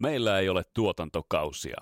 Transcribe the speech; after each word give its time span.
Meillä 0.00 0.38
ei 0.38 0.48
ole 0.48 0.62
tuotantokausia. 0.74 1.76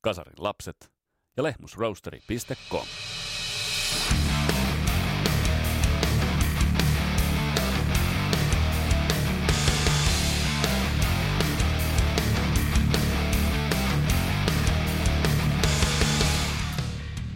Kasarin 0.00 0.34
lapset 0.38 0.92
ja 1.36 1.42
lehmusroasteri.com. 1.42 2.86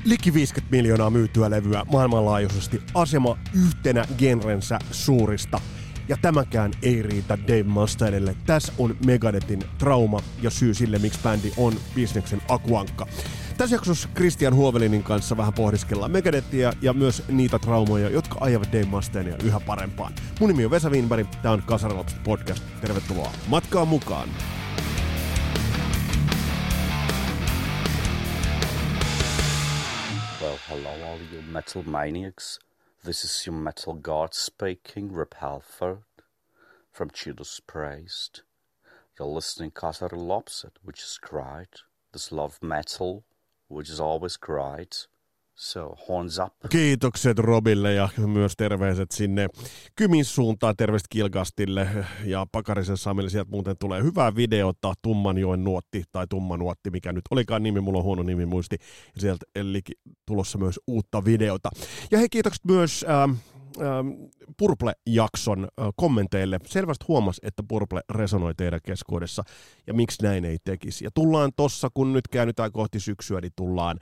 Liki 0.04 0.34
50 0.34 0.76
miljoonaa 0.76 1.10
myytyä 1.10 1.50
levyä 1.50 1.84
maailmanlaajuisesti 1.92 2.82
asema 2.94 3.38
yhtenä 3.66 4.04
genrensä 4.18 4.78
suurista. 4.90 5.60
Ja 6.10 6.16
tämäkään 6.22 6.72
ei 6.82 7.02
riitä 7.02 7.38
Dave 7.48 7.62
Mustaineille. 7.62 8.36
Tässä 8.46 8.72
on 8.78 8.96
Megadethin 9.06 9.64
trauma 9.78 10.20
ja 10.42 10.50
syy 10.50 10.74
sille, 10.74 10.98
miksi 10.98 11.20
bändi 11.22 11.52
on 11.56 11.72
bisneksen 11.94 12.42
akuankka. 12.48 13.06
Tässä 13.56 13.76
jaksossa 13.76 14.08
Christian 14.14 14.54
Huovelinin 14.54 15.02
kanssa 15.02 15.36
vähän 15.36 15.52
pohdiskellaan 15.52 16.10
Megadethia 16.10 16.72
ja 16.82 16.92
myös 16.92 17.22
niitä 17.28 17.58
traumoja, 17.58 18.10
jotka 18.10 18.36
ajavat 18.40 18.72
Dave 18.72 18.84
Mustaineia 18.84 19.36
yhä 19.44 19.60
parempaan. 19.60 20.12
Mun 20.40 20.50
nimi 20.50 20.64
on 20.64 20.70
Vesa 20.70 20.90
Wienberg, 20.90 21.26
tämä 21.42 21.54
on 21.54 21.62
Kasarilapset 21.62 22.22
podcast. 22.24 22.64
Tervetuloa 22.80 23.32
matkaan 23.46 23.88
mukaan! 23.88 24.28
Well, 30.42 30.56
hello, 30.68 31.12
all 31.12 31.18
you 31.32 31.42
metal 31.52 31.82
maniacs. 31.82 32.69
This 33.02 33.24
is 33.24 33.46
your 33.46 33.54
metal 33.54 33.94
god 33.94 34.34
speaking, 34.34 35.10
Rip 35.10 35.32
Halford, 35.38 36.02
from 36.92 37.10
Judas 37.10 37.58
Priest. 37.58 38.42
You're 39.18 39.26
listening 39.26 39.70
Kasari 39.70 40.18
Lopset, 40.18 40.72
which 40.82 41.00
is 41.02 41.18
great. 41.18 41.80
This 42.12 42.30
love 42.30 42.62
metal, 42.62 43.24
which 43.68 43.88
is 43.88 44.00
always 44.00 44.36
great. 44.36 45.06
So, 45.62 45.96
horns 46.08 46.38
up. 46.38 46.52
Kiitokset 46.68 47.38
Robille 47.38 47.92
ja 47.92 48.08
myös 48.26 48.52
terveiset 48.56 49.10
sinne 49.10 49.48
Kymin 49.96 50.24
suuntaan, 50.24 50.76
terveiset 50.76 51.08
Kilgastille 51.08 51.88
ja 52.24 52.46
Pakarisen 52.52 52.96
Samille. 52.96 53.30
Sieltä 53.30 53.50
muuten 53.50 53.76
tulee 53.78 54.02
hyvää 54.02 54.34
videota, 54.34 54.94
Tummanjoen 55.02 55.64
nuotti 55.64 56.04
tai 56.12 56.26
Tummanuotti, 56.26 56.90
mikä 56.90 57.12
nyt 57.12 57.22
olikaan 57.30 57.62
nimi, 57.62 57.80
mulla 57.80 57.98
on 57.98 58.04
huono 58.04 58.22
nimi 58.22 58.46
muisti. 58.46 58.76
Sieltä 59.18 59.46
eli 59.54 59.80
tulossa 60.26 60.58
myös 60.58 60.80
uutta 60.86 61.24
videota. 61.24 61.70
Ja 62.10 62.18
hei, 62.18 62.28
kiitokset 62.28 62.64
myös 62.64 63.04
ähm, 63.08 63.30
ähm, 63.80 64.08
Purple-jakson 64.56 65.68
äh, 65.80 65.86
kommenteille. 65.96 66.58
Selvästi 66.66 67.04
huomas, 67.08 67.40
että 67.42 67.62
Purple 67.68 68.00
resonoi 68.10 68.54
teidän 68.54 68.80
keskuudessa 68.84 69.42
ja 69.86 69.94
miksi 69.94 70.22
näin 70.22 70.44
ei 70.44 70.56
tekisi. 70.64 71.04
Ja 71.04 71.10
tullaan 71.14 71.50
tossa, 71.56 71.88
kun 71.94 72.12
nyt 72.12 72.28
käännytään 72.28 72.72
kohti 72.72 73.00
syksyä, 73.00 73.40
niin 73.40 73.52
tullaan 73.56 73.98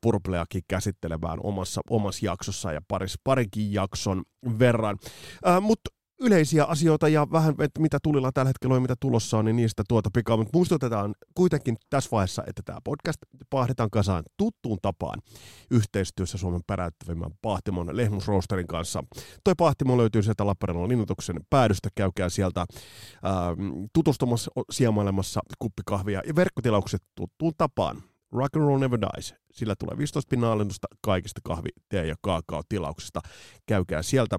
Purpleakin 0.00 0.62
käsittelemään 0.68 1.38
omassa, 1.42 1.80
omassa 1.90 2.26
jaksossa 2.26 2.72
ja 2.72 2.80
paris, 2.88 3.18
parinkin 3.24 3.72
jakson 3.72 4.22
verran. 4.58 4.98
Äh, 5.46 5.62
Mutta 5.62 5.90
yleisiä 6.20 6.64
asioita 6.64 7.08
ja 7.08 7.26
vähän, 7.32 7.54
että 7.58 7.80
mitä 7.80 7.98
tulilla 8.02 8.32
tällä 8.32 8.48
hetkellä 8.48 8.74
on 8.74 8.82
mitä 8.82 8.94
tulossa 9.00 9.38
on, 9.38 9.44
niin 9.44 9.56
niistä 9.56 9.82
tuota 9.88 10.10
pikaa. 10.14 10.36
Mutta 10.36 10.56
muistutetaan 10.58 11.14
kuitenkin 11.34 11.76
tässä 11.90 12.10
vaiheessa, 12.12 12.44
että 12.46 12.62
tämä 12.64 12.78
podcast 12.84 13.18
pahdetaan 13.50 13.90
kasaan 13.90 14.22
tuttuun 14.36 14.78
tapaan 14.82 15.22
yhteistyössä 15.70 16.38
Suomen 16.38 16.60
päräyttävimmän 16.66 17.30
Pahtimon 17.42 17.96
Lehmusroosterin 17.96 18.66
kanssa. 18.66 19.04
Toi 19.44 19.54
Pahtimo 19.58 19.98
löytyy 19.98 20.22
sieltä 20.22 20.46
Lappeenrannan 20.46 20.88
linnoituksen 20.88 21.36
päädystä. 21.50 21.88
Käykää 21.94 22.28
sieltä 22.28 22.60
ähm, 22.60 23.84
tutustumassa, 23.92 24.50
siemailemassa 24.70 25.40
kuppikahvia 25.58 26.22
ja 26.26 26.36
verkkotilaukset 26.36 27.02
tuttuun 27.14 27.52
tapaan. 27.58 28.02
Rock 28.32 28.56
and 28.56 28.64
Roll 28.64 28.78
Never 28.78 29.00
Dies. 29.00 29.34
Sillä 29.52 29.74
tulee 29.78 29.98
15 29.98 30.28
pinnan 30.30 30.50
alennusta 30.50 30.86
kaikista 31.00 31.40
kahvi, 31.44 31.68
tee 31.88 32.06
ja 32.06 32.14
kaakao-tilauksista. 32.20 33.20
Käykää 33.66 34.02
sieltä 34.02 34.38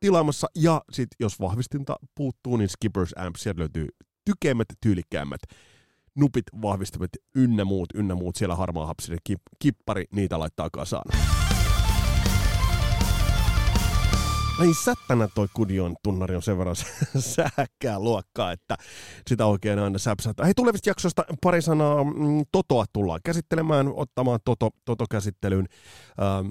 tilaamassa. 0.00 0.46
Ja 0.56 0.82
sitten 0.92 1.16
jos 1.20 1.40
vahvistinta 1.40 1.96
puuttuu, 2.14 2.56
niin 2.56 2.68
Skippers 2.68 3.12
Amp, 3.16 3.36
sieltä 3.36 3.60
löytyy 3.60 3.88
tykeimmät, 4.24 4.68
tyylikkäämmät 4.80 5.40
nupit, 6.14 6.44
vahvistimet, 6.62 7.10
ynnä 7.34 7.64
muut, 7.64 7.88
ynnä 7.94 8.14
muut. 8.14 8.36
Siellä 8.36 8.56
harmaa 8.56 8.86
hapsinen 8.86 9.18
kip, 9.24 9.40
kippari, 9.58 10.04
niitä 10.12 10.38
laittaa 10.38 10.68
kasaan. 10.72 11.04
Ai 14.60 14.74
sättänä 14.74 15.28
toi 15.34 15.46
Kudion 15.54 15.96
tunnari 16.02 16.36
on 16.36 16.42
sen 16.42 16.58
verran 16.58 16.76
sähkää 17.18 17.98
luokkaa, 17.98 18.52
että 18.52 18.76
sitä 19.26 19.46
oikein 19.46 19.78
aina 19.78 19.98
säpsätään. 19.98 20.46
Hei, 20.46 20.54
tulevista 20.54 20.90
jaksoista 20.90 21.24
pari 21.42 21.62
sanaa 21.62 22.04
mm, 22.04 22.44
Totoa 22.52 22.84
tullaan 22.92 23.20
käsittelemään, 23.24 23.92
ottamaan 23.94 24.40
Toto, 24.44 24.70
Toto-käsittelyyn. 24.84 25.66
Ähm, 26.22 26.48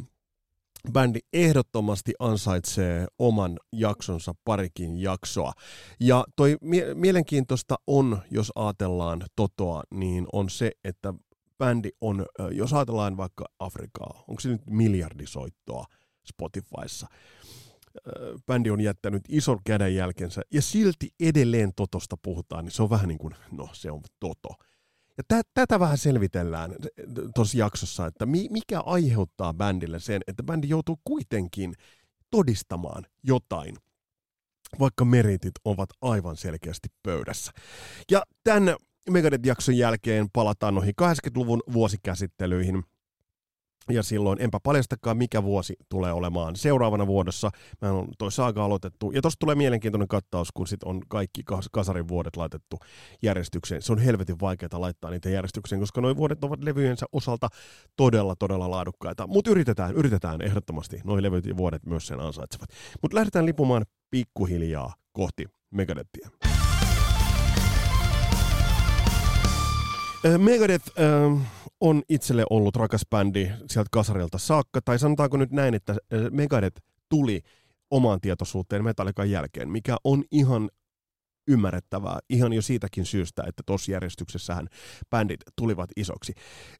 bändi 0.94 1.19
ehdottomasti 1.34 2.14
ansaitsee 2.19 3.08
oman 3.19 3.59
jaksonsa 3.74 4.34
parikin 4.44 4.98
jaksoa. 4.98 5.53
Ja 6.00 6.25
toi 6.36 6.58
mie- 6.62 6.94
mielenkiintoista 6.94 7.75
on, 7.88 8.22
jos 8.31 8.52
ajatellaan 8.56 9.22
Totoa, 9.36 9.84
niin 9.92 10.28
on 10.34 10.50
se, 10.50 10.72
että 10.84 11.14
bändi 11.58 11.90
on, 12.02 12.25
jos 12.52 12.74
ajatellaan 12.74 13.18
vaikka 13.18 13.46
Afrikaa, 13.59 14.24
onko 14.28 14.40
se 14.40 14.50
nyt 14.50 14.62
miljardisoittoa 14.69 15.86
Spotifyssa, 16.25 17.08
bändi 18.46 18.70
on 18.70 18.82
jättänyt 18.82 19.24
ison 19.30 19.60
käden 19.66 19.96
jälkensä, 19.96 20.42
ja 20.54 20.62
silti 20.62 21.10
edelleen 21.20 21.72
Totosta 21.76 22.18
puhutaan, 22.22 22.66
niin 22.66 22.72
se 22.72 22.84
on 22.84 22.90
vähän 22.90 23.08
niin 23.08 23.18
kuin, 23.18 23.36
no 23.52 23.70
se 23.74 23.92
on 23.92 24.02
Toto. 24.20 24.50
Ja 25.18 25.24
tä, 25.28 25.42
tätä 25.54 25.80
vähän 25.80 25.98
selvitellään 25.98 26.76
tuossa 27.36 27.58
jaksossa, 27.58 28.06
että 28.06 28.26
mi, 28.26 28.48
mikä 28.52 28.80
aiheuttaa 28.80 29.54
bändille 29.54 30.00
sen, 30.00 30.22
että 30.28 30.44
bändi 30.44 30.70
joutuu 30.70 31.00
kuitenkin 31.04 31.74
todistamaan 32.32 33.06
jotain, 33.24 33.76
vaikka 34.80 35.06
meritit 35.06 35.54
ovat 35.66 35.90
aivan 36.02 36.38
selkeästi 36.38 36.88
pöydässä. 37.04 37.52
Ja 38.12 38.24
tämän 38.44 38.76
Megadeth-jakson 39.10 39.78
jälkeen 39.78 40.28
palataan 40.34 40.76
noihin 40.76 40.94
80-luvun 41.02 41.64
vuosikäsittelyihin– 41.74 42.84
ja 43.90 44.04
silloin 44.04 44.42
enpä 44.42 44.60
paljastakaan, 44.64 45.18
mikä 45.18 45.44
vuosi 45.44 45.76
tulee 45.90 46.14
olemaan 46.14 46.56
seuraavana 46.56 47.08
vuodessa. 47.08 47.50
Mä 47.82 47.92
on 47.92 48.08
toi 48.18 48.32
saaga 48.32 48.66
aloitettu. 48.66 49.12
Ja 49.12 49.22
tosta 49.22 49.40
tulee 49.40 49.56
mielenkiintoinen 49.56 50.08
kattaus, 50.08 50.52
kun 50.52 50.68
sit 50.68 50.84
on 50.84 51.02
kaikki 51.08 51.42
kasarin 51.72 52.08
vuodet 52.08 52.36
laitettu 52.36 52.80
järjestykseen. 53.22 53.82
Se 53.82 53.92
on 53.92 54.00
helvetin 54.00 54.40
vaikeaa 54.42 54.82
laittaa 54.82 55.12
niitä 55.12 55.30
järjestykseen, 55.30 55.80
koska 55.80 56.02
nuo 56.02 56.16
vuodet 56.16 56.44
ovat 56.44 56.64
levyjensä 56.64 57.06
osalta 57.12 57.48
todella, 57.96 58.36
todella 58.36 58.72
laadukkaita. 58.72 59.28
Mutta 59.28 59.52
yritetään, 59.52 59.96
yritetään 59.96 60.42
ehdottomasti. 60.42 61.02
Noin 61.04 61.24
levyt 61.24 61.46
ja 61.46 61.58
vuodet 61.58 61.86
myös 61.86 62.08
sen 62.08 62.20
ansaitsevat. 62.20 62.70
Mutta 63.02 63.16
lähdetään 63.16 63.46
lipumaan 63.46 63.86
pikkuhiljaa 64.12 64.94
kohti 65.12 65.46
Megadethia. 65.72 66.30
Megadeth 70.38 70.92
äh, 71.00 71.59
on 71.82 72.04
itselle 72.10 72.44
ollut 72.50 72.76
rakas 72.76 73.02
bändi 73.10 73.52
sieltä 73.68 73.90
kasarilta 73.92 74.38
saakka, 74.38 74.82
tai 74.86 75.00
sanotaanko 75.00 75.38
nyt 75.38 75.52
näin, 75.52 75.74
että 75.74 75.96
Megadeth 76.32 76.82
tuli 77.10 77.42
omaan 77.92 78.22
tietoisuuteen 78.22 78.84
Metallican 78.84 79.32
jälkeen, 79.32 79.70
mikä 79.70 79.98
on 80.04 80.24
ihan 80.32 80.70
ymmärrettävää, 81.48 82.20
ihan 82.30 82.54
jo 82.54 82.62
siitäkin 82.62 83.06
syystä, 83.06 83.44
että 83.48 83.64
tuossa 83.66 83.92
järjestyksessähän 83.92 84.68
bändit 85.10 85.40
tulivat 85.56 85.90
isoksi. 85.96 86.34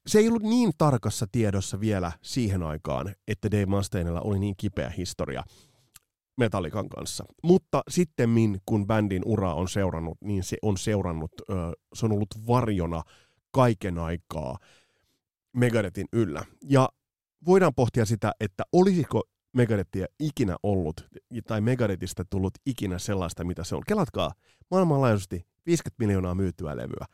Se 0.08 0.20
ei 0.20 0.28
ollut 0.28 0.44
niin 0.44 0.72
tarkassa 0.78 1.28
tiedossa 1.32 1.80
vielä 1.80 2.12
siihen 2.22 2.64
aikaan, 2.64 3.16
että 3.28 3.52
Dave 3.52 3.66
Mustaineilla 3.66 4.22
oli 4.22 4.40
niin 4.40 4.56
kipeä 4.58 4.90
historia 4.90 5.44
Metallikan 6.38 6.90
kanssa. 6.90 7.26
Mutta 7.44 7.84
sitten 7.90 8.30
kun 8.66 8.88
bändin 8.88 9.22
ura 9.26 9.54
on 9.54 9.70
seurannut, 9.70 10.18
niin 10.22 10.44
se 10.44 10.58
on 10.62 10.78
seurannut, 10.78 11.32
se 11.94 12.06
on 12.06 12.12
ollut 12.12 12.48
varjona 12.48 13.04
kaiken 13.52 14.00
aikaa 14.00 14.58
Megadethin 15.54 16.08
yllä. 16.14 16.46
Ja 16.70 16.90
voidaan 17.46 17.74
pohtia 17.76 18.06
sitä, 18.06 18.32
että 18.40 18.64
olisiko 18.72 19.24
Megadethia 19.54 20.06
ikinä 20.20 20.56
ollut, 20.64 21.08
tai 21.48 21.62
Megadethista 21.62 22.26
tullut 22.30 22.54
ikinä 22.66 23.00
sellaista, 23.00 23.44
mitä 23.44 23.64
se 23.64 23.76
on. 23.76 23.84
Kelatkaa, 23.88 24.32
maailmanlaajuisesti 24.72 25.46
50 25.66 26.06
miljoonaa 26.06 26.36
myytyä 26.36 26.78
levyä. 26.78 27.06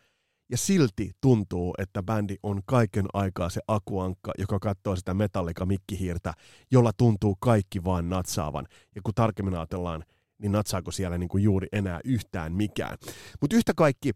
Ja 0.49 0.57
silti 0.57 1.11
tuntuu, 1.21 1.73
että 1.77 2.03
bändi 2.03 2.35
on 2.43 2.61
kaiken 2.65 3.05
aikaa 3.13 3.49
se 3.49 3.61
akuankka, 3.67 4.31
joka 4.37 4.59
katsoo 4.59 4.95
sitä 4.95 5.13
metallika 5.13 5.65
mikkihiirtä, 5.65 6.33
jolla 6.71 6.91
tuntuu 6.97 7.35
kaikki 7.39 7.83
vaan 7.83 8.09
natsaavan. 8.09 8.67
Ja 8.95 9.01
kun 9.03 9.13
tarkemmin 9.13 9.55
ajatellaan, 9.55 10.03
niin 10.37 10.51
natsaako 10.51 10.91
siellä 10.91 11.17
niin 11.17 11.29
kuin 11.29 11.43
juuri 11.43 11.67
enää 11.71 11.99
yhtään 12.03 12.53
mikään. 12.53 12.97
Mutta 13.41 13.55
yhtä 13.55 13.73
kaikki, 13.75 14.11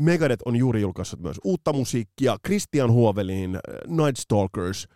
Megadeth 0.00 0.42
on 0.44 0.56
juuri 0.56 0.80
julkaissut 0.80 1.20
myös 1.20 1.40
uutta 1.44 1.72
musiikkia. 1.72 2.36
Christian 2.46 2.90
Huovelin 2.90 3.54
äh, 3.54 3.60
Night 3.86 4.16
Stalkers, 4.16 4.88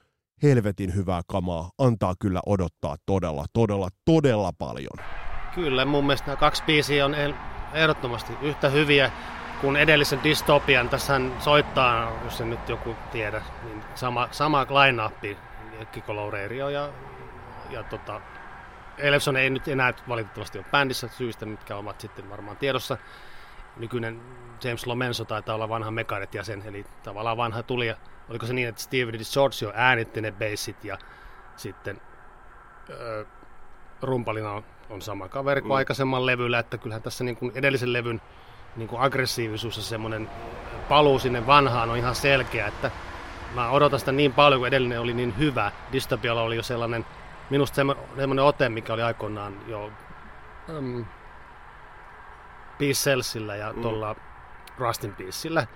helvetin 0.42 0.94
hyvää 0.94 1.22
kamaa, 1.26 1.70
antaa 1.78 2.14
kyllä 2.20 2.40
odottaa 2.46 2.96
todella, 3.06 3.44
todella, 3.52 3.88
todella 4.04 4.52
paljon. 4.58 4.98
Kyllä, 5.54 5.84
mun 5.84 6.06
mielestä 6.06 6.26
nämä 6.26 6.36
kaksi 6.36 6.62
biisiä 6.66 7.04
on 7.04 7.14
ehdottomasti 7.74 8.32
yhtä 8.42 8.68
hyviä 8.68 9.10
kun 9.60 9.76
edellisen 9.76 10.20
dystopian, 10.24 10.88
tässä 10.88 11.20
soittaa, 11.38 12.20
jos 12.24 12.38
se 12.38 12.44
nyt 12.44 12.68
joku 12.68 12.96
tiedä, 13.12 13.42
niin 13.64 13.84
sama, 13.94 14.28
sama 14.30 14.62
line-up, 14.62 15.12
Kiko 15.92 16.16
Loureirio 16.16 16.68
ja, 16.68 16.88
ja 17.70 17.82
tota, 17.82 18.20
Elefson 18.98 19.36
ei 19.36 19.50
nyt 19.50 19.68
enää 19.68 19.92
valitettavasti 20.08 20.58
ole 20.58 20.66
bändissä 20.70 21.08
syistä, 21.08 21.46
mitkä 21.46 21.76
ovat 21.76 22.00
sitten 22.00 22.30
varmaan 22.30 22.56
tiedossa. 22.56 22.96
Nykyinen 23.76 24.20
James 24.64 24.86
Lomenso 24.86 25.24
taitaa 25.24 25.54
olla 25.54 25.68
vanha 25.68 25.90
Megadeth-jäsen, 25.90 26.62
eli 26.66 26.84
tavallaan 27.02 27.36
vanha 27.36 27.62
tulija. 27.62 27.96
Oliko 28.28 28.46
se 28.46 28.52
niin, 28.52 28.68
että 28.68 28.82
Steve 28.82 29.12
DiGiorgio 29.12 29.72
äänitti 29.74 30.20
ne 30.20 30.32
bassit 30.32 30.84
ja 30.84 30.98
sitten 31.56 32.00
öö, 32.90 33.24
rumpalina 34.02 34.52
on, 34.52 34.64
on 34.90 35.02
sama 35.02 35.28
kaveri 35.28 35.60
kuin 35.60 35.70
mm. 35.70 35.76
aikaisemman 35.76 36.26
levyllä, 36.26 36.58
että 36.58 36.78
kyllähän 36.78 37.02
tässä 37.02 37.24
niin 37.24 37.36
kuin 37.36 37.52
edellisen 37.54 37.92
levyn 37.92 38.20
niin 38.76 38.88
kuin 38.88 39.02
aggressiivisuus 39.02 39.76
ja 39.76 39.82
semmoinen 39.82 40.30
paluu 40.88 41.18
sinne 41.18 41.46
vanhaan 41.46 41.90
on 41.90 41.96
ihan 41.96 42.14
selkeä, 42.14 42.66
että 42.66 42.90
mä 43.54 43.70
odotan 43.70 43.98
sitä 43.98 44.12
niin 44.12 44.32
paljon, 44.32 44.60
kun 44.60 44.68
edellinen 44.68 45.00
oli 45.00 45.14
niin 45.14 45.38
hyvä. 45.38 45.72
Dystopialla 45.92 46.42
oli 46.42 46.56
jo 46.56 46.62
sellainen, 46.62 47.06
minusta 47.50 47.74
semmoinen 48.16 48.44
ote, 48.44 48.68
mikä 48.68 48.92
oli 48.92 49.02
aikoinaan 49.02 49.56
jo 49.66 49.90
um, 50.78 51.04
Peace 52.78 53.10
Cellsillä 53.10 53.56
ja 53.56 53.72
mm. 53.72 53.82
tuolla 53.82 54.16
Rustin 54.78 55.14
Peacellä, 55.14 55.66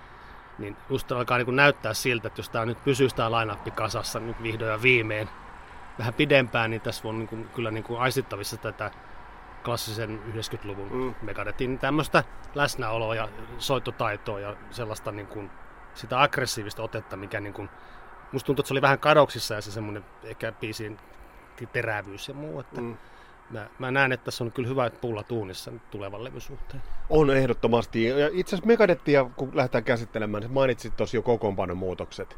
niin 0.57 0.77
just 0.89 1.11
alkaa 1.11 1.37
niin 1.37 1.55
näyttää 1.55 1.93
siltä, 1.93 2.27
että 2.27 2.39
jos 2.39 2.49
tämä 2.49 2.65
nyt 2.65 2.83
pysyy 2.83 3.07
tämä 3.15 3.31
line 3.31 3.57
kasassa 3.75 4.19
nyt 4.19 4.43
vihdoin 4.43 4.71
ja 4.71 4.81
viimein 4.81 5.29
vähän 5.99 6.13
pidempään, 6.13 6.69
niin 6.69 6.81
tässä 6.81 7.07
on 7.07 7.19
niin 7.19 7.27
kuin, 7.27 7.49
kyllä 7.55 7.71
niin 7.71 7.83
kuin 7.83 7.99
aistittavissa 7.99 8.57
tätä 8.57 8.91
klassisen 9.63 10.21
90-luvun 10.33 10.91
mm. 10.91 11.15
Megadethin 11.21 11.79
tämmöistä 11.79 12.23
läsnäoloa 12.55 13.15
ja 13.15 13.29
soittotaitoa 13.57 14.39
ja 14.39 14.55
sellaista 14.71 15.11
niin 15.11 15.27
kuin, 15.27 15.51
sitä 15.93 16.21
aggressiivista 16.21 16.83
otetta, 16.83 17.17
mikä 17.17 17.39
niin 17.39 17.53
kuin, 17.53 17.69
musta 18.31 18.45
tuntuu, 18.45 18.61
että 18.61 18.67
se 18.67 18.73
oli 18.73 18.81
vähän 18.81 18.99
kadoksissa 18.99 19.53
ja 19.53 19.61
se 19.61 19.71
semmoinen 19.71 20.05
ehkä 20.23 20.51
biisin 20.51 20.99
terävyys 21.73 22.27
ja 22.27 22.33
muu. 22.33 22.59
Että 22.59 22.81
mm. 22.81 22.97
Mä, 23.51 23.67
mä, 23.79 23.91
näen, 23.91 24.11
että 24.11 24.25
tässä 24.25 24.43
on 24.43 24.51
kyllä 24.51 24.69
hyvä 24.69 24.89
pulla 24.89 25.23
tuunissa 25.23 25.71
tulevan 25.91 26.23
levyn 26.23 26.41
suhteen. 26.41 26.83
On 27.09 27.29
ehdottomasti. 27.37 28.05
Ja 28.05 28.29
itse 28.33 28.55
asiassa 28.55 28.67
Megadettia, 28.67 29.25
kun 29.35 29.51
lähdetään 29.53 29.83
käsittelemään, 29.83 30.51
mainitsit 30.51 30.97
tuossa 30.97 31.17
jo 31.17 31.21
kokoonpanon 31.21 31.77
muutokset. 31.77 32.37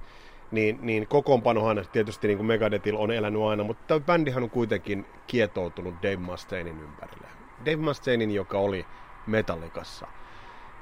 Niin, 0.52 0.80
niin 0.82 1.08
kokoonpanohan 1.08 1.86
tietysti 1.92 2.28
niin 2.28 2.38
kuin 2.38 2.48
Megadethilla 2.48 3.00
on 3.00 3.12
elänyt 3.12 3.42
aina, 3.42 3.64
mutta 3.64 3.84
tämä 3.88 4.00
bändihän 4.00 4.44
on 4.44 4.50
kuitenkin 4.50 5.06
kietoutunut 5.28 5.96
Dave 6.04 6.16
Mustainin 6.16 6.80
ympärille. 6.82 7.28
Dave 7.66 7.76
Mustainin, 7.76 8.32
joka 8.32 8.58
oli 8.58 8.86
Metallicassa. 9.28 10.08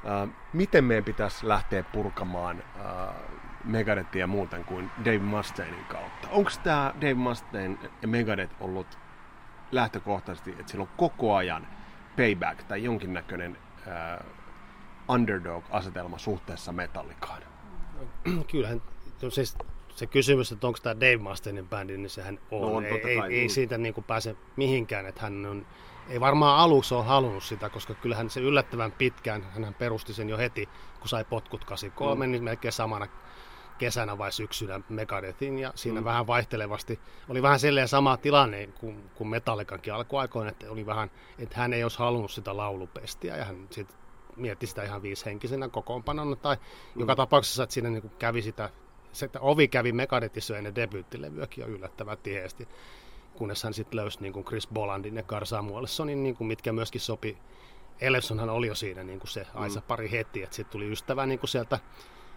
Äh, 0.05 0.29
miten 0.53 0.83
meidän 0.83 1.03
pitäisi 1.03 1.47
lähteä 1.47 1.83
purkamaan 1.83 2.63
äh, 2.79 3.15
Megadethia 3.63 4.27
muuten 4.27 4.65
kuin 4.65 4.91
Dave 5.05 5.19
Mustainin 5.19 5.85
kautta? 5.85 6.27
Onko 6.31 6.51
tämä 6.63 6.93
Dave 7.01 7.13
Mustaine 7.13 7.77
ja 8.01 8.07
Megadeth 8.07 8.55
ollut 8.59 8.87
lähtökohtaisesti, 9.71 10.51
että 10.51 10.71
sillä 10.71 10.81
on 10.81 10.89
koko 10.97 11.35
ajan 11.35 11.67
payback 12.17 12.63
tai 12.63 12.83
jonkinnäköinen 12.83 13.57
äh, 13.87 14.19
underdog-asetelma 15.09 16.17
suhteessa 16.17 16.71
Metallicaan? 16.71 17.41
Kyllähän 18.51 18.81
siis 19.29 19.57
se 19.95 20.07
kysymys, 20.07 20.51
että 20.51 20.67
onko 20.67 20.79
tämä 20.83 20.95
Dave 20.95 21.17
Mustainin 21.17 21.67
bändi, 21.67 21.97
niin 21.97 22.09
sehän 22.09 22.39
on. 22.51 22.61
No 22.61 22.77
on 22.77 22.85
ei, 22.85 23.01
ei, 23.05 23.39
ei 23.39 23.49
siitä 23.49 23.77
niin 23.77 23.93
kuin 23.93 24.03
pääse 24.03 24.35
mihinkään, 24.55 25.05
että 25.05 25.21
hän 25.21 25.45
on, 25.45 25.65
ei 26.09 26.19
varmaan 26.19 26.59
aluksi 26.59 26.93
ole 26.93 27.03
halunnut 27.03 27.43
sitä, 27.43 27.69
koska 27.69 27.93
kyllähän 27.93 28.29
se 28.29 28.39
yllättävän 28.39 28.91
pitkään, 28.91 29.43
hän 29.43 29.75
perusti 29.79 30.13
sen 30.13 30.29
jo 30.29 30.37
heti, 30.37 30.69
kun 30.99 31.09
sai 31.09 31.25
potkut 31.25 31.65
83, 31.65 32.25
mm. 32.25 32.31
niin 32.31 32.43
melkein 32.43 32.71
samana 32.71 33.07
kesänä 33.81 34.17
vai 34.17 34.31
syksynä 34.31 34.81
Megadethin 34.89 35.59
ja 35.59 35.71
siinä 35.75 36.01
mm. 36.01 36.05
vähän 36.05 36.27
vaihtelevasti. 36.27 36.99
Oli 37.29 37.41
vähän 37.41 37.59
silleen 37.59 37.87
sama 37.87 38.17
tilanne 38.17 38.67
kuin, 38.67 39.09
kuin 39.15 39.27
Metallicankin 39.27 39.93
alkuaikoina, 39.93 40.51
että 40.51 40.71
oli 40.71 40.85
vähän, 40.85 41.11
että 41.39 41.57
hän 41.57 41.73
ei 41.73 41.83
olisi 41.83 41.99
halunnut 41.99 42.31
sitä 42.31 42.57
laulupestiä 42.57 43.37
ja 43.37 43.45
hän 43.45 43.67
sitten 43.69 43.97
mietti 44.35 44.67
sitä 44.67 44.83
ihan 44.83 45.01
viishenkisenä 45.01 45.69
kokoonpanona 45.69 46.35
tai 46.35 46.55
mm. 46.55 46.99
joka 46.99 47.15
tapauksessa, 47.15 47.63
että 47.63 47.73
siinä 47.73 47.89
niin 47.89 48.11
kävi 48.19 48.41
sitä 48.41 48.69
se, 49.11 49.25
että 49.25 49.39
ovi 49.39 49.67
kävi 49.67 49.91
Megadethissa 49.91 50.57
ennen 50.57 50.75
debyyttilevyäkin 50.75 51.61
jo 51.61 51.67
yllättävän 51.67 52.17
tiheesti, 52.17 52.67
kunnes 53.33 53.63
hän 53.63 53.73
sitten 53.73 53.99
löysi 53.99 54.21
niin 54.21 54.33
kuin 54.33 54.45
Chris 54.45 54.67
Bolandin 54.67 55.15
ja 55.15 55.23
Gar 55.23 55.45
Samuelsonin, 55.45 56.23
niin 56.23 56.35
kuin, 56.35 56.47
mitkä 56.47 56.73
myöskin 56.73 57.01
sopi. 57.01 57.37
Elefsonhan 58.01 58.49
oli 58.49 58.67
jo 58.67 58.75
siinä 58.75 59.03
niin 59.03 59.19
kuin 59.19 59.29
se 59.29 59.47
Aisa 59.53 59.79
mm. 59.79 59.85
pari 59.87 60.11
heti, 60.11 60.43
että 60.43 60.55
sitten 60.55 60.71
tuli 60.71 60.91
ystävä 60.91 61.25
niin 61.25 61.39
kuin 61.39 61.49
sieltä 61.49 61.79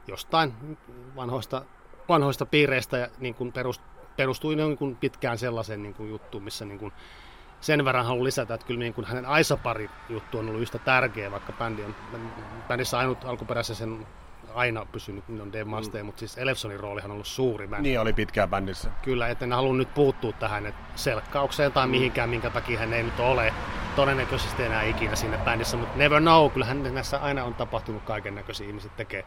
jostain 0.07 0.77
vanhoista, 1.17 1.65
vanhoista 2.09 2.47
piireistä 2.47 2.99
ja 2.99 3.09
niin 3.19 3.35
kuin 3.35 3.53
perust, 3.53 3.83
perustui 4.17 4.57
niin 4.57 4.79
kuin 4.79 4.97
pitkään 4.97 5.39
sellaisen 5.39 5.83
niin 5.83 5.95
kuin 5.95 6.11
juttuun, 6.11 6.45
missä 6.45 6.65
niin 6.65 6.79
kuin 6.79 6.93
sen 7.61 7.85
verran 7.85 8.07
haluan 8.07 8.25
lisätä, 8.25 8.55
että 8.55 8.67
kyllä 8.67 8.81
niin 8.81 8.95
kuin 8.95 9.05
hänen 9.05 9.27
Aisa-pari 9.27 9.91
juttu 10.09 10.39
on 10.39 10.49
ollut 10.49 10.63
yhtä 10.63 10.79
tärkeä, 10.79 11.31
vaikka 11.31 11.53
bändi 11.53 11.85
on, 11.85 11.95
bändissä 12.69 12.99
ainut 12.99 13.25
alkuperäisen 13.25 13.77
sen 13.77 14.07
aina 14.55 14.87
pysynyt, 14.93 15.29
niin 15.29 15.41
on 15.41 15.53
Dave 15.53 15.65
Mustaine, 15.65 16.03
mm. 16.03 16.07
mutta 16.07 16.19
siis 16.19 16.39
Elefsonin 16.39 16.81
roolihan 16.81 17.11
on 17.11 17.15
ollut 17.15 17.27
suuri 17.27 17.69
bändi. 17.69 17.89
Niin 17.89 18.01
oli 18.01 18.13
pitkään 18.13 18.51
bändissä. 18.51 18.91
Kyllä, 19.03 19.29
että 19.29 19.45
en 19.45 19.53
halua 19.53 19.75
nyt 19.75 19.95
puuttua 19.95 20.33
tähän 20.33 20.67
että 20.67 20.81
selkkaukseen 20.95 21.73
tai 21.73 21.87
mm. 21.87 21.91
mihinkään, 21.91 22.31
minkä 22.31 22.51
takia 22.51 22.79
hän 22.79 22.93
ei 22.93 23.03
nyt 23.03 23.21
ole 23.21 23.55
todennäköisesti 23.97 24.63
enää 24.63 24.83
ikinä 24.83 25.17
siinä 25.17 25.39
bändissä, 25.39 25.77
mutta 25.77 25.99
never 25.99 26.21
know, 26.21 26.51
kyllähän 26.51 26.95
näissä 26.95 27.19
aina 27.19 27.45
on 27.45 27.55
tapahtunut 27.55 28.03
kaiken 28.03 28.35
näköisiä 28.35 28.67
ihmiset 28.67 28.97
tekee 28.97 29.25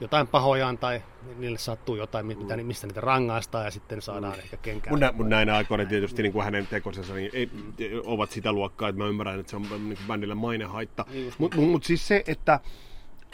jotain 0.00 0.26
pahojaan 0.26 0.78
tai 0.78 1.02
niille 1.38 1.58
sattuu 1.58 1.96
jotain, 1.96 2.26
mitä, 2.26 2.56
mm. 2.56 2.66
mistä 2.66 2.86
niitä 2.86 3.00
rangaistaan 3.00 3.64
ja 3.64 3.70
sitten 3.70 4.02
saadaan 4.02 4.32
mm. 4.32 4.38
ehkä 4.38 4.56
kenkään. 4.56 4.92
Mun, 4.92 5.00
nä, 5.00 5.12
mun 5.12 5.28
näinä 5.28 5.56
aikoina 5.56 5.84
tietysti 5.84 6.22
niin 6.22 6.32
kuin 6.32 6.44
hänen 6.44 6.66
tekosensa 6.66 7.14
niin 7.14 7.30
ei, 7.32 7.50
ovat 8.04 8.30
sitä 8.30 8.52
luokkaa, 8.52 8.88
että 8.88 9.02
mä 9.02 9.08
ymmärrän, 9.08 9.40
että 9.40 9.50
se 9.50 9.56
on 9.56 9.62
niin 9.62 9.80
kuin 9.80 9.98
bändille 10.06 10.34
mainehaitta. 10.34 11.04
Niin 11.12 11.32
Mutta 11.38 11.56
mut, 11.56 11.70
mut 11.70 11.84
siis 11.84 12.08
se, 12.08 12.24
että 12.26 12.60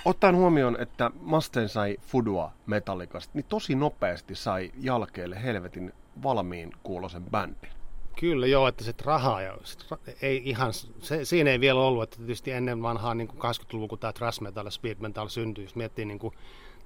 Ottaen 0.04 0.36
huomioon, 0.36 0.76
että 0.80 1.10
Masten 1.20 1.68
sai 1.68 1.96
Fudua 2.00 2.52
Metallicasta, 2.66 3.30
niin 3.34 3.46
tosi 3.48 3.74
nopeasti 3.74 4.34
sai 4.34 4.72
jälkeelle 4.78 5.42
helvetin 5.42 5.92
valmiin 6.22 6.70
kuulosen 6.82 7.22
bändin. 7.24 7.75
Kyllä 8.20 8.46
joo, 8.46 8.68
että 8.68 8.84
se 8.84 8.94
rahaa 9.04 9.42
ja 9.42 9.58
sit, 9.64 9.86
ei 10.22 10.42
ihan, 10.44 10.72
se, 10.72 11.24
siinä 11.24 11.50
ei 11.50 11.60
vielä 11.60 11.80
ollut, 11.80 12.02
että 12.02 12.16
tietysti 12.16 12.50
ennen 12.50 12.82
vanhaa 12.82 13.14
niin 13.14 13.28
80-luvun, 13.28 13.88
kun 13.88 13.98
tämä 13.98 14.12
thrash 14.12 14.40
metal 14.40 14.64
ja 14.64 14.70
speed 14.70 14.96
metal 15.00 15.28
syntyi, 15.28 15.64
jos 15.64 15.76
miettii 15.76 16.04
niin 16.04 16.18
kuin, 16.18 16.34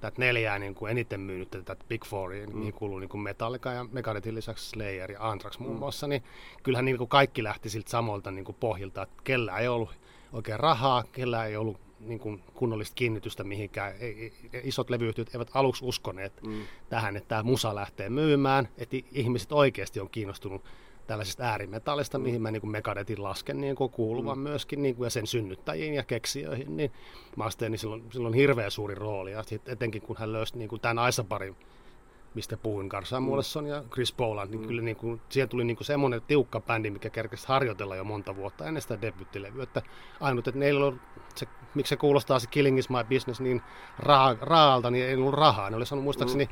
tätä 0.00 0.20
neljää 0.20 0.58
niin 0.58 0.75
kuin 0.75 0.90
eniten 0.90 1.20
myynyt, 1.20 1.50
tätä 1.50 1.76
Big 1.88 2.04
Fouria, 2.04 2.46
niin 2.46 2.54
mm. 2.54 2.58
mihin 2.58 2.75
kuuluu 2.75 2.99
niin 2.99 3.08
kuin 3.08 3.20
Metallica 3.20 3.72
ja 3.72 3.87
Megadethin 3.92 4.34
lisäksi 4.34 4.70
Slayer 4.70 5.12
ja 5.12 5.30
Anthrax 5.30 5.58
muun 5.58 5.75
mm. 5.75 5.78
muassa, 5.78 6.06
niin 6.06 6.22
kyllähän 6.62 6.84
niin 6.84 6.99
kuin 6.99 7.08
kaikki 7.08 7.42
lähti 7.42 7.70
siltä 7.70 7.90
samoilta 7.90 8.30
niin 8.30 8.44
kuin 8.44 8.56
pohjilta, 8.60 9.02
että 9.02 9.22
kellä 9.25 9.58
ei 9.58 9.68
ollut 9.68 9.90
oikein 10.32 10.60
rahaa, 10.60 11.04
kellä 11.12 11.44
ei 11.44 11.56
ollut 11.56 11.80
niin 12.00 12.18
kuin 12.18 12.42
kunnollista 12.54 12.94
kiinnitystä 12.94 13.44
mihinkään. 13.44 13.94
Ei, 14.00 14.32
isot 14.62 14.90
levyyhtiöt 14.90 15.34
eivät 15.34 15.50
aluksi 15.54 15.84
uskoneet 15.84 16.42
mm. 16.42 16.62
tähän, 16.88 17.16
että 17.16 17.28
tämä 17.28 17.42
musa 17.42 17.75
lähtee 17.75 18.10
myymään, 18.10 18.68
että 18.78 18.96
ihmiset 19.12 19.52
oikeasti 19.52 20.00
on 20.00 20.10
kiinnostunut 20.10 20.64
tällaisesta 21.11 21.45
äärimetallista, 21.45 22.19
mm. 22.19 22.23
mihin 22.23 22.43
mä 22.43 22.50
niin 22.50 22.61
kuin 22.61 22.71
Megadetin 22.71 23.23
lasken 23.23 23.61
niin 23.61 23.76
kuin 23.76 23.90
kuuluvan 23.90 24.38
mm. 24.38 24.43
myöskin, 24.43 24.83
niin 24.83 24.97
kuin, 24.97 25.07
ja 25.07 25.11
sen 25.11 25.26
synnyttäjiin 25.26 25.95
ja 25.95 26.02
keksijöihin, 26.02 26.76
niin 26.76 26.93
Mustaine, 27.37 27.71
niin 27.71 27.79
silloin, 27.79 28.05
silloin 28.12 28.33
on 28.33 28.38
hirveän 28.38 28.71
suuri 28.71 28.95
rooli, 28.95 29.33
ja 29.33 29.43
sit 29.43 29.69
etenkin 29.69 30.02
kun 30.02 30.17
hän 30.19 30.33
löysi 30.33 30.59
niin 30.59 30.69
kuin 30.69 30.81
tämän 30.81 30.99
Aisaparin 30.99 31.57
mistä 32.35 32.57
puhuin, 32.57 32.87
Gar 32.87 33.05
Samuelson 33.05 33.64
mm. 33.64 33.71
ja 33.71 33.85
Chris 33.93 34.12
Boland, 34.12 34.50
niin 34.50 34.61
mm. 34.61 34.67
kyllä 34.67 34.83
niin 34.83 34.97
kuin, 34.97 35.21
siihen 35.29 35.49
tuli 35.49 35.64
niin 35.64 35.76
kuin 35.76 35.87
semmoinen 35.87 36.23
tiukka 36.26 36.61
bändi, 36.61 36.90
mikä 36.90 37.11
kerkesi 37.11 37.49
harjoitella 37.49 37.97
jo 37.97 38.05
monta 38.05 38.37
vuotta 38.37 38.67
ennen 38.67 38.83
sitä 38.83 39.00
debyttilevyä. 39.00 39.62
Että 39.62 39.83
ainut, 40.21 40.49
että 40.49 40.61
neillä 40.61 40.87
on, 40.87 41.00
se, 41.35 41.47
miksi 41.75 41.88
se 41.88 41.97
kuulostaa 41.97 42.38
se 42.38 42.47
Killing 42.47 42.79
is 42.79 42.90
my 42.90 43.05
business 43.09 43.40
niin 43.40 43.62
raa, 43.99 44.37
raalta, 44.40 44.90
niin 44.90 45.05
ei 45.05 45.14
ollut 45.14 45.35
rahaa. 45.35 45.71
Ne 45.71 45.76
oli 45.76 45.87
saanut 45.87 46.05
muistaakseni 46.05 46.45
mm. 46.45 46.50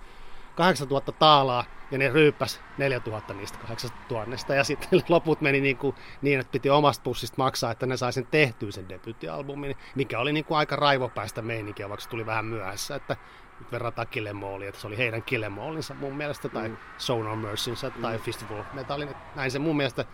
8000 0.58 1.12
taalaa 1.12 1.64
ja 1.90 1.98
ne 1.98 2.08
ryyppäs 2.08 2.60
4000 2.78 3.34
niistä 3.34 3.58
8000 3.58 4.54
ja 4.54 4.64
sitten 4.64 5.02
loput 5.08 5.40
meni 5.40 5.60
niin, 5.60 5.76
kuin, 5.76 5.94
niin 6.22 6.40
että 6.40 6.52
piti 6.52 6.70
omasta 6.70 7.02
pussista 7.02 7.34
maksaa, 7.38 7.70
että 7.70 7.86
ne 7.86 7.96
sai 7.96 8.12
sen 8.12 8.26
tehtyä 8.26 8.70
sen 8.70 8.88
debyyttialbumin, 8.88 9.76
mikä 9.94 10.18
oli 10.18 10.32
niin 10.32 10.44
kuin 10.44 10.58
aika 10.58 10.76
raivopäistä 10.76 11.42
meininkiä, 11.42 11.88
vaikka 11.88 12.02
se 12.02 12.08
tuli 12.08 12.26
vähän 12.26 12.44
myöhässä, 12.44 12.94
että 12.94 13.16
nyt 13.60 13.72
verrataan 13.72 14.08
Killemolliin, 14.08 14.68
että 14.68 14.80
se 14.80 14.86
oli 14.86 14.98
heidän 14.98 15.22
Killemollinsa 15.22 15.94
mun 15.94 16.16
mielestä, 16.16 16.48
tai 16.48 16.68
mm. 16.68 16.76
Sonar 16.98 17.36
Mercynsä, 17.36 17.90
tai 17.90 18.16
mm. 18.16 18.22
Festival 18.22 18.64
Metallin. 18.72 19.08
Näin 19.36 19.50
se 19.50 19.58
mun 19.58 19.76
mielestä 19.76 20.04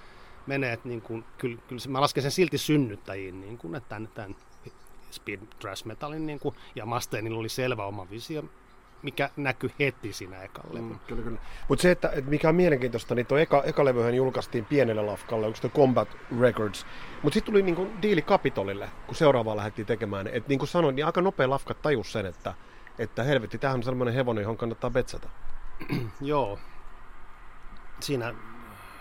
menee, 0.47 0.73
että 0.73 0.89
niin 0.89 1.03
kuin, 1.03 1.25
kyllä, 1.39 1.59
kyllä 1.69 1.81
mä 1.89 2.01
lasken 2.01 2.23
sen 2.23 2.31
silti 2.31 2.59
synnyttäjiin, 2.59 3.41
niin 3.41 3.59
kuin, 3.59 3.75
että 3.75 3.89
tämän, 3.89 4.09
tämän 4.09 4.37
Speed 5.11 5.41
Thrash 5.61 5.87
Metalin, 5.87 6.27
niin 6.27 6.41
kuin, 6.41 6.55
ja 6.75 6.87
Mustainilla 6.87 7.39
oli 7.39 7.49
selvä 7.49 7.85
oma 7.85 8.11
visio 8.11 8.45
mikä 9.05 9.31
näkyy 9.37 9.71
heti 9.79 10.13
siinä 10.13 10.43
ekalla 10.43 10.81
mm, 10.81 10.99
kyllä, 11.07 11.23
kyllä. 11.23 11.39
Mutta 11.69 11.83
se, 11.83 11.91
että, 11.91 12.09
että 12.09 12.31
mikä 12.31 12.49
on 12.49 12.55
mielenkiintoista, 12.55 13.15
niin 13.15 13.27
tuo 13.27 13.39
eka, 13.39 13.63
eka 13.63 13.85
levyhän 13.85 14.15
julkaistiin 14.15 14.65
pienelle 14.65 15.03
lafkalle, 15.03 15.47
onko 15.47 15.57
se 15.57 15.69
Combat 15.69 16.09
Records. 16.41 16.87
Mutta 17.23 17.35
sitten 17.35 17.53
tuli 17.53 17.63
niinku 17.63 17.89
diili 18.03 18.23
Capitolille, 18.23 18.91
kun 19.07 19.15
seuraavaa 19.15 19.57
lähdettiin 19.57 19.87
tekemään. 19.87 20.27
Että 20.27 20.49
niin 20.49 20.59
kuin 20.59 20.69
sanoin, 20.69 20.97
niin 20.97 21.07
aika 21.07 21.21
nopea 21.21 21.51
lafka 21.51 21.75
tajus 21.75 22.13
sen, 22.13 22.27
että, 22.27 22.55
että 22.99 23.23
helvetti, 23.23 23.59
tämähän 23.59 23.79
on 23.79 23.83
sellainen 23.83 24.15
hevonen, 24.15 24.43
johon 24.43 24.57
kannattaa 24.57 24.91
betsata. 24.91 25.29
Joo. 26.21 26.59
Siinä 28.01 28.35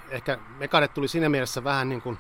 ehkä 0.10 0.38
Mekanet 0.58 0.94
tuli 0.94 1.08
siinä 1.08 1.30
mielessä 1.30 1.64
vähän 1.64 1.90
niin 1.90 2.02
kuin 2.02 2.18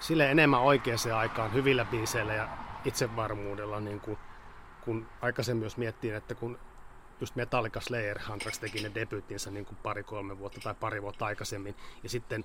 sille 0.00 0.30
enemmän 0.30 0.60
oikeaan 0.60 0.98
aikaan 1.16 1.52
hyvillä 1.52 1.84
biiseillä 1.84 2.34
ja 2.34 2.48
itsevarmuudella, 2.84 3.80
niin 3.80 4.00
kuin, 4.00 4.18
kun 4.80 5.06
aikaisemmin 5.20 5.60
myös 5.60 5.76
miettii, 5.76 6.10
että 6.10 6.34
kun 6.34 6.58
just 7.22 7.36
Metallica 7.36 7.80
Slayer 7.80 8.18
Anthrax 8.30 8.58
teki 8.58 8.82
ne 8.82 8.90
debyyttinsä 8.94 9.50
niin 9.50 9.64
kuin 9.64 9.76
pari-kolme 9.82 10.38
vuotta 10.38 10.60
tai 10.60 10.74
pari 10.74 11.02
vuotta 11.02 11.26
aikaisemmin, 11.26 11.74
ja 12.02 12.08
sitten 12.08 12.44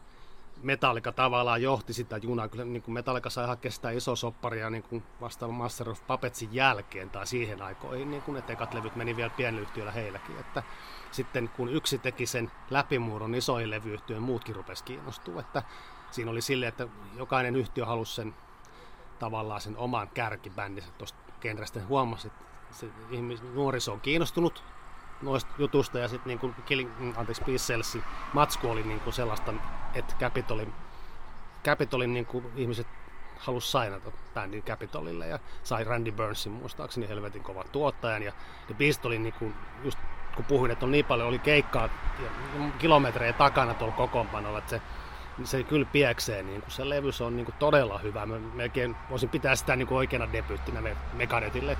Metallica 0.63 1.11
tavallaan 1.11 1.61
johti 1.61 1.93
sitä 1.93 2.17
junaa. 2.17 2.47
Kyllä 2.47 2.65
niin 2.65 2.81
kuin 2.81 2.93
Metallica 2.93 3.29
sai 3.29 3.47
hakea 3.47 3.71
sitä 3.71 3.89
iso 3.89 4.15
sopparia 4.15 4.69
niin 4.69 4.83
kuin 4.83 5.03
vasta 5.21 5.47
Master 5.47 5.89
of 5.89 6.07
Puppetsin 6.07 6.49
jälkeen 6.51 7.09
tai 7.09 7.27
siihen 7.27 7.61
aikoihin, 7.61 8.11
niin 8.11 8.21
kuin 8.21 8.37
että 8.37 8.53
ekat 8.53 8.73
levyt 8.73 8.95
meni 8.95 9.15
vielä 9.15 9.29
pienyhtiöllä 9.29 9.91
heilläkin. 9.91 10.39
Että 10.39 10.63
sitten 11.11 11.49
kun 11.49 11.69
yksi 11.69 11.97
teki 11.97 12.25
sen 12.25 12.51
läpimuuron 12.69 13.35
isoihin 13.35 13.69
levyyhtiöön, 13.69 14.23
muutkin 14.23 14.55
rupesi 14.55 14.83
kiinnostua. 14.83 15.39
Että 15.39 15.63
siinä 16.11 16.31
oli 16.31 16.41
silleen, 16.41 16.69
että 16.69 16.87
jokainen 17.15 17.55
yhtiö 17.55 17.85
halusi 17.85 18.15
sen 18.15 18.35
tavallaan 19.19 19.61
sen 19.61 19.77
oman 19.77 20.09
kärkibändinsä 20.09 20.91
tuosta 20.97 21.19
genrestä. 21.41 21.79
Huomasi, 21.87 22.27
että 22.27 22.45
se 22.77 22.87
ihmis, 23.11 23.43
nuoriso 23.43 23.93
on 23.93 24.01
kiinnostunut 24.01 24.63
noista 25.21 25.51
jutusta 25.57 25.99
ja 25.99 26.07
sitten 26.07 26.39
niin 26.41 26.55
Killing, 26.65 26.91
anteeksi, 27.15 27.43
Peace 27.43 27.57
Salesin 27.57 28.03
matsku 28.33 28.69
oli 28.69 28.83
niin 28.83 28.99
kuin 28.99 29.13
sellaista, 29.13 29.53
että 29.93 30.15
Capitolin, 30.19 30.73
Capitolin 31.65 32.13
niin 32.13 32.25
kuin 32.25 32.45
ihmiset 32.55 32.87
halusi 33.37 33.71
sainata 33.71 34.11
bändin 34.33 34.63
Capitolille 34.63 35.27
ja 35.27 35.39
sai 35.63 35.83
Randy 35.83 36.11
Burnsin 36.11 36.51
muistaakseni 36.51 37.09
helvetin 37.09 37.43
kovan 37.43 37.69
tuottajan 37.71 38.23
ja 38.23 38.31
The 38.67 38.73
Beast 38.73 39.05
oli 39.05 39.19
niin 39.19 39.33
kuin, 39.39 39.53
just 39.83 39.99
kun 40.35 40.45
puhuin, 40.45 40.71
että 40.71 40.85
on 40.85 40.91
niin 40.91 41.05
paljon 41.05 41.27
oli 41.27 41.39
keikkaa 41.39 41.89
ja 42.23 42.29
kilometrejä 42.79 43.33
takana 43.33 43.73
tuolla 43.73 43.95
kokoonpanolla, 43.95 44.57
että 44.57 44.69
se, 44.69 44.81
se 45.43 45.63
kyllä 45.63 45.87
pieksee, 45.91 46.43
niin 46.43 46.61
kuin 46.61 46.71
se 46.71 46.89
levy 46.89 47.11
se 47.11 47.23
on 47.23 47.35
niin 47.35 47.45
kuin 47.45 47.55
todella 47.59 47.97
hyvä. 47.97 48.25
Mä 48.25 48.39
melkein 48.39 48.95
voisin 49.09 49.29
pitää 49.29 49.55
sitä 49.55 49.75
niin 49.75 49.87
kuin 49.87 49.97
oikeana 49.97 50.33
debyttinä 50.33 50.81
Megadetille 51.13 51.77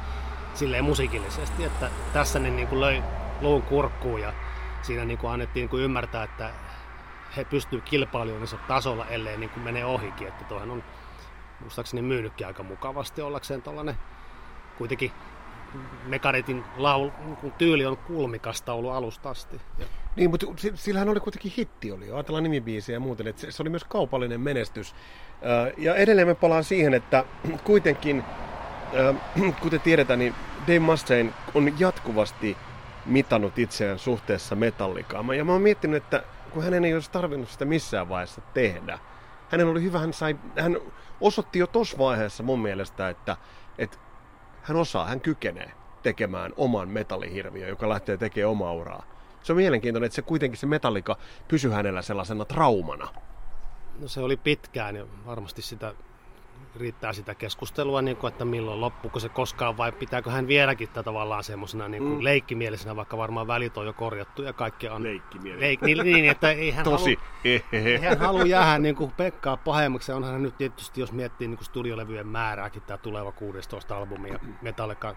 silleen 0.58 0.84
musiikillisesti, 0.84 1.64
että 1.64 1.90
tässä 2.14 2.40
ne 2.40 2.50
niin 2.50 2.68
kuin 2.68 2.82
löi 2.82 3.04
luun 3.42 3.62
kurkkuun 3.62 4.22
ja 4.22 4.34
siinä 4.82 5.06
niin 5.06 5.18
kuin 5.18 5.32
annettiin 5.32 5.62
niin 5.62 5.70
kuin 5.70 5.84
ymmärtää, 5.84 6.24
että 6.24 6.50
he 7.38 7.46
pystyvät 7.46 7.84
kilpailuun 7.84 8.48
tasolla, 8.68 9.06
ellei 9.08 9.38
niin 9.38 9.50
kuin 9.50 9.64
menee 9.64 9.86
ohikin. 9.86 10.28
Että 10.28 10.44
tuohan 10.44 10.72
on 10.72 10.84
muistaakseni 11.60 12.02
myynytkin 12.02 12.48
aika 12.48 12.64
mukavasti 12.64 13.22
ollakseen 13.22 13.62
tuollainen 13.62 13.96
kuitenkin 14.78 15.12
Mekaretin 16.06 16.64
laul, 16.78 17.10
niin 17.42 17.54
tyyli 17.58 17.86
on 17.86 17.98
kulmikasta 17.98 18.74
ollut 18.74 18.92
alusta 18.92 19.30
asti. 19.30 19.62
Niin, 20.16 20.30
mutta 20.30 20.46
sillähän 20.76 21.10
oli 21.10 21.20
kuitenkin 21.20 21.54
hitti, 21.58 21.92
oli 21.92 22.12
ajatellaan 22.12 22.44
nimibiisiä 22.44 22.96
ja 22.96 23.00
muuten, 23.00 23.28
että 23.28 23.52
se 23.52 23.64
oli 23.64 23.70
myös 23.70 23.84
kaupallinen 23.84 24.42
menestys. 24.42 24.96
Ja 25.78 25.96
edelleen 25.96 26.28
me 26.28 26.36
palaan 26.36 26.64
siihen, 26.64 26.94
että 26.94 27.26
kuitenkin, 27.64 28.24
kuten 29.62 29.82
tiedetään, 29.82 30.20
niin 30.20 30.36
Dave 30.68 30.80
Mustaine 30.80 31.34
on 31.54 31.80
jatkuvasti 31.80 32.58
mitannut 33.06 33.60
itseään 33.60 34.00
suhteessa 34.00 34.56
metallikaan. 34.56 35.38
Ja 35.38 35.46
mä 35.46 35.52
oon 35.52 35.62
miettinyt, 35.62 36.04
että 36.04 36.24
kun 36.52 36.64
hänen 36.64 36.86
ei 36.86 36.94
olisi 36.94 37.12
tarvinnut 37.12 37.50
sitä 37.50 37.66
missään 37.66 38.10
vaiheessa 38.10 38.42
tehdä, 38.42 39.00
hänen 39.50 39.68
oli 39.68 39.84
hyvä, 39.84 40.00
hän, 40.00 40.14
sai, 40.14 40.36
hän 40.60 40.78
osoitti 41.22 41.60
jo 41.60 41.68
tuossa 41.68 41.98
vaiheessa 41.98 42.44
mun 42.44 42.60
mielestä, 42.60 43.10
että, 43.10 43.38
että 43.78 43.98
hän 44.62 44.78
osaa, 44.78 45.06
hän 45.06 45.22
kykenee 45.22 45.72
tekemään 46.04 46.54
oman 46.58 46.90
metallihirviön, 46.90 47.70
joka 47.70 47.90
lähtee 47.90 48.18
tekemään 48.18 48.52
omaa 48.52 48.74
uraa. 48.74 49.04
Se 49.44 49.54
on 49.54 49.58
mielenkiintoinen, 49.58 50.06
että 50.06 50.16
se 50.16 50.22
kuitenkin 50.22 50.60
se 50.60 50.66
metallika 50.66 51.18
pysyi 51.48 51.72
hänellä 51.72 52.02
sellaisena 52.02 52.46
traumana. 52.46 53.08
No 54.00 54.08
se 54.08 54.22
oli 54.22 54.38
pitkään 54.38 54.96
ja 54.96 55.06
varmasti 55.26 55.62
sitä 55.62 55.94
riittää 56.76 57.14
sitä 57.14 57.36
keskustelua, 57.36 58.02
niin 58.02 58.18
kuin, 58.18 58.32
että 58.32 58.46
milloin 58.46 58.82
loppuuko 58.82 59.20
se 59.20 59.30
koskaan 59.30 59.78
vai 59.78 59.92
pitääkö 59.92 60.32
hän 60.32 60.48
vieläkin 60.48 60.88
tätä 60.88 61.04
tavallaan 61.04 61.44
semmoisena 61.44 61.88
niin 61.88 62.04
mm. 62.04 62.24
leikkimielisenä, 62.24 62.96
vaikka 62.96 63.18
varmaan 63.18 63.48
välit 63.48 63.78
on 63.78 63.86
jo 63.86 63.94
korjattu 63.94 64.44
ja 64.44 64.54
kaikki 64.54 64.90
on... 64.90 65.04
Leikkimielisenä. 65.04 65.68
Leik, 65.68 65.82
niin, 65.82 65.98
niin, 66.04 66.30
että 66.30 66.52
ei 66.52 66.72
hän 66.72 66.84
Tosi. 66.92 67.20
Halu, 67.20 68.10
hän 68.10 68.20
halua 68.20 68.44
jäädä 68.44 68.80
niin 68.80 68.96
kuin 68.96 69.12
Pekkaa 69.12 69.58
pahemmaksi. 69.58 70.12
Onhan 70.12 70.34
hän 70.34 70.44
nyt 70.44 70.58
tietysti, 70.58 71.02
jos 71.02 71.12
miettii 71.12 71.48
niin 71.48 71.58
kuin 71.58 71.66
studiolevyjen 71.66 72.28
määrääkin, 72.28 72.82
tämä 72.82 72.98
tuleva 72.98 73.32
16 73.32 73.98
albumi 73.98 74.30
ja 74.30 74.40
Metallica 74.62 75.16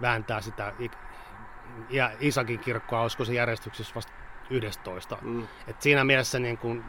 vääntää 0.00 0.40
sitä 0.40 0.72
ja 1.90 2.10
Isakin 2.20 2.58
kirkkoa, 2.58 3.00
olisiko 3.00 3.24
se 3.24 3.34
järjestyksessä 3.34 3.94
vasta 3.94 4.12
11. 4.50 5.18
Mm. 5.22 5.48
Et 5.68 5.82
siinä 5.82 6.04
mielessä 6.04 6.38
niin 6.38 6.58
kuin, 6.58 6.84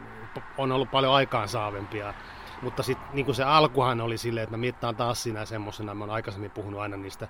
on 0.58 0.72
ollut 0.72 0.90
paljon 0.90 1.14
aikaansaavempia 1.14 2.14
mutta 2.62 2.82
sitten 2.82 3.08
niin 3.12 3.34
se 3.34 3.44
alkuhan 3.44 4.00
oli 4.00 4.18
silleen, 4.18 4.44
että 4.44 4.56
mä 4.56 4.60
mittaan 4.60 4.96
taas 4.96 5.22
siinä 5.22 5.44
semmoisena, 5.44 5.94
mä 5.94 6.04
oon 6.04 6.10
aikaisemmin 6.10 6.50
puhunut 6.50 6.80
aina 6.80 6.96
niistä 6.96 7.28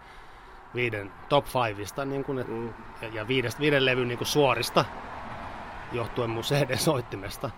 viiden 0.74 1.10
top 1.28 1.44
fiveista 1.46 2.04
niin 2.04 2.24
kuin, 2.24 2.38
et, 2.38 2.48
mm. 2.48 2.68
ja, 3.02 3.08
ja 3.12 3.28
viidestä, 3.28 3.60
viiden 3.60 3.84
levyn 3.84 4.08
niin 4.08 4.18
suorista, 4.22 4.84
johtuen 5.92 6.30
mun 6.30 6.42
CD-soittimesta, 6.42 7.50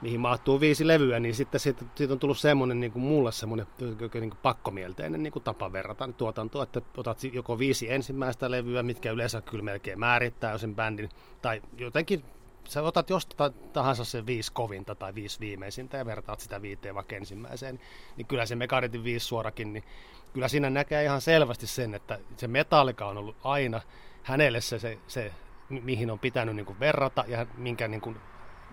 mihin 0.00 0.20
mahtuu 0.20 0.60
viisi 0.60 0.86
levyä, 0.86 1.20
niin 1.20 1.34
sitten 1.34 1.60
siitä, 1.60 1.84
siitä 1.94 2.12
on 2.14 2.18
tullut 2.18 2.38
semmoinen 2.38 2.80
niin 2.80 2.92
kuin 2.92 3.02
mulle 3.02 3.32
semmoinen 3.32 3.66
niin 3.80 4.30
kuin 4.30 4.40
pakkomielteinen 4.42 5.22
niin 5.22 5.32
kuin 5.32 5.42
tapa 5.42 5.72
verrata 5.72 6.08
tuotantoa, 6.16 6.62
että 6.62 6.80
otat 6.96 7.18
joko 7.32 7.58
viisi 7.58 7.92
ensimmäistä 7.92 8.50
levyä, 8.50 8.82
mitkä 8.82 9.10
yleensä 9.10 9.40
kyllä 9.40 9.64
melkein 9.64 10.00
määrittää 10.00 10.58
sen 10.58 10.74
bändin, 10.74 11.08
tai 11.42 11.62
jotenkin 11.78 12.24
sä 12.68 12.82
otat 12.82 13.10
jostain 13.10 13.52
tahansa 13.52 14.04
se 14.04 14.26
viisi 14.26 14.52
kovinta 14.52 14.94
tai 14.94 15.14
viisi 15.14 15.40
viimeisintä 15.40 15.96
ja 15.96 16.06
vertaat 16.06 16.40
sitä 16.40 16.62
viiteen 16.62 16.94
vaikka 16.94 17.16
ensimmäiseen, 17.16 17.80
niin 18.16 18.26
kyllä 18.26 18.46
se 18.46 18.56
Megadetin 18.56 19.04
viisi 19.04 19.26
suorakin, 19.26 19.72
niin 19.72 19.84
kyllä 20.32 20.48
siinä 20.48 20.70
näkee 20.70 21.04
ihan 21.04 21.20
selvästi 21.20 21.66
sen, 21.66 21.94
että 21.94 22.18
se 22.36 22.48
metallika 22.48 23.06
on 23.06 23.18
ollut 23.18 23.36
aina 23.44 23.80
hänelle 24.22 24.60
se, 24.60 24.78
se, 24.78 24.98
se 25.06 25.32
mihin 25.68 26.10
on 26.10 26.18
pitänyt 26.18 26.56
niin 26.56 26.66
kuin 26.66 26.80
verrata 26.80 27.24
ja 27.28 27.46
minkä 27.56 27.88
niin 27.88 28.00
kuin, 28.00 28.16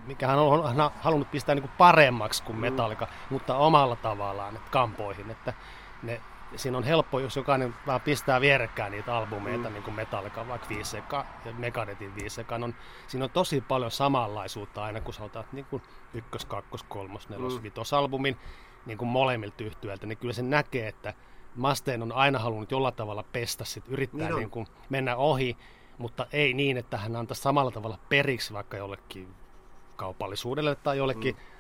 mikä 0.05 0.27
hän 0.27 0.39
on, 0.39 0.67
hän 0.67 0.81
on 0.81 0.91
halunnut 1.01 1.31
pistää 1.31 1.55
niin 1.55 1.63
kuin 1.63 1.77
paremmaksi 1.77 2.43
kuin 2.43 2.57
metallika, 2.57 3.05
mm. 3.05 3.11
mutta 3.29 3.57
omalla 3.57 3.95
tavallaan 3.95 4.55
että 4.55 4.71
kampoihin, 4.71 5.31
että 5.31 5.53
ne 6.03 6.21
siinä 6.55 6.77
on 6.77 6.83
helppo, 6.83 7.19
jos 7.19 7.35
jokainen 7.35 7.75
vähän 7.87 8.01
pistää 8.01 8.41
vierekkäin 8.41 8.91
niitä 8.91 9.15
albumeita, 9.15 9.69
mm. 9.69 9.73
niin 9.73 9.83
kuin 9.83 9.93
Metallica, 9.93 10.47
vaikka 10.47 10.69
Viiseka 10.69 11.25
ja 11.45 11.53
Megadetin 11.53 12.15
Viiseka, 12.15 12.55
on, 12.55 12.75
siinä 13.07 13.23
on 13.23 13.29
tosi 13.29 13.61
paljon 13.61 13.91
samanlaisuutta 13.91 14.83
aina, 14.83 15.01
kun 15.01 15.13
sä 15.13 15.23
otat 15.23 15.53
niin 15.53 15.65
kuin 15.65 15.83
ykkös, 16.13 16.45
kakkos, 16.45 16.83
kolmos, 16.83 17.29
nelos, 17.29 17.57
mm. 17.57 17.63
vitosalbumin 17.63 18.37
niin 18.85 18.97
kuin 18.97 19.09
molemmilta 19.09 19.63
yhtyöiltä, 19.63 20.07
niin 20.07 20.17
kyllä 20.17 20.33
se 20.33 20.41
näkee, 20.41 20.87
että 20.87 21.13
Masteen 21.55 22.01
on 22.01 22.11
aina 22.11 22.39
halunnut 22.39 22.71
jollain 22.71 22.95
tavalla 22.95 23.23
pestä, 23.23 23.65
sit 23.65 23.83
yrittää 23.87 24.27
niin 24.27 24.35
niin 24.35 24.49
kuin 24.49 24.67
mennä 24.89 25.15
ohi, 25.15 25.57
mutta 25.97 26.27
ei 26.33 26.53
niin, 26.53 26.77
että 26.77 26.97
hän 26.97 27.15
antaisi 27.15 27.41
samalla 27.41 27.71
tavalla 27.71 27.97
periksi 28.09 28.53
vaikka 28.53 28.77
jollekin 28.77 29.27
kaupallisuudelle 29.95 30.75
tai 30.75 30.97
jollekin 30.97 31.35
mm 31.35 31.58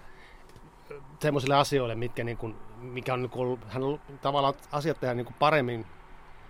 semmoisille 1.19 1.55
asioille, 1.55 1.95
mitkä 1.95 2.23
niin 2.23 2.37
kuin, 2.37 2.55
mikä 2.81 3.13
on, 3.13 3.21
niin 3.21 3.29
kuin 3.29 3.59
hän 3.67 3.83
on 3.83 3.99
tavallaan 4.21 4.53
asiat 4.71 4.99
tehdä 4.99 5.13
niin 5.13 5.25
kuin 5.25 5.35
paremmin, 5.39 5.85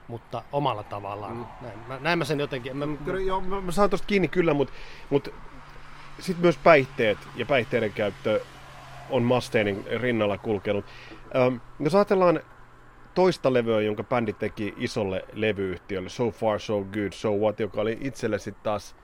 mutta 0.07 0.43
omalla 0.51 0.83
tavallaan. 0.83 1.35
Mm. 1.35 1.45
Näin, 1.61 1.79
mä, 1.87 1.99
näin 1.99 2.19
mä 2.19 2.25
sen 2.25 2.39
jotenkin. 2.39 2.77
Mä, 2.77 2.85
kyllä, 3.05 3.21
joo, 3.21 3.41
mä, 3.41 3.61
mä 3.61 3.71
saan 3.71 3.89
tosta 3.89 4.07
kiinni 4.07 4.27
kyllä, 4.27 4.53
mutta, 4.53 4.73
mutta 5.09 5.29
sitten 6.19 6.41
myös 6.41 6.57
päihteet 6.57 7.17
ja 7.35 7.45
päihteiden 7.45 7.93
käyttö 7.93 8.41
on 9.09 9.23
Mustangin 9.23 9.85
rinnalla 10.01 10.37
kulkenut. 10.37 10.85
Ähm, 11.35 11.55
jos 11.79 11.95
ajatellaan 11.95 12.39
toista 13.15 13.53
levyä, 13.53 13.81
jonka 13.81 14.03
bändi 14.03 14.33
teki 14.33 14.73
isolle 14.77 15.25
levyyhtiölle, 15.33 16.09
So 16.09 16.31
Far 16.31 16.59
So 16.59 16.83
Good, 16.83 17.11
So 17.11 17.31
What, 17.31 17.59
joka 17.59 17.81
oli 17.81 17.97
itselle 18.01 18.39
sitten 18.39 18.63
taas, 18.63 18.95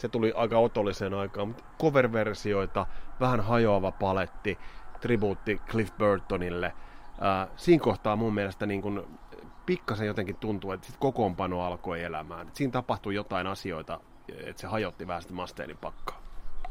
se 0.00 0.08
tuli 0.08 0.32
aika 0.36 0.58
otolliseen 0.58 1.14
aikaan, 1.14 1.48
mutta 1.48 1.64
cover-versioita, 1.80 2.86
vähän 3.20 3.40
hajoava 3.40 3.92
paletti, 3.92 4.58
tribuutti 5.00 5.60
Cliff 5.70 5.92
Burtonille. 5.98 6.66
Äh, 6.66 7.48
siinä 7.56 7.82
kohtaa 7.82 8.16
mun 8.16 8.34
mielestä 8.34 8.66
niin 8.66 8.82
kun 8.82 9.18
pikkasen 9.66 10.06
jotenkin 10.06 10.36
tuntuu, 10.36 10.72
että 10.72 10.86
sit 10.86 10.96
kokoonpano 10.98 11.62
alkoi 11.62 12.02
elämään. 12.02 12.48
Et 12.48 12.56
siinä 12.56 12.72
tapahtui 12.72 13.14
jotain 13.14 13.46
asioita, 13.46 14.00
että 14.46 14.60
se 14.60 14.66
hajotti 14.66 15.06
vähän 15.06 15.22
sitä 15.22 15.34
Masteinin 15.34 15.78
pakkaa. 15.78 16.22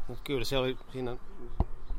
No, 0.08 0.16
kyllä 0.24 0.44
se 0.44 0.58
oli 0.58 0.78
siinä 0.92 1.16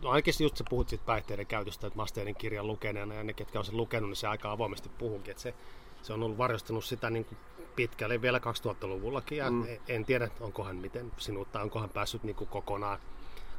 No 0.01 0.09
oikeasti 0.09 0.43
just 0.43 0.57
sä 0.57 0.63
puhut 0.69 0.89
siitä 0.89 1.05
päihteiden 1.05 1.47
käytöstä, 1.47 1.87
että 1.87 1.97
Masteinin 1.97 2.35
kirjan 2.35 2.67
lukeneena 2.67 3.13
ja 3.13 3.23
ne, 3.23 3.33
ketkä 3.33 3.59
on 3.59 3.65
sen 3.65 3.77
lukenut, 3.77 4.09
niin 4.09 4.15
se 4.15 4.27
aika 4.27 4.51
avoimesti 4.51 4.89
puhunkin. 4.89 5.31
Että 5.31 5.43
se 5.43 5.53
se 6.01 6.13
on 6.13 6.23
ollut 6.23 6.37
varjostanut 6.37 6.85
sitä 6.85 7.09
niin 7.09 7.25
kuin 7.25 7.37
pitkälle 7.75 8.21
vielä 8.21 8.37
2000-luvullakin 8.37 9.37
ja 9.37 9.51
mm. 9.51 9.65
en 9.87 10.05
tiedä, 10.05 10.29
onkohan 10.39 10.75
miten 10.75 11.11
sinut 11.17 11.51
tai 11.51 11.63
onkohan 11.63 11.89
päässyt 11.89 12.23
niin 12.23 12.35
kuin 12.35 12.47
kokonaan 12.47 12.99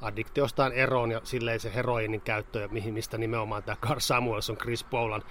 addiktiostaan 0.03 0.73
eroon 0.73 1.11
ja 1.11 1.21
silleen 1.25 1.61
se 1.61 1.75
heroinin 1.75 2.21
käyttö, 2.21 2.61
ja 2.61 2.69
mihin, 2.69 2.95
mistä 2.95 3.19
nimenomaan 3.19 3.63
tämä 3.63 3.77
Carl 3.77 4.01
Samuelson, 4.01 4.57
Chris 4.57 4.85
Paulan, 4.85 5.23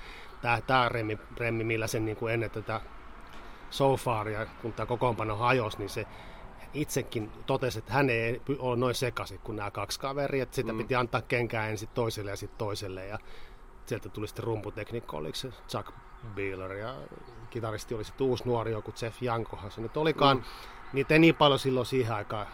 tämä, 0.41 0.61
tämä 0.61 0.89
remmi, 0.89 1.19
remmi, 1.37 1.63
millä 1.63 1.87
sen 1.87 2.05
niin 2.05 2.17
kuin 2.17 2.33
ennen 2.33 2.51
tätä 2.51 2.81
so 3.69 3.97
far, 3.97 4.29
ja 4.29 4.45
kun 4.61 4.73
tämä 4.73 4.85
kokoonpano 4.85 5.35
hajosi, 5.35 5.77
niin 5.77 5.89
se 5.89 6.05
itsekin 6.73 7.31
totesi, 7.45 7.79
että 7.79 7.93
hän 7.93 8.09
ei 8.09 8.41
ole 8.59 8.77
noin 8.77 8.95
sekaisin 8.95 9.39
kuin 9.39 9.55
nämä 9.55 9.71
kaksi 9.71 9.99
kaveria, 9.99 10.43
että 10.43 10.55
sitä 10.55 10.73
mm. 10.73 10.77
piti 10.77 10.95
antaa 10.95 11.21
kenkään 11.21 11.69
ensin 11.69 11.89
toiselle 11.93 12.31
ja 12.31 12.37
sitten 12.37 12.57
toiselle, 12.57 13.05
ja 13.05 13.19
sieltä 13.85 14.09
tuli 14.09 14.27
sitten 14.27 14.43
rumputeknikko, 14.43 15.17
oliko 15.17 15.35
se 15.35 15.49
Chuck 15.67 15.91
Beeler, 16.35 16.73
ja 16.73 16.95
kitaristi 17.49 17.95
oli 17.95 18.03
sitten 18.03 18.27
uusi 18.27 18.43
nuori 18.45 18.71
joku 18.71 18.93
Jeff 19.01 19.21
Jankohan 19.21 19.71
se 19.71 19.81
nyt 19.81 19.97
olikaan, 19.97 20.37
mm. 20.37 20.43
niitä 20.93 21.13
ei 21.13 21.19
niin 21.19 21.35
paljon 21.35 21.59
silloin 21.59 21.85
siihen 21.85 22.15
aikaan 22.15 22.47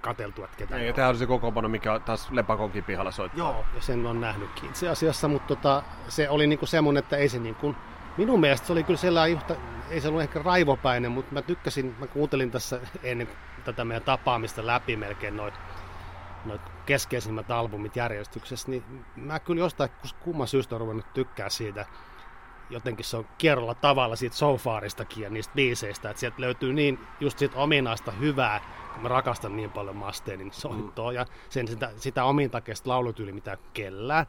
kateltu, 0.00 0.44
että 0.44 0.56
ketä 0.56 0.78
Ja 0.78 0.92
tämä 0.92 1.08
oli 1.08 1.18
se 1.18 1.26
kokoonpano, 1.26 1.68
mikä 1.68 1.98
taas 1.98 2.30
Lepakonkin 2.30 2.84
pihalla 2.84 3.10
soittaa. 3.10 3.38
Joo, 3.38 3.64
ja 3.74 3.80
sen 3.80 4.06
on 4.06 4.20
nähnytkin 4.20 4.68
itse 4.70 4.88
asiassa, 4.88 5.28
mutta 5.28 5.46
tota, 5.46 5.82
se 6.08 6.28
oli 6.28 6.46
niinku 6.46 6.66
semmoinen, 6.66 7.02
että 7.02 7.16
ei 7.16 7.28
se 7.28 7.38
niinku, 7.38 7.74
minun 8.16 8.40
mielestä 8.40 8.66
se 8.66 8.72
oli 8.72 8.84
kyllä 8.84 9.00
sellainen 9.00 9.36
yhtä, 9.36 9.56
ei 9.90 10.00
se 10.00 10.08
ollut 10.08 10.22
ehkä 10.22 10.42
raivopäinen, 10.42 11.12
mutta 11.12 11.34
mä 11.34 11.42
tykkäsin, 11.42 11.96
mä 11.98 12.06
kuuntelin 12.06 12.50
tässä 12.50 12.80
ennen 13.02 13.28
tätä 13.64 13.84
meidän 13.84 14.02
tapaamista 14.02 14.66
läpi 14.66 14.96
melkein 14.96 15.36
noin 15.36 15.52
noit 16.44 16.62
keskeisimmät 16.86 17.50
albumit 17.50 17.96
järjestyksessä, 17.96 18.70
niin 18.70 19.04
mä 19.16 19.40
kyllä 19.40 19.60
jostain 19.60 19.90
kumman 20.20 20.48
syystä 20.48 20.74
on 20.74 20.80
ruvennut 20.80 21.14
tykkää 21.14 21.48
siitä, 21.48 21.86
jotenkin 22.74 23.04
se 23.04 23.16
on 23.16 23.26
kierrolla 23.38 23.74
tavalla 23.74 24.16
siitä 24.16 24.36
sofaaristakin 24.36 25.22
ja 25.22 25.30
niistä 25.30 25.54
biiseistä, 25.54 26.10
että 26.10 26.20
sieltä 26.20 26.40
löytyy 26.40 26.72
niin 26.72 26.98
just 27.20 27.38
siitä 27.38 27.56
ominaista 27.56 28.10
hyvää, 28.10 28.60
kun 28.92 29.02
mä 29.02 29.08
rakastan 29.08 29.56
niin 29.56 29.70
paljon 29.70 29.96
Masteenin 29.96 30.52
soittoa 30.52 31.10
mm. 31.10 31.14
ja 31.14 31.26
sen 31.48 31.68
sitä, 31.68 31.90
sitä 31.96 32.24
omintakeista 32.24 32.90
laulutyyli, 32.90 33.32
mitä 33.32 33.58
kellää. 33.72 34.26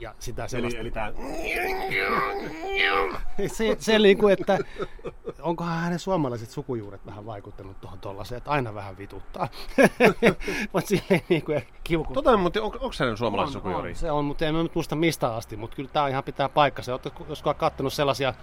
Ja 0.00 0.14
sitä 0.18 0.48
sellaista... 0.48 0.80
Eli, 0.80 0.88
eli 0.88 0.90
tämä... 0.90 1.12
se, 3.46 3.76
se 3.78 3.98
niin 3.98 4.18
kuin, 4.18 4.32
että 4.32 4.58
onkohan 5.42 5.78
hänen 5.78 5.98
suomalaiset 5.98 6.50
sukujuuret 6.50 7.06
vähän 7.06 7.26
vaikuttanut 7.26 7.80
tuohon 7.80 7.98
tuollaiseen, 7.98 8.36
että 8.36 8.50
aina 8.50 8.74
vähän 8.74 8.98
vituttaa. 8.98 9.48
mutta 10.72 10.88
silleen 10.88 11.20
niin 11.28 11.44
kuin 11.44 11.62
kiuku. 11.84 12.14
Tota, 12.14 12.36
mutta 12.36 12.62
on, 12.62 12.72
onko 12.72 12.90
hänen 13.00 13.16
suomalaiset 13.16 13.52
sukujuuri? 13.52 13.94
se 13.94 14.10
on, 14.10 14.24
mutta 14.24 14.46
en 14.46 14.54
nyt 14.54 14.74
muista 14.74 14.96
mistä 14.96 15.34
asti, 15.34 15.56
mutta 15.56 15.76
kyllä 15.76 15.90
tämä 15.92 16.08
ihan 16.08 16.24
pitää 16.24 16.48
paikkansa. 16.48 16.92
Oletko 16.92 17.26
joskus 17.28 17.54
katsonut 17.56 17.92
sellaisia 17.92 18.34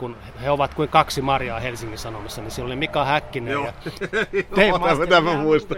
kun 0.00 0.16
he 0.42 0.50
ovat 0.50 0.74
kuin 0.74 0.88
kaksi 0.88 1.22
Marjaa 1.22 1.60
Helsingin 1.60 1.98
Sanomissa, 1.98 2.42
niin 2.42 2.50
siellä 2.50 2.66
oli 2.66 2.76
Mika 2.76 3.04
Häkkinen 3.04 3.52
Joo. 3.52 3.64
ja 3.64 3.72
Master. 4.78 5.06
Tämä 5.06 5.36
muistan. 5.36 5.76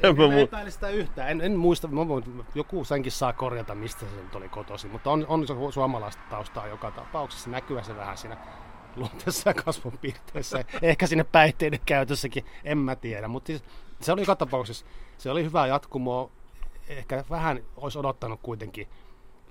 Tämä 0.00 0.24
en 0.32 0.38
epäile 0.38 0.70
sitä 0.70 0.88
yhtään. 0.88 1.30
En, 1.30 1.40
en 1.40 1.56
muista, 1.56 1.88
joku 2.54 2.84
senkin 2.84 3.12
saa 3.12 3.32
korjata, 3.32 3.74
mistä 3.74 4.00
se 4.00 4.22
nyt 4.22 4.34
oli 4.34 4.48
kotosi, 4.48 4.88
mutta 4.88 5.10
on, 5.10 5.26
on 5.28 5.46
suomalaista 5.72 6.22
taustaa 6.30 6.66
joka 6.66 6.90
tapauksessa. 6.90 7.50
Näkyy 7.50 7.84
se 7.84 7.96
vähän 7.96 8.16
siinä 8.16 8.36
luonteessa 8.96 9.50
ja 9.50 9.54
kasvonpiirteessä. 9.54 10.64
Ehkä 10.82 11.06
sinne 11.06 11.24
päihteiden 11.24 11.80
käytössäkin, 11.86 12.44
en 12.64 12.78
mä 12.78 12.96
tiedä. 12.96 13.28
Mutta 13.28 13.46
siis, 13.46 13.64
se 14.00 14.12
oli 14.12 14.20
joka 14.20 14.36
tapauksessa, 14.36 14.86
se 15.18 15.30
oli 15.30 15.44
hyvä 15.44 15.66
jatkumo. 15.66 16.30
Ehkä 16.88 17.24
vähän 17.30 17.60
olisi 17.76 17.98
odottanut 17.98 18.40
kuitenkin, 18.42 18.88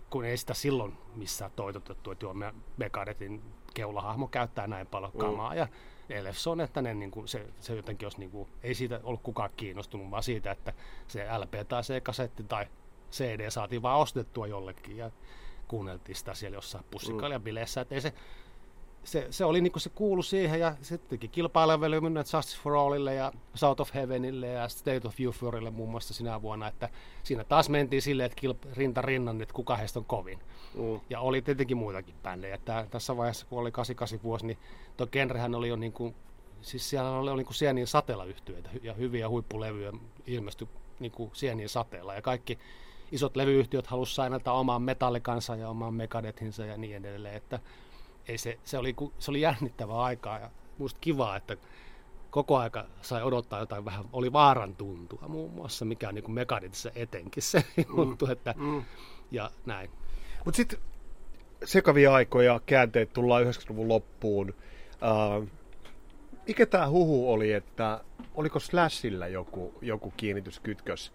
kun 0.10 0.26
ei 0.26 0.38
sitä 0.38 0.54
silloin 0.54 0.98
missään 1.16 1.52
toitotettu, 1.56 2.12
että 2.12 2.26
joo, 2.26 2.36
Megadetin 2.78 3.42
keulahahmo 3.74 4.28
käyttää 4.28 4.68
näin 4.68 4.88
paljon 4.88 5.12
mm. 5.14 5.20
kamaa. 5.20 5.52
Mm. 5.52 5.58
Ja 5.58 5.68
Elefson, 6.10 6.62
että 6.62 6.82
ne, 6.82 6.94
niin 6.94 7.12
kuin, 7.12 7.28
se, 7.28 7.48
se 7.60 7.76
jotenkin 7.76 8.06
olisi, 8.06 8.20
niin 8.20 8.32
kuin, 8.32 8.50
ei 8.64 8.76
siitä 8.76 9.00
ollut 9.04 9.22
kukaan 9.22 9.50
kiinnostunut, 9.58 10.12
vaan 10.12 10.24
siitä, 10.24 10.52
että 10.52 10.74
se 11.08 11.38
LP 11.38 11.54
tai 11.68 11.84
se 11.84 12.02
kasetti 12.02 12.44
tai 12.44 12.66
CD 13.12 13.50
saatiin 13.50 13.82
vaan 13.82 14.00
ostettua 14.00 14.48
jollekin 14.48 14.98
ja 14.98 15.12
kuunneltiin 15.68 16.16
sitä 16.16 16.34
siellä 16.34 16.58
jossain 16.58 16.86
pussikaliabileissä. 16.92 17.80
Mm. 17.80 17.82
Että 17.82 17.96
ei 17.96 18.02
se, 18.02 18.14
se, 19.06 19.28
se 19.30 19.46
oli 19.46 19.62
niinku 19.62 19.80
se 19.80 19.90
kuulu 19.90 20.24
siihen 20.24 20.60
ja 20.60 20.76
sittenkin 20.82 21.30
kilpailevely 21.30 21.98
Justice 22.34 22.62
for 22.64 22.76
Allille 22.76 23.14
ja 23.14 23.32
South 23.56 23.82
of 23.82 23.94
Heavenille 23.94 24.48
ja 24.48 24.68
State 24.68 25.08
of 25.08 25.16
Euphorille 25.20 25.70
muun 25.70 25.90
muassa 25.90 26.14
sinä 26.14 26.42
vuonna, 26.42 26.68
että 26.68 26.90
siinä 27.24 27.44
taas 27.44 27.70
mentiin 27.70 28.02
silleen, 28.02 28.26
että 28.26 28.42
kilp, 28.42 28.64
rinta 28.74 29.02
rinnan, 29.02 29.42
että 29.42 29.54
kuka 29.54 29.76
heistä 29.76 30.00
on 30.00 30.06
kovin. 30.06 30.40
Mm. 30.74 31.00
Ja 31.10 31.20
oli 31.20 31.42
tietenkin 31.42 31.78
muitakin 31.78 32.16
bändejä. 32.24 32.58
Tää, 32.66 32.88
tässä 32.92 33.18
vaiheessa, 33.18 33.46
kun 33.46 33.60
oli 33.60 33.72
88 33.72 34.24
vuosi, 34.24 34.46
niin 34.46 34.58
tuo 34.98 35.08
genrehän 35.08 35.56
oli 35.56 35.68
jo 35.68 35.76
niin 35.76 35.94
kuin, 35.94 36.16
siis 36.62 36.90
siellä 36.90 37.12
oli, 37.12 37.32
oli 37.32 37.40
niin 37.40 37.46
kuin 37.46 37.56
sienien 37.56 37.88
sateella 37.88 38.26
yhtyeitä 38.26 38.70
ja 38.84 38.94
hyviä 38.94 39.30
huippulevyjä 39.30 39.92
ilmestyi 40.28 40.68
niin 41.00 41.12
kuin 41.12 41.32
sienien 41.34 41.70
sateella 41.70 42.14
ja 42.14 42.22
kaikki 42.22 42.60
isot 43.12 43.36
levyyhtiöt 43.36 43.88
halusivat 43.88 44.16
sainata 44.16 44.54
omaan 44.54 44.82
metallikansa 44.82 45.56
ja 45.56 45.70
omaan 45.70 45.94
Megadethinsä 45.94 46.66
ja 46.66 46.78
niin 46.78 46.96
edelleen, 46.96 47.36
että 47.36 47.60
ei 48.28 48.38
se, 48.38 48.60
se, 48.64 48.78
oli, 48.78 48.96
se 49.20 49.32
oli 49.32 49.42
jännittävää 49.42 50.00
aikaa 50.02 50.40
ja 50.40 50.50
musta 50.78 51.00
kivaa, 51.02 51.36
että 51.36 51.58
koko 52.30 52.58
aika 52.58 52.86
sai 53.02 53.24
odottaa 53.24 53.60
jotain 53.60 53.86
vähän, 53.86 54.06
oli 54.14 54.34
vaaran 54.34 54.76
tuntua 54.76 55.28
muun 55.28 55.52
muassa, 55.52 55.86
mikä 55.86 56.10
on 56.10 56.16
niin 56.16 56.24
kuin 56.24 56.36
Megadetissa 56.36 56.92
etenkin 56.96 57.44
se 57.44 57.66
mm. 57.78 58.32
että, 58.32 58.54
mm. 58.58 58.84
ja 59.32 59.52
näin. 59.66 59.90
Mutta 60.46 60.58
sitten 60.58 60.80
sekavia 61.64 62.14
aikoja, 62.14 62.62
käänteet 62.66 63.14
tullaan 63.14 63.44
90-luvun 63.44 63.88
loppuun. 63.88 64.54
Uh, 65.40 65.48
mikä 66.48 66.66
tämä 66.66 66.90
huhu 66.90 67.32
oli, 67.32 67.54
että 67.54 68.02
oliko 68.36 68.60
Slashilla 68.60 69.28
joku, 69.28 69.74
joku 69.82 70.14
kiinnityskytkös 70.18 71.14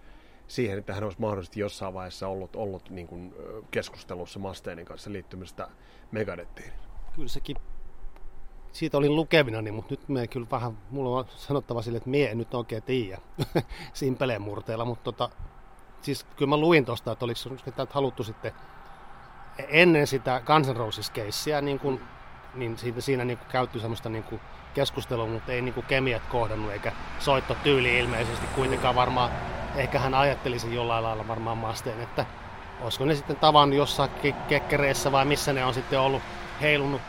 siihen, 0.49 0.79
että 0.79 0.95
hän 0.95 1.05
olisi 1.05 1.21
mahdollisesti 1.21 1.61
jossain 1.61 1.95
vaiheessa 1.95 2.29
ollut, 2.29 2.57
ollut 2.57 2.91
niin 2.91 3.07
kuin 3.07 3.35
keskustelussa 3.71 4.39
Masteinin 4.39 4.87
kanssa 4.87 5.13
liittymistä 5.13 5.69
Megadettiin? 6.13 6.73
Kyllä 7.15 7.29
sekin 7.29 7.57
siitä 8.73 8.97
olin 8.97 9.17
lukevina, 9.17 9.63
niin, 9.63 9.75
mutta 9.75 9.93
nyt 9.93 10.09
me 10.09 10.27
kyllä 10.27 10.47
vähän, 10.51 10.79
mulla 10.91 11.19
on 11.19 11.25
sanottava 11.37 11.83
sille, 11.83 11.97
että 11.97 12.11
mie 12.11 12.31
en 12.31 12.39
nyt 12.39 12.55
oikein 12.55 12.83
tiedä 12.83 13.19
simpeleen 13.93 14.43
murteella, 14.43 14.85
mutta 14.85 15.05
tota, 15.05 15.29
siis 16.03 16.25
kyllä 16.25 16.49
mä 16.49 16.57
luin 16.57 16.85
tuosta, 16.85 17.13
että 17.13 17.25
oliko 17.25 17.39
sitä 17.39 17.87
haluttu 17.91 18.25
sitten 18.25 18.53
ennen 19.69 20.07
sitä 20.07 20.43
Guns 20.47 20.69
N' 20.69 20.77
Roses-keissiä, 20.77 21.61
niin, 21.61 21.79
kuin, 21.79 22.01
niin 22.55 22.79
siinä, 22.79 23.01
siinä 23.01 23.25
niin 23.25 23.39
kuin 23.39 23.49
käytti 23.49 23.81
semmoista 23.81 24.09
niin 24.09 24.25
kuin 24.25 24.41
keskustelua, 24.75 25.27
mutta 25.27 25.53
ei 25.53 25.63
niin 25.63 25.75
kuin 25.75 25.87
kemiat 25.87 26.23
kohdannut 26.27 26.73
eikä 26.73 26.93
soitto 27.19 27.57
tyyli 27.63 27.99
ilmeisesti 27.99 28.47
kuitenkaan 28.55 28.95
varmaan, 28.95 29.31
ehkä 29.77 29.99
hän 29.99 30.15
ajatteli 30.15 30.59
sen 30.59 30.75
jollain 30.75 31.05
lailla 31.05 31.29
varmaan 31.29 31.59
masteen, 31.59 32.01
että 32.01 32.27
olisiko 32.81 33.05
ne 33.05 33.15
sitten 33.15 33.37
tavannut 33.37 33.79
jossain 33.79 34.11
kekkereissä 34.49 35.13
vai 35.13 35.25
missä 35.25 35.53
ne 35.53 35.65
on 35.65 35.75
sitten 35.75 36.01
ollut 36.01 36.23
heilunut 36.61 37.01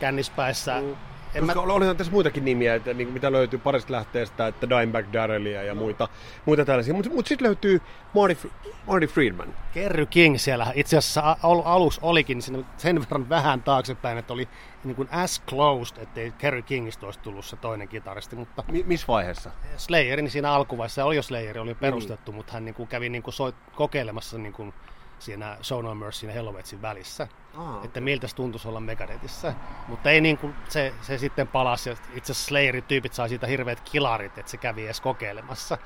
kännispäissä 0.00 0.80
mm. 0.80 0.96
En 1.34 1.46
Koska 1.46 1.66
mä... 1.66 1.72
olihan 1.72 1.96
tässä 1.96 2.12
muitakin 2.12 2.44
nimiä, 2.44 2.74
että, 2.74 2.94
niin, 2.94 3.08
mitä 3.08 3.32
löytyy 3.32 3.58
parista 3.58 3.92
lähteestä, 3.92 4.46
että 4.46 4.68
Dimebag 4.70 5.06
Darrellia 5.12 5.62
ja 5.62 5.74
muita, 5.74 6.08
muita 6.44 6.64
tällaisia. 6.64 6.94
Mutta 6.94 7.10
mut 7.10 7.26
sitten 7.26 7.46
löytyy 7.46 7.80
Marty, 8.14 8.50
Marty 8.86 9.06
Friedman. 9.06 9.54
Kerry 9.74 10.06
King 10.06 10.38
siellä 10.38 10.72
itse 10.74 10.96
asiassa 10.96 11.36
al- 11.42 11.62
alus 11.64 11.98
olikin 12.02 12.42
sen 12.76 13.00
verran 13.00 13.28
vähän 13.28 13.62
taaksepäin, 13.62 14.18
että 14.18 14.32
oli 14.32 14.48
niin 14.84 14.96
kuin 14.96 15.08
as 15.10 15.42
closed, 15.48 16.02
ettei 16.02 16.32
Kerry 16.38 16.62
Kingistä 16.62 17.06
olisi 17.06 17.20
tullut 17.20 17.44
se 17.44 17.56
toinen 17.56 17.88
kitaristi. 17.88 18.36
Mutta 18.36 18.64
Mi- 18.68 18.84
missä 18.86 19.06
vaiheessa? 19.08 19.50
Slayerin 19.76 20.30
siinä 20.30 20.52
alkuvaiheessa 20.52 21.04
oli 21.04 21.16
jo 21.16 21.22
Slayer, 21.22 21.58
oli 21.58 21.74
perustettu, 21.74 22.32
mm. 22.32 22.36
mutta 22.36 22.52
hän 22.52 22.64
niin 22.64 22.74
kuin 22.74 22.88
kävi 22.88 23.08
niin 23.08 23.22
kuin 23.22 23.34
soit, 23.34 23.54
kokeilemassa 23.74 24.38
niin 24.38 24.52
kuin 24.52 24.74
siinä 25.18 25.56
Show 25.62 25.84
No 25.84 25.94
Mercy 25.94 26.26
ja 26.26 26.32
Helvetsin 26.32 26.82
välissä. 26.82 27.28
Ah, 27.56 27.84
että 27.84 28.00
miltä 28.00 28.28
se 28.28 28.36
tuntuisi 28.36 28.68
olla 28.68 28.80
Megadethissa. 28.80 29.54
Mutta 29.88 30.10
ei 30.10 30.20
niin 30.20 30.38
kuin 30.38 30.54
se, 30.68 30.94
se 31.02 31.18
sitten 31.18 31.48
palasi. 31.48 31.90
Itse 31.90 32.32
asiassa 32.32 32.48
Slayer-tyypit 32.48 33.12
sai 33.12 33.28
siitä 33.28 33.46
hirveät 33.46 33.80
kilarit, 33.80 34.38
että 34.38 34.50
se 34.50 34.56
kävi 34.56 34.84
edes 34.84 35.00
kokeilemassa. 35.00 35.78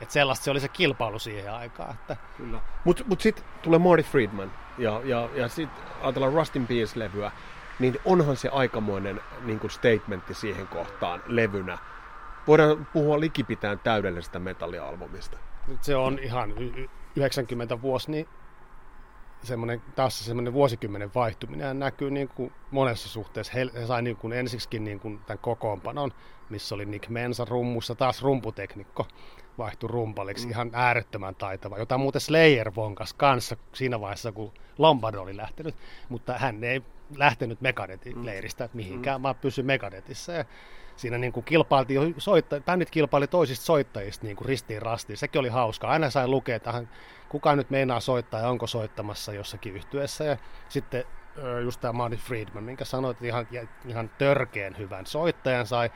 Että 0.00 0.12
sellaista 0.12 0.44
se 0.44 0.50
oli 0.50 0.60
se 0.60 0.68
kilpailu 0.68 1.18
siihen 1.18 1.52
aikaan. 1.52 1.94
Että... 1.94 2.16
Kyllä. 2.36 2.60
Mutta 2.84 3.04
mut 3.06 3.20
sitten 3.20 3.44
tulee 3.62 3.78
Marty 3.78 4.02
Friedman 4.02 4.52
ja, 4.78 5.00
ja, 5.04 5.28
ja 5.34 5.48
sitten 5.48 5.84
ajatellaan 6.02 6.32
Rustin 6.32 6.66
Peace-levyä, 6.66 7.30
niin 7.78 7.98
onhan 8.04 8.36
se 8.36 8.48
aikamoinen 8.48 9.20
niin 9.42 9.60
kuin 9.60 9.70
statementti 9.70 10.34
siihen 10.34 10.66
kohtaan 10.66 11.22
levynä. 11.26 11.78
Voidaan 12.46 12.86
puhua 12.92 13.20
likipitään 13.20 13.78
täydellisestä 13.78 14.38
metallialbumista. 14.38 15.38
Se 15.80 15.96
on 15.96 16.18
ihan 16.18 16.54
90 17.16 17.82
vuosi, 17.82 18.10
niin 18.10 18.28
semmoinen, 19.42 19.82
taas 19.96 20.26
semmoinen 20.26 20.52
vuosikymmenen 20.52 21.14
vaihtuminen 21.14 21.78
näkyy 21.78 22.10
niin 22.10 22.28
kuin 22.28 22.52
monessa 22.70 23.08
suhteessa. 23.08 23.52
He, 23.52 23.66
he 23.74 23.86
sai 23.86 24.02
niin 24.02 24.16
kuin 24.16 24.32
ensiksikin 24.32 24.84
niin 24.84 25.00
kuin 25.00 25.20
tämän 25.26 25.38
kokoonpanon, 25.38 26.12
missä 26.50 26.74
oli 26.74 26.86
Nick 26.86 27.08
Mensa 27.08 27.44
rummussa, 27.44 27.94
taas 27.94 28.22
rumputeknikko 28.22 29.06
vaihtui 29.58 29.88
rumpaliksi, 29.88 30.46
mm. 30.46 30.50
ihan 30.50 30.70
äärettömän 30.72 31.34
taitava, 31.34 31.78
jota 31.78 31.98
muuten 31.98 32.20
Slayer 32.20 32.74
vonkas 32.76 33.14
kanssa 33.14 33.56
siinä 33.72 34.00
vaiheessa, 34.00 34.32
kun 34.32 34.52
Lombardo 34.78 35.22
oli 35.22 35.36
lähtenyt, 35.36 35.74
mutta 36.08 36.38
hän 36.38 36.64
ei 36.64 36.82
lähtenyt 37.16 37.60
Megadetin 37.60 38.26
leiristä, 38.26 38.64
että 38.64 38.76
mihinkään, 38.76 39.20
mm. 39.20 39.22
vaan 39.22 39.34
pysy 39.34 39.62
Megadetissa. 39.62 40.32
Ja 40.32 40.44
siinä 40.96 41.18
niin 41.18 41.32
kuin 41.32 41.44
kilpailtiin, 41.44 42.14
soitta, 42.18 42.60
bändit 42.60 42.90
kilpaili 42.90 43.26
toisista 43.26 43.64
soittajista 43.64 44.26
niin 44.26 44.36
kuin 44.36 44.48
ristiin 44.48 44.82
rastiin. 44.82 45.16
Sekin 45.16 45.38
oli 45.38 45.48
hauskaa. 45.48 45.90
Aina 45.90 46.10
sai 46.10 46.28
lukea, 46.28 46.56
että 46.56 46.84
kuka 47.28 47.56
nyt 47.56 47.70
meinaa 47.70 48.00
soittaa 48.00 48.40
ja 48.40 48.48
onko 48.48 48.66
soittamassa 48.66 49.32
jossakin 49.32 49.76
yhtyessä. 49.76 50.24
Ja 50.24 50.36
sitten 50.68 51.04
just 51.64 51.80
tämä 51.80 51.92
Marty 51.92 52.16
Friedman, 52.16 52.64
minkä 52.64 52.84
sanoit, 52.84 53.16
että 53.16 53.26
ihan, 53.26 53.46
ihan 53.86 54.10
törkeen 54.18 54.78
hyvän 54.78 55.06
soittajan 55.06 55.66
sai. 55.66 55.90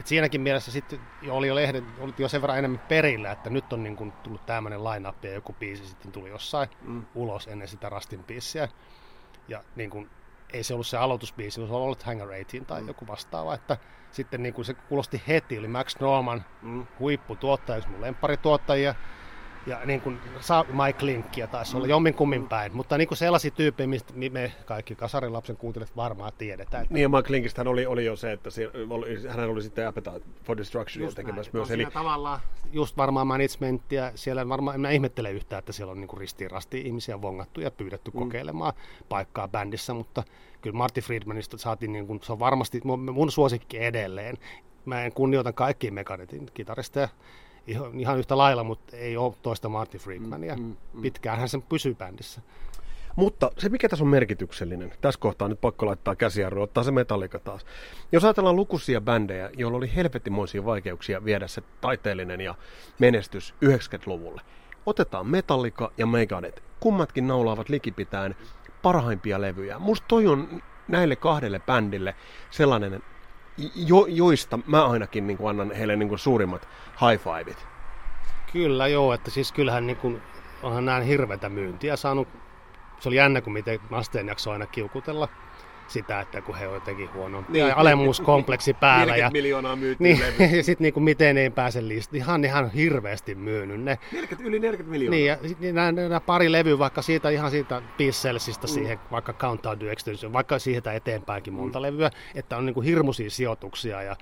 Et 0.00 0.06
siinäkin 0.06 0.40
mielessä 0.40 0.72
sitten 0.72 1.00
oli 1.28 1.48
jo 1.48 1.54
lehden, 1.54 1.86
oli 2.00 2.14
jo 2.18 2.28
sen 2.28 2.42
verran 2.42 2.58
enemmän 2.58 2.80
perillä, 2.88 3.32
että 3.32 3.50
nyt 3.50 3.72
on 3.72 3.82
niin 3.82 3.96
kuin 3.96 4.12
tullut 4.12 4.46
tämmöinen 4.46 4.84
line 4.84 5.12
ja 5.22 5.32
joku 5.32 5.52
biisi 5.52 5.86
sitten 5.86 6.12
tuli 6.12 6.28
jossain 6.28 6.68
mm. 6.82 7.04
ulos 7.14 7.46
ennen 7.46 7.68
sitä 7.68 7.88
Rastin 7.88 8.24
biisiä. 8.24 8.68
Ja 9.48 9.64
niin 9.76 9.90
kuin, 9.90 10.10
ei 10.52 10.62
se 10.62 10.74
ollut 10.74 10.86
se 10.86 10.96
aloitusbiisi, 10.96 11.54
se 11.54 11.60
olisi 11.60 11.74
ollut 11.74 12.02
Hangar 12.02 12.28
18 12.28 12.64
tai 12.68 12.80
mm. 12.80 12.88
joku 12.88 13.06
vastaava, 13.06 13.54
että 13.54 13.76
sitten 14.10 14.42
niin 14.42 14.54
kuin 14.54 14.64
se 14.64 14.74
kuulosti 14.74 15.22
heti, 15.28 15.58
oli 15.58 15.68
Max 15.68 16.00
Norman, 16.00 16.44
mm. 16.62 16.86
huipputuottaja, 16.98 17.76
yksi 17.76 17.90
mun 17.90 18.00
lemparituottajia, 18.00 18.94
ja 19.66 19.80
niin 19.84 20.00
kuin 20.00 20.18
Mike 20.84 21.06
Linkkiä 21.06 21.46
taisi 21.46 21.76
olla 21.76 21.86
jommin 21.86 22.14
kummin 22.14 22.48
päin, 22.48 22.76
mutta 22.76 22.98
niin 22.98 23.08
kuin 23.08 23.18
sellaisia 23.18 23.50
tyyppejä, 23.50 23.86
mistä 23.86 24.12
me 24.30 24.52
kaikki 24.64 24.94
kasarilapsen 24.94 25.56
kuuntelijat 25.56 25.96
varmaan 25.96 26.32
tiedetään. 26.38 26.82
Että... 26.82 26.94
Niin 26.94 27.02
ja 27.02 27.08
Mike 27.08 27.32
Linkistä 27.32 27.62
oli, 27.66 27.86
oli 27.86 28.04
jo 28.04 28.16
se, 28.16 28.32
että 28.32 28.50
oli, 28.90 29.28
hän 29.28 29.50
oli 29.50 29.62
sitten 29.62 29.88
Appetite 29.88 30.20
for 30.44 30.56
Destruction 30.56 31.14
tekemässä 31.14 31.50
myös. 31.54 31.70
Eli... 31.70 31.86
tavallaan 31.86 32.40
just 32.72 32.96
varmaan 32.96 33.26
managementtia, 33.26 34.12
siellä 34.14 34.48
varmaan, 34.48 34.86
en 34.86 34.92
ihmettele 34.92 35.30
yhtään, 35.30 35.58
että 35.58 35.72
siellä 35.72 35.90
on 35.90 36.00
niin 36.00 36.18
ristiin 36.18 36.50
rastiin 36.50 36.86
ihmisiä 36.86 37.22
vongattu 37.22 37.60
ja 37.60 37.70
pyydetty 37.70 38.10
mm. 38.10 38.18
kokeilemaan 38.18 38.72
paikkaa 39.08 39.48
bändissä, 39.48 39.94
mutta 39.94 40.22
kyllä 40.60 40.76
Marty 40.76 41.00
Friedmanista 41.00 41.58
saatiin, 41.58 41.92
niin 41.92 42.06
kuin, 42.06 42.20
se 42.22 42.32
on 42.32 42.38
varmasti 42.38 42.80
mun 43.12 43.30
suosikki 43.30 43.84
edelleen. 43.84 44.36
Mä 44.84 45.04
en 45.04 45.12
kunnioita 45.12 45.52
kaikkia 45.52 45.92
Meganetin 45.92 46.46
kitaristeja, 46.54 47.08
ihan, 47.66 48.00
ihan 48.00 48.18
yhtä 48.18 48.38
lailla, 48.38 48.64
mutta 48.64 48.96
ei 48.96 49.16
ole 49.16 49.34
toista 49.42 49.68
Marty 49.68 49.98
Friedmania. 49.98 50.56
Mm, 50.56 50.62
mm, 50.62 50.76
mm. 50.94 51.02
Pitkäänhän 51.02 51.48
sen 51.48 51.62
pysyy 51.62 51.94
bändissä. 51.94 52.40
Mutta 53.16 53.50
se, 53.58 53.68
mikä 53.68 53.88
tässä 53.88 54.04
on 54.04 54.10
merkityksellinen, 54.10 54.92
tässä 55.00 55.20
kohtaa 55.20 55.48
nyt 55.48 55.60
pakko 55.60 55.86
laittaa 55.86 56.16
käsijarru, 56.16 56.62
ottaa 56.62 56.84
se 56.84 56.90
Metallica 56.90 57.38
taas. 57.38 57.66
Jos 58.12 58.24
ajatellaan 58.24 58.56
lukuisia 58.56 59.00
bändejä, 59.00 59.50
joilla 59.56 59.78
oli 59.78 59.94
helvetimoisia 59.96 60.64
vaikeuksia 60.64 61.24
viedä 61.24 61.46
se 61.46 61.62
taiteellinen 61.80 62.40
ja 62.40 62.54
menestys 62.98 63.54
90-luvulle. 63.64 64.40
Otetaan 64.86 65.26
Metallica 65.26 65.92
ja 65.98 66.06
Megadeth. 66.06 66.62
Kummatkin 66.80 67.26
naulaavat 67.26 67.68
likipitäen 67.68 68.36
parhaimpia 68.82 69.40
levyjä. 69.40 69.78
Musta 69.78 70.04
toi 70.08 70.26
on 70.26 70.62
näille 70.88 71.16
kahdelle 71.16 71.60
bändille 71.66 72.14
sellainen 72.50 73.02
jo, 73.74 74.06
joista 74.08 74.58
mä 74.66 74.86
ainakin 74.86 75.26
niin 75.26 75.36
kuin 75.36 75.50
annan 75.50 75.72
heille 75.72 75.96
niin 75.96 76.08
kuin 76.08 76.18
suurimmat 76.18 76.68
high 77.00 77.22
fiveit. 77.22 77.66
Kyllä 78.52 78.88
joo, 78.88 79.12
että 79.12 79.30
siis 79.30 79.52
kyllähän 79.52 79.86
niin 79.86 79.96
kuin, 79.96 80.22
onhan 80.62 80.84
näin 80.84 81.02
hirveätä 81.02 81.48
myyntiä 81.48 81.96
saanut. 81.96 82.28
Se 83.00 83.08
oli 83.08 83.16
jännä, 83.16 83.40
kun 83.40 83.52
miten 83.52 83.80
Asteen 83.90 84.28
jakso 84.28 84.50
aina 84.50 84.66
kiukutella 84.66 85.28
sitä, 85.86 86.20
että 86.20 86.42
kun 86.42 86.54
he 86.56 86.68
on 86.68 86.74
jotenkin 86.74 87.12
huono 87.14 87.44
niin, 87.48 87.74
alemmuuskompleksi 87.74 88.74
päällä. 88.74 89.16
Ja, 89.16 89.30
miljoonaa 89.30 89.76
myytiin 89.76 90.18
niin, 90.38 90.52
ja 90.56 90.64
sitten 90.64 90.92
niin 90.94 91.04
miten 91.04 91.38
ei 91.38 91.50
pääse 91.50 91.88
listaan. 91.88 92.16
Ihan, 92.16 92.44
ihan 92.44 92.70
hirveästi 92.70 93.34
myynyt 93.34 93.80
ne. 93.80 93.98
40, 94.12 94.48
yli 94.48 94.58
40 94.58 94.90
miljoonaa. 94.90 95.16
Niin, 95.16 95.26
ja 95.26 95.48
sitten 95.48 95.74
nämä, 95.74 95.92
nämä 95.92 96.20
pari 96.20 96.52
levyä, 96.52 96.78
vaikka 96.78 97.02
siitä 97.02 97.30
ihan 97.30 97.50
siitä 97.50 97.82
Pisselsistä 97.96 98.66
mm. 98.66 98.72
siihen, 98.72 98.98
vaikka 99.10 99.32
Countdown 99.32 99.78
to 99.78 99.86
Extinction, 99.86 100.32
vaikka 100.32 100.58
siitä 100.58 100.92
eteenpäinkin 100.92 101.52
monta 101.52 101.78
mm. 101.78 101.82
levyä, 101.82 102.10
että 102.34 102.56
on 102.56 102.66
niin 102.66 102.74
kuin 102.74 102.86
hirmuisia 102.86 103.30
sijoituksia 103.30 104.02
ja 104.02 104.16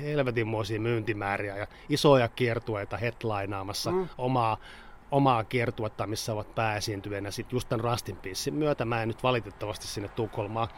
helvetinmoisia 0.00 0.80
myyntimääriä 0.80 1.56
ja 1.56 1.66
isoja 1.88 2.28
kiertueita 2.28 2.96
headlineaamassa 2.96 3.90
mm. 3.90 4.08
omaa 4.18 4.58
omaa 5.10 5.44
kiertuetta, 5.44 6.06
missä 6.06 6.32
ovat 6.32 6.54
pääesiintyjänä. 6.54 7.30
Sitten 7.30 7.56
just 7.56 7.68
tämän 7.68 7.84
Rastin 7.84 8.18
myötä 8.50 8.84
mä 8.84 9.02
en 9.02 9.08
nyt 9.08 9.22
valitettavasti 9.22 9.86
sinne 9.86 10.08
Tukholmaan 10.08 10.68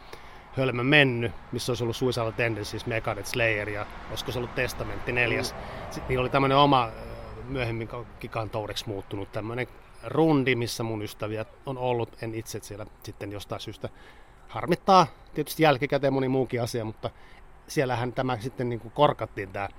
hölmö 0.57 0.83
mennyt, 0.83 1.31
missä 1.51 1.71
olisi 1.71 1.83
ollut 1.83 1.95
Suicidal 1.95 2.31
Tendencies, 2.31 2.85
Megadeth 2.85 3.27
Slayer 3.27 3.69
ja 3.69 3.85
olisiko 4.09 4.31
se 4.31 4.37
ollut 4.37 4.55
Testamentti 4.55 5.11
neljäs. 5.11 5.55
Sitten 5.91 6.07
niillä 6.09 6.21
oli 6.21 6.29
tämmöinen 6.29 6.57
oma 6.57 6.89
myöhemmin 7.47 7.89
kikantoudeksi 8.19 8.87
muuttunut 8.87 9.31
tämmöinen 9.31 9.67
rundi, 10.03 10.55
missä 10.55 10.83
mun 10.83 11.01
ystäviä 11.01 11.45
on 11.65 11.77
ollut. 11.77 12.23
En 12.23 12.35
itse 12.35 12.59
siellä 12.61 12.85
sitten 13.03 13.31
jostain 13.31 13.61
syystä 13.61 13.89
harmittaa. 14.47 15.07
Tietysti 15.33 15.63
jälkikäteen 15.63 16.13
moni 16.13 16.27
muukin 16.27 16.61
asia, 16.61 16.85
mutta 16.85 17.09
siellähän 17.67 18.13
tämä 18.13 18.37
sitten 18.37 18.69
niin 18.69 18.79
kuin 18.79 18.91
korkattiin 18.91 19.49
tämä. 19.49 19.69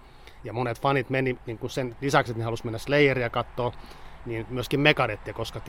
Ja 0.44 0.52
monet 0.52 0.80
fanit 0.80 1.10
meni 1.10 1.38
niin 1.46 1.58
kuin 1.58 1.70
sen 1.70 1.96
lisäksi, 2.00 2.32
että 2.32 2.38
ne 2.38 2.44
halusivat 2.44 2.64
mennä 2.64 2.78
Slayeria 2.78 3.30
katsoa, 3.30 3.72
niin 4.26 4.46
myöskin 4.50 4.80
Megadettia, 4.80 5.34
koska 5.34 5.60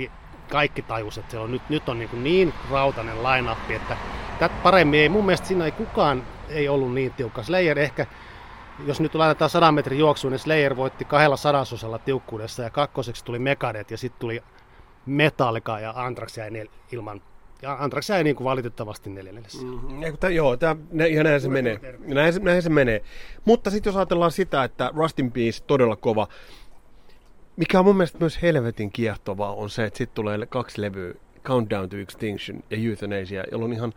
kaikki 0.52 0.82
tajus, 0.82 1.18
että 1.18 1.32
siellä 1.32 1.46
on 1.46 1.52
nyt, 1.52 1.70
nyt 1.70 1.90
on 1.90 2.00
niin, 2.00 2.10
kuin 2.10 2.24
niin 2.24 2.54
rautainen 2.72 3.24
line 3.24 3.52
että 3.76 3.98
tätä 4.40 4.56
paremmin 4.64 5.00
ei, 5.00 5.10
mun 5.10 5.26
mielestä 5.26 5.48
siinä 5.48 5.66
ei 5.66 5.72
kukaan 5.72 6.24
ei 6.50 6.70
ollut 6.70 6.94
niin 6.94 7.14
tiukka. 7.14 7.44
Slayer 7.44 7.80
ehkä, 7.80 8.06
jos 8.86 9.02
nyt 9.02 9.16
laitetaan 9.16 9.50
100 9.50 9.72
metrin 9.72 10.00
juoksuun, 10.00 10.32
niin 10.32 10.40
Slayer 10.40 10.76
voitti 10.76 11.06
kahdella 11.06 11.38
sadasosalla 11.38 12.00
tiukkuudessa 12.00 12.64
ja 12.64 12.70
kakkoseksi 12.70 13.26
tuli 13.26 13.40
Megadeth 13.40 13.92
ja 13.92 13.98
sitten 13.98 14.20
tuli 14.20 14.44
Metallica 15.06 15.80
ja 15.80 15.94
Anthrax 15.96 16.38
jäi 16.38 16.52
nel, 16.52 16.68
ilman 16.92 17.22
ja 17.62 17.78
Anthrax 17.80 18.10
jäi 18.10 18.24
niin 18.24 18.36
kuin 18.36 18.46
valitettavasti 18.46 19.10
neljännelle. 19.10 19.48
Mm-hmm. 19.64 20.34
joo, 20.34 20.58
tää, 20.58 20.76
ne, 20.92 21.08
ihan 21.08 21.26
näin 21.26 21.42
se 21.42 21.50
menee. 21.50 21.80
Näin, 22.00 22.34
näin 22.42 22.62
se 22.62 22.70
menee. 22.70 23.04
Mutta 23.46 23.70
sitten 23.70 23.92
jos 23.92 23.98
ajatellaan 23.98 24.32
sitä, 24.32 24.64
että 24.64 24.92
Rustin 24.96 25.32
Peace 25.32 25.64
todella 25.68 25.96
kova, 25.96 26.28
mikä 27.62 27.80
on 27.80 27.86
mun 27.86 27.98
mielestä 27.98 28.18
myös 28.20 28.42
helvetin 28.42 28.92
kiehtovaa 28.92 29.54
on 29.54 29.70
se, 29.70 29.86
että 29.86 29.98
sitten 29.98 30.16
tulee 30.16 30.46
kaksi 30.46 30.82
levyä, 30.82 31.14
Countdown 31.44 31.90
to 31.90 31.98
Extinction 31.98 32.64
ja 32.70 32.78
Euthanasia, 32.90 33.44
jolloin 33.52 33.72
on 33.72 33.76
ihan 33.76 33.94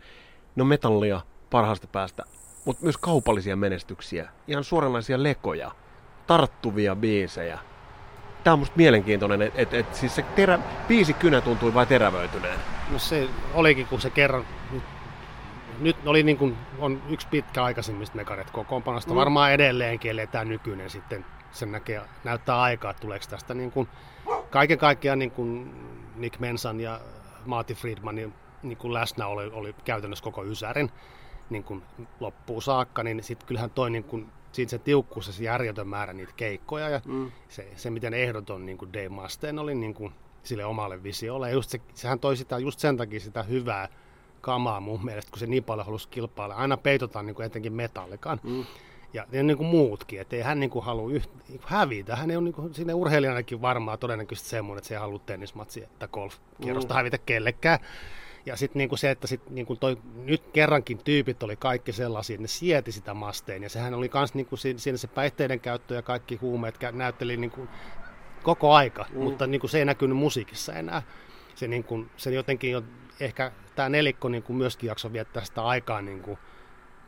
no 0.55 0.65
metallia 0.65 1.21
parhaasta 1.49 1.87
päästä, 1.87 2.23
mutta 2.65 2.83
myös 2.83 2.97
kaupallisia 2.97 3.55
menestyksiä, 3.55 4.29
ihan 4.47 4.63
suoranaisia 4.63 5.23
lekoja, 5.23 5.71
tarttuvia 6.27 6.95
biisejä. 6.95 7.59
Tämä 8.43 8.53
on 8.53 8.59
musta 8.59 8.77
mielenkiintoinen, 8.77 9.41
että 9.41 9.61
et, 9.61 9.73
et, 9.73 9.95
siis 9.95 10.15
se 10.15 10.25
terä, 10.35 10.59
biisi 10.87 11.13
kynä 11.13 11.41
tuntui 11.41 11.73
vain 11.73 11.87
terävöityneen. 11.87 12.59
No 12.91 12.99
se 12.99 13.27
olikin, 13.53 13.87
kun 13.87 14.01
se 14.01 14.09
kerran 14.09 14.45
nyt 15.79 15.97
oli 16.05 16.23
niin 16.23 16.37
kuin, 16.37 16.57
on 16.79 17.01
yksi 17.09 17.27
pitkä 17.27 17.63
aikaisemmista 17.63 18.15
mekaret 18.15 18.51
kokoonpanosta. 18.51 19.11
Mm. 19.11 19.15
Varmaan 19.15 19.51
edelleenkin, 19.51 20.11
ellei 20.11 20.27
tämä 20.27 20.45
nykyinen 20.45 20.89
sitten 20.89 21.25
sen 21.55 21.71
näkee, 21.71 22.01
näyttää 22.23 22.61
aikaa, 22.61 22.91
että 22.91 23.01
tuleeko 23.01 23.25
tästä 23.29 23.53
niin 23.53 23.71
kuin, 23.71 23.87
kaiken 24.49 24.77
kaikkiaan 24.77 25.19
niin 25.19 25.31
kuin 25.31 25.75
Nick 26.15 26.39
Mensan 26.39 26.79
ja 26.79 27.01
Marty 27.45 27.73
Friedmanin 27.73 28.33
niin 28.63 28.77
kuin 28.77 28.93
läsnä 28.93 29.27
oli, 29.27 29.47
oli 29.53 29.75
käytännössä 29.85 30.23
koko 30.23 30.43
Ysärin 30.43 30.91
niin 31.49 31.63
kuin 31.63 31.83
loppuun 32.19 32.61
saakka, 32.61 33.03
niin 33.03 33.23
sitten 33.23 33.47
kyllähän 33.47 33.69
toi 33.69 33.89
niin 33.89 34.03
kuin, 34.03 34.29
siinä 34.51 34.69
se 34.69 34.77
tiukkuus 34.77 35.27
ja 35.27 35.33
se 35.33 35.43
järjetön 35.43 35.87
määrä 35.87 36.13
niitä 36.13 36.33
keikkoja 36.35 36.89
ja 36.89 37.01
mm. 37.05 37.31
se, 37.49 37.67
se, 37.75 37.89
miten 37.89 38.13
ehdoton 38.13 38.65
niin 38.65 38.77
kuin 38.77 38.93
Dave 38.93 39.09
Mustaine 39.09 39.61
oli 39.61 39.75
niin 39.75 39.93
kuin, 39.93 40.13
sille 40.43 40.65
omalle 40.65 41.03
visiolle. 41.03 41.49
Ja 41.49 41.53
just 41.53 41.69
se, 41.69 41.81
sehän 41.93 42.19
toi 42.19 42.37
sitä, 42.37 42.57
just 42.57 42.79
sen 42.79 42.97
takia 42.97 43.19
sitä 43.19 43.43
hyvää 43.43 43.89
kamaa 44.41 44.79
mun 44.79 45.05
mielestä, 45.05 45.31
kun 45.31 45.39
se 45.39 45.47
niin 45.47 45.63
paljon 45.63 45.85
halusi 45.85 46.09
kilpailla. 46.09 46.55
Aina 46.55 46.77
peitotaan 46.77 47.25
niin 47.25 47.35
kuin 47.35 47.45
etenkin 47.45 47.73
metallikaan. 47.73 48.39
Mm. 48.43 48.65
Ja, 49.15 49.25
ja 49.31 49.43
niin 49.43 49.57
kuin 49.57 49.67
muutkin, 49.67 50.21
että 50.21 50.35
ei 50.35 50.41
hän 50.41 50.59
niin 50.59 50.69
kuin 50.69 50.85
halua 50.85 51.11
yht, 51.11 51.29
niin 51.49 51.59
kuin 51.59 51.69
hävitä. 51.69 52.15
Hän 52.15 52.37
on 52.37 52.43
niin 52.43 52.53
kuin, 52.53 52.73
sinne 52.73 52.93
urheilijanakin 52.93 53.61
varmaan 53.61 53.99
todennäköisesti 53.99 54.49
semmoinen, 54.49 54.77
että 54.77 54.87
se 54.87 54.93
ei 54.93 54.99
halua 54.99 55.19
tennismatsia 55.19 55.87
tai 55.99 56.07
golfkierrosta 56.11 56.93
mm. 56.93 56.97
hävitä 56.97 57.17
kellekään. 57.17 57.79
Ja 58.45 58.55
sitten 58.55 58.79
niinku 58.79 58.97
se, 58.97 59.11
että 59.11 59.27
sit 59.27 59.49
niinku 59.49 59.75
toi, 59.75 59.97
nyt 60.15 60.43
kerrankin 60.53 60.97
tyypit 60.97 61.43
oli 61.43 61.55
kaikki 61.55 61.91
sellaisia, 61.91 62.33
että 62.33 62.41
ne 62.41 62.47
sieti 62.47 62.91
sitä 62.91 63.13
masteen. 63.13 63.63
Ja 63.63 63.69
sehän 63.69 63.93
oli 63.93 64.09
myös 64.13 64.33
niinku 64.33 64.57
siinä 64.57 64.97
se 64.97 65.07
päihteiden 65.07 65.59
käyttö 65.59 65.95
ja 65.95 66.01
kaikki 66.01 66.35
huumeet 66.35 66.79
näytteli 66.91 67.37
niinku 67.37 67.67
koko 68.43 68.73
aika, 68.73 69.05
mm. 69.09 69.23
mutta 69.23 69.47
niinku 69.47 69.67
se 69.67 69.79
ei 69.79 69.85
näkynyt 69.85 70.17
musiikissa 70.17 70.73
enää. 70.73 71.01
Se, 71.55 71.67
niinku, 71.67 72.05
se 72.17 72.31
jotenkin 72.31 72.71
jo, 72.71 72.83
ehkä 73.19 73.51
tämä 73.75 73.89
nelikko 73.89 74.29
niinku 74.29 74.53
myöskin 74.53 74.87
jakso 74.87 75.13
viettää 75.13 75.45
sitä 75.45 75.65
aikaa 75.65 76.01
niinku, 76.01 76.39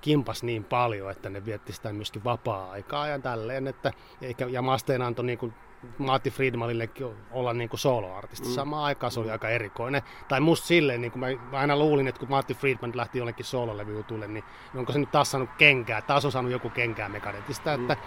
kimpas 0.02 0.44
niin 0.44 0.64
paljon, 0.64 1.12
että 1.12 1.30
ne 1.30 1.46
vietti 1.46 1.74
sitä 1.74 1.94
myöskin 1.94 2.24
vapaa-aikaa 2.24 3.08
ja 3.08 3.20
tälleen. 3.20 3.68
Että, 3.68 3.94
eikä, 4.22 4.46
ja 4.46 4.62
Masteen 4.62 5.02
antoi 5.02 5.26
niin 5.26 5.38
kuin 5.38 5.54
Matti 5.98 6.32
Friedmanillekin 6.32 7.08
olla 7.32 7.54
niin 7.54 7.70
kuin 7.70 7.80
soloartisti. 7.80 8.48
Mm. 8.48 8.54
Samaan 8.54 8.84
aikaan 8.84 9.12
se 9.12 9.20
oli 9.20 9.32
aika 9.32 9.50
erikoinen. 9.50 10.02
Tai 10.28 10.40
musta 10.40 10.68
silleen, 10.68 11.02
niin 11.02 11.12
kuin 11.12 11.20
mä 11.20 11.58
aina 11.60 11.76
luulin, 11.76 12.08
että 12.08 12.20
kun 12.20 12.30
Matti 12.30 12.54
Friedman 12.54 12.92
lähti 12.96 13.18
jollekin 13.18 13.46
sololevyjutulle, 13.46 14.28
niin 14.28 14.44
onko 14.76 14.92
se 14.92 15.00
nyt 15.00 15.12
taas 15.12 15.32
saanut 15.32 15.50
kenkää, 15.58 16.02
taas 16.02 16.26
on 16.26 16.32
saanut 16.32 16.52
joku 16.52 16.70
kenkää 16.70 17.10
Megadetista, 17.10 17.78
mm. 17.78 17.82
että 17.82 17.98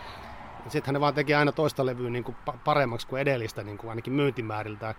sitten 0.68 0.94
ne 0.94 1.00
vaan 1.00 1.14
teki 1.14 1.34
aina 1.34 1.52
toista 1.52 1.86
levyä 1.86 2.10
niin 2.10 2.24
kuin 2.24 2.36
paremmaksi 2.64 3.06
kuin 3.06 3.22
edellistä, 3.22 3.62
niin 3.62 3.78
kuin 3.78 3.90
ainakin 3.90 4.12
myyntimääriltä. 4.12 4.94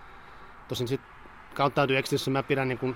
Tosin 0.68 0.88
sitten 0.88 1.12
to 1.56 1.94
Extinction 1.94 2.34
mä 2.34 2.44
pidän 2.44 2.68
niin 2.68 2.78
kuin 2.78 2.96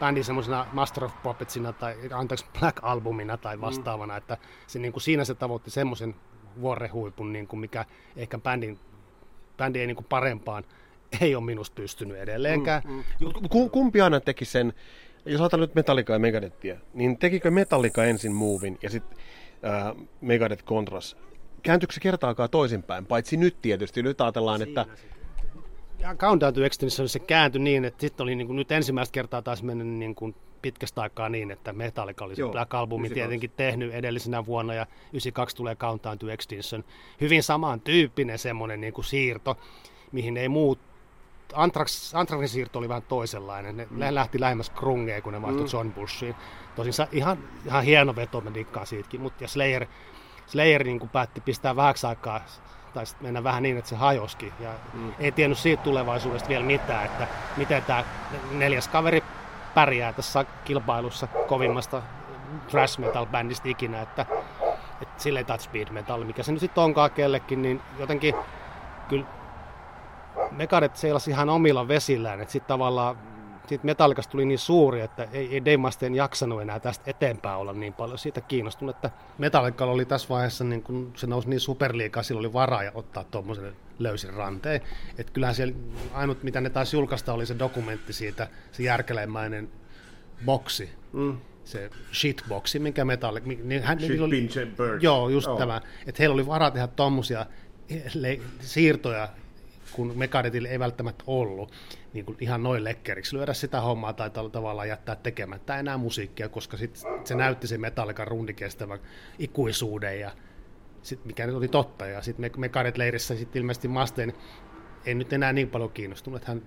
bändin 0.00 0.24
semmoisena 0.24 0.66
Master 0.72 1.04
of 1.04 1.12
Puppetsina 1.22 1.72
tai 1.72 1.96
anteeksi 2.12 2.46
Black 2.60 2.78
Albumina 2.82 3.36
tai 3.36 3.56
mm. 3.56 3.60
vastaavana, 3.60 4.14
mm. 4.14 4.18
että 4.18 4.36
se, 4.66 4.78
niin 4.78 4.92
kuin 4.92 5.02
siinä 5.02 5.24
se 5.24 5.34
tavoitti 5.34 5.70
semmoisen 5.70 6.14
vuorehuipun, 6.60 7.32
niin 7.32 7.46
kuin 7.46 7.60
mikä 7.60 7.84
ehkä 8.16 8.38
bändin, 8.38 8.78
bändi 9.56 9.80
ei 9.80 9.86
niin 9.86 9.96
kuin 9.96 10.06
parempaan 10.08 10.64
ei 11.20 11.34
ole 11.34 11.44
minusta 11.44 11.74
pystynyt 11.74 12.16
edelleenkään. 12.16 12.82
Mm, 12.84 12.94
mm. 13.20 13.70
Kumpi 13.72 14.00
aina 14.00 14.20
teki 14.20 14.44
sen, 14.44 14.72
jos 15.24 15.40
ajatellaan 15.40 15.68
nyt 15.68 15.74
Metallica 15.74 16.12
ja 16.12 16.18
Megadethia, 16.18 16.76
niin 16.94 17.18
tekikö 17.18 17.50
Metallica 17.50 18.04
ensin 18.04 18.32
movin 18.32 18.78
ja 18.82 18.90
sitten 18.90 19.18
äh, 19.64 20.06
Megadeth 20.20 20.64
Contras? 20.64 21.16
Kääntyykö 21.62 21.92
se 21.92 22.00
kertaakaan 22.00 22.50
toisinpäin? 22.50 23.06
Paitsi 23.06 23.36
nyt 23.36 23.56
tietysti. 23.62 24.02
Nyt 24.02 24.20
ajatellaan, 24.20 24.58
Siinä 24.58 24.80
että... 24.80 24.92
Ja 24.92 25.17
Countdown 26.16 26.54
to 26.54 26.64
Extinction 26.64 27.08
se 27.08 27.18
kääntyi 27.18 27.62
niin, 27.62 27.84
että 27.84 28.00
sitten 28.00 28.24
oli 28.24 28.36
niin 28.36 28.46
kuin, 28.46 28.56
nyt 28.56 28.72
ensimmäistä 28.72 29.12
kertaa 29.12 29.42
taas 29.42 29.62
mennyt 29.62 29.86
niin 29.86 30.14
kuin 30.14 30.34
pitkästä 30.62 31.02
aikaa 31.02 31.28
niin, 31.28 31.50
että 31.50 31.72
Metallica 31.72 32.24
oli 32.24 32.34
Joo, 32.36 32.52
Black 32.52 32.74
Albumin 32.74 33.14
tietenkin 33.14 33.52
tehnyt 33.56 33.94
edellisenä 33.94 34.46
vuonna 34.46 34.74
ja 34.74 34.86
92 35.12 35.56
tulee 35.56 35.76
Countdown 35.76 36.18
to 36.18 36.28
Extinction. 36.28 36.84
Hyvin 37.20 37.42
samantyyppinen 37.42 38.38
semmoinen 38.38 38.80
niin 38.80 38.92
kuin 38.92 39.04
siirto, 39.04 39.56
mihin 40.12 40.36
ei 40.36 40.48
muut 40.48 40.78
Antrax, 41.54 42.14
Antraxin 42.14 42.48
siirto 42.48 42.78
oli 42.78 42.88
vähän 42.88 43.02
toisenlainen. 43.02 43.76
Ne 43.76 43.86
mm. 43.90 44.00
lähti 44.10 44.40
lähemmäs 44.40 44.70
Krungea, 44.70 45.22
kun 45.22 45.32
ne 45.32 45.42
vaihtui 45.42 45.64
mm. 45.64 45.70
John 45.72 45.92
Bushiin. 45.92 46.34
Tosin 46.76 47.06
ihan, 47.12 47.38
ihan 47.66 47.84
hieno 47.84 48.16
veto, 48.16 48.40
mä 48.40 48.54
dikkaan 48.54 48.86
siitäkin. 48.86 49.20
Mutta 49.20 49.44
ja 49.44 49.48
Slayer, 49.48 49.86
Slayer 50.46 50.84
niin 50.84 50.98
kuin 50.98 51.10
päätti 51.10 51.40
pistää 51.40 51.76
vähäksi 51.76 52.06
aikaa, 52.06 52.40
tai 52.98 53.06
mennä 53.20 53.44
vähän 53.44 53.62
niin, 53.62 53.78
että 53.78 53.88
se 53.88 53.96
hajoski. 53.96 54.52
Ja 54.60 54.70
mm. 54.92 55.12
ei 55.18 55.32
tiennyt 55.32 55.58
siitä 55.58 55.82
tulevaisuudesta 55.82 56.48
vielä 56.48 56.64
mitään, 56.64 57.06
että 57.06 57.26
miten 57.56 57.82
tämä 57.82 58.04
neljäs 58.50 58.88
kaveri 58.88 59.24
pärjää 59.74 60.12
tässä 60.12 60.44
kilpailussa 60.64 61.26
kovimmasta 61.26 62.02
thrash 62.68 62.98
metal 62.98 63.26
bändistä 63.26 63.68
ikinä, 63.68 64.02
että, 64.02 64.26
että 65.02 65.22
sille 65.22 65.44
touch 65.44 65.60
speed 65.60 65.88
metal, 65.90 66.24
mikä 66.24 66.42
se 66.42 66.52
nyt 66.52 66.60
sitten 66.60 66.84
onkaan 66.84 67.10
kellekin, 67.10 67.62
niin 67.62 67.80
jotenkin 67.98 68.34
kyllä 69.08 69.26
Megadeth 70.50 70.96
seilasi 70.96 71.30
ihan 71.30 71.48
omilla 71.48 71.88
vesillään, 71.88 72.40
että 72.40 72.52
sitten 72.52 72.68
tavallaan 72.68 73.16
siitä 73.68 73.86
Metallicasta 73.86 74.30
tuli 74.30 74.44
niin 74.44 74.58
suuri, 74.58 75.00
että 75.00 75.28
ei, 75.32 75.54
ei 75.54 75.64
Dave 75.64 75.76
Mustaine 75.76 76.16
jaksanut 76.16 76.62
enää 76.62 76.80
tästä 76.80 77.10
eteenpäin 77.10 77.58
olla 77.58 77.72
niin 77.72 77.92
paljon 77.92 78.18
siitä 78.18 78.40
kiinnostunut, 78.40 78.96
että 78.96 79.10
Metallica 79.38 79.84
oli 79.84 80.04
tässä 80.04 80.28
vaiheessa, 80.28 80.64
niin 80.64 80.82
kun 80.82 81.12
se 81.16 81.26
nousi 81.26 81.48
niin 81.48 81.60
superliikaa, 81.60 82.22
sillä 82.22 82.38
oli 82.38 82.52
varaa 82.52 82.82
ja 82.82 82.92
ottaa 82.94 83.24
tuommoisen 83.24 83.76
löysin 83.98 84.34
ranteen. 84.34 84.80
Että 85.18 85.32
kyllähän 85.32 85.54
siellä 85.54 85.74
ainut, 86.12 86.42
mitä 86.42 86.60
ne 86.60 86.70
taisi 86.70 86.96
julkaista, 86.96 87.32
oli 87.32 87.46
se 87.46 87.58
dokumentti 87.58 88.12
siitä, 88.12 88.48
se 88.72 88.82
järkelemäinen 88.82 89.68
boksi. 90.44 90.90
Mm 91.12 91.38
se 91.68 91.90
shitboxi, 92.12 92.78
minkä 92.78 93.04
metalli... 93.04 93.40
Niin 93.40 93.82
hän, 93.82 94.00
Shit, 94.00 94.20
oli. 94.20 94.48
Joo, 95.00 95.28
just 95.28 95.48
oh. 95.48 95.58
tämä. 95.58 95.80
Että 96.06 96.16
heillä 96.18 96.34
oli 96.34 96.46
varaa 96.46 96.70
tehdä 96.70 96.86
tuommoisia 96.86 97.46
siirtoja 98.60 99.28
kun 99.92 100.12
Megadethille 100.16 100.68
ei 100.68 100.78
välttämättä 100.78 101.24
ollut 101.26 101.72
niin 102.12 102.24
kuin 102.24 102.36
ihan 102.40 102.62
noin 102.62 102.84
lekkeriksi 102.84 103.36
lyödä 103.36 103.54
sitä 103.54 103.80
hommaa 103.80 104.12
tai 104.12 104.30
tavallaan 104.30 104.88
jättää 104.88 105.16
tekemättä 105.16 105.78
enää 105.78 105.96
musiikkia, 105.96 106.48
koska 106.48 106.76
sit 106.76 107.02
se 107.24 107.34
näytti 107.34 107.66
se 107.66 107.78
Metallican 107.78 108.28
rundikestävän 108.28 108.98
ikuisuuden 109.38 110.20
ja 110.20 110.30
sit, 111.02 111.24
mikä 111.24 111.46
nyt 111.46 111.56
oli 111.56 111.68
totta. 111.68 112.06
Ja 112.06 112.22
sitten 112.22 112.50
Megadeth-leirissä 112.56 113.36
sitten 113.36 113.60
ilmeisesti 113.60 113.88
Mustaine 113.88 114.34
ei 115.06 115.14
nyt 115.14 115.32
enää 115.32 115.52
niin 115.52 115.70
paljon 115.70 115.90
kiinnostunut, 115.90 116.36
että 116.36 116.52
hän 116.52 116.62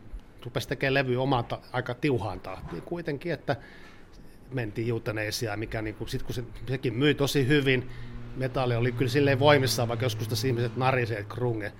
rupesi 0.45 0.67
tekemään 0.67 0.93
levy 0.93 1.15
omaan 1.15 1.45
ta- 1.45 1.61
aika 1.71 1.93
tiuhaan 1.93 2.39
tahtiin 2.39 2.81
kuitenkin, 2.81 3.33
että 3.33 3.55
mentiin 4.51 4.89
Eutanasiaan, 4.89 5.59
mikä 5.59 5.81
niin 5.81 5.95
kuin, 5.95 6.09
sit 6.09 6.23
kun 6.23 6.35
se, 6.35 6.43
sekin 6.67 6.93
myi 6.93 7.13
tosi 7.13 7.47
hyvin, 7.47 7.89
metalli 8.35 8.75
oli 8.75 8.91
kyllä 8.91 9.11
silleen 9.11 9.39
voimissaan, 9.39 9.87
vaikka 9.87 10.05
joskus 10.05 10.45
ihmiset 10.45 10.75
narisee, 10.75 11.19
että 11.19 11.35
krunge 11.35 11.71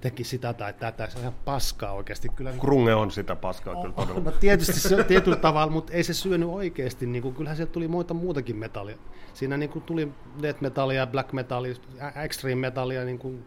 teki 0.00 0.24
sitä 0.24 0.52
tai 0.52 0.72
tätä. 0.72 1.06
Se 1.06 1.16
on 1.16 1.20
ihan 1.20 1.34
paskaa 1.44 1.92
oikeasti. 1.92 2.28
Kyllä, 2.28 2.52
Krunge 2.60 2.94
on 2.94 3.10
sitä 3.10 3.36
paskaa 3.36 3.74
oh, 3.74 3.82
kyllä 3.82 3.94
todella. 3.94 4.20
No, 4.20 4.30
tietysti 4.30 4.80
se 4.80 4.96
on 4.96 5.04
tietyllä 5.04 5.36
tavalla, 5.36 5.72
mutta 5.72 5.92
ei 5.92 6.02
se 6.02 6.14
syönyt 6.14 6.48
oikeasti. 6.48 7.06
Niin 7.06 7.22
kuin, 7.22 7.34
kyllähän 7.34 7.56
sieltä 7.56 7.72
tuli 7.72 7.88
muita 7.88 8.14
muutakin 8.14 8.56
metallia. 8.56 8.96
Siinä 9.34 9.56
niin 9.56 9.70
kuin 9.70 9.82
tuli 9.82 10.08
death 10.42 10.62
metallia, 10.62 11.06
black 11.06 11.32
metallia, 11.32 11.74
extreme 12.24 12.60
metallia. 12.60 13.04
Niin, 13.04 13.18
kuin, 13.18 13.46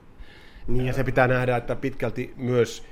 niin 0.67 0.85
ja 0.85 0.93
se 0.93 1.03
pitää 1.03 1.27
nähdä, 1.27 1.57
että 1.57 1.75
pitkälti 1.75 2.33
myös 2.37 2.83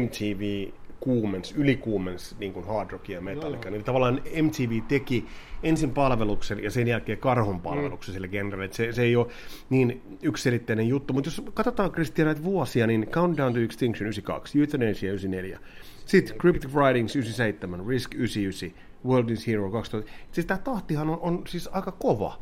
MTV 0.00 0.68
kuumens, 1.00 1.54
ylikuumens 1.56 2.36
niin 2.38 2.52
kuin 2.52 2.66
hard 2.66 2.90
rockia 2.90 3.14
ja 3.14 3.20
metallica. 3.20 3.70
Niin 3.70 3.84
tavallaan 3.84 4.22
MTV 4.42 4.82
teki 4.88 5.26
ensin 5.62 5.90
palveluksen 5.90 6.64
ja 6.64 6.70
sen 6.70 6.88
jälkeen 6.88 7.18
karhun 7.18 7.60
palveluksen 7.60 8.12
mm. 8.12 8.14
sille 8.14 8.28
genrelle. 8.28 8.68
Se, 8.72 8.92
se 8.92 9.02
ei 9.02 9.16
ole 9.16 9.26
niin 9.70 10.02
yksiselitteinen 10.22 10.88
juttu. 10.88 11.12
Mutta 11.12 11.28
jos 11.28 11.42
katsotaan 11.54 11.92
Kristian 11.92 12.26
näitä 12.26 12.44
vuosia, 12.44 12.86
niin 12.86 13.06
Countdown 13.10 13.54
to 13.54 13.60
Extinction 13.60 14.06
92, 14.06 14.60
Euthanasia 14.60 15.08
94, 15.08 15.60
sitten 16.06 16.38
Cryptic 16.38 16.70
Writings 16.72 17.16
97, 17.16 17.86
Risk 17.86 18.14
99, 18.14 18.86
World 19.06 19.30
is 19.30 19.46
Hero 19.46 19.70
2000. 19.70 20.12
Siis 20.32 20.46
tämä 20.46 20.58
tahtihan 20.58 21.08
on, 21.08 21.18
on 21.20 21.42
siis 21.46 21.68
aika 21.72 21.92
kova. 21.92 22.38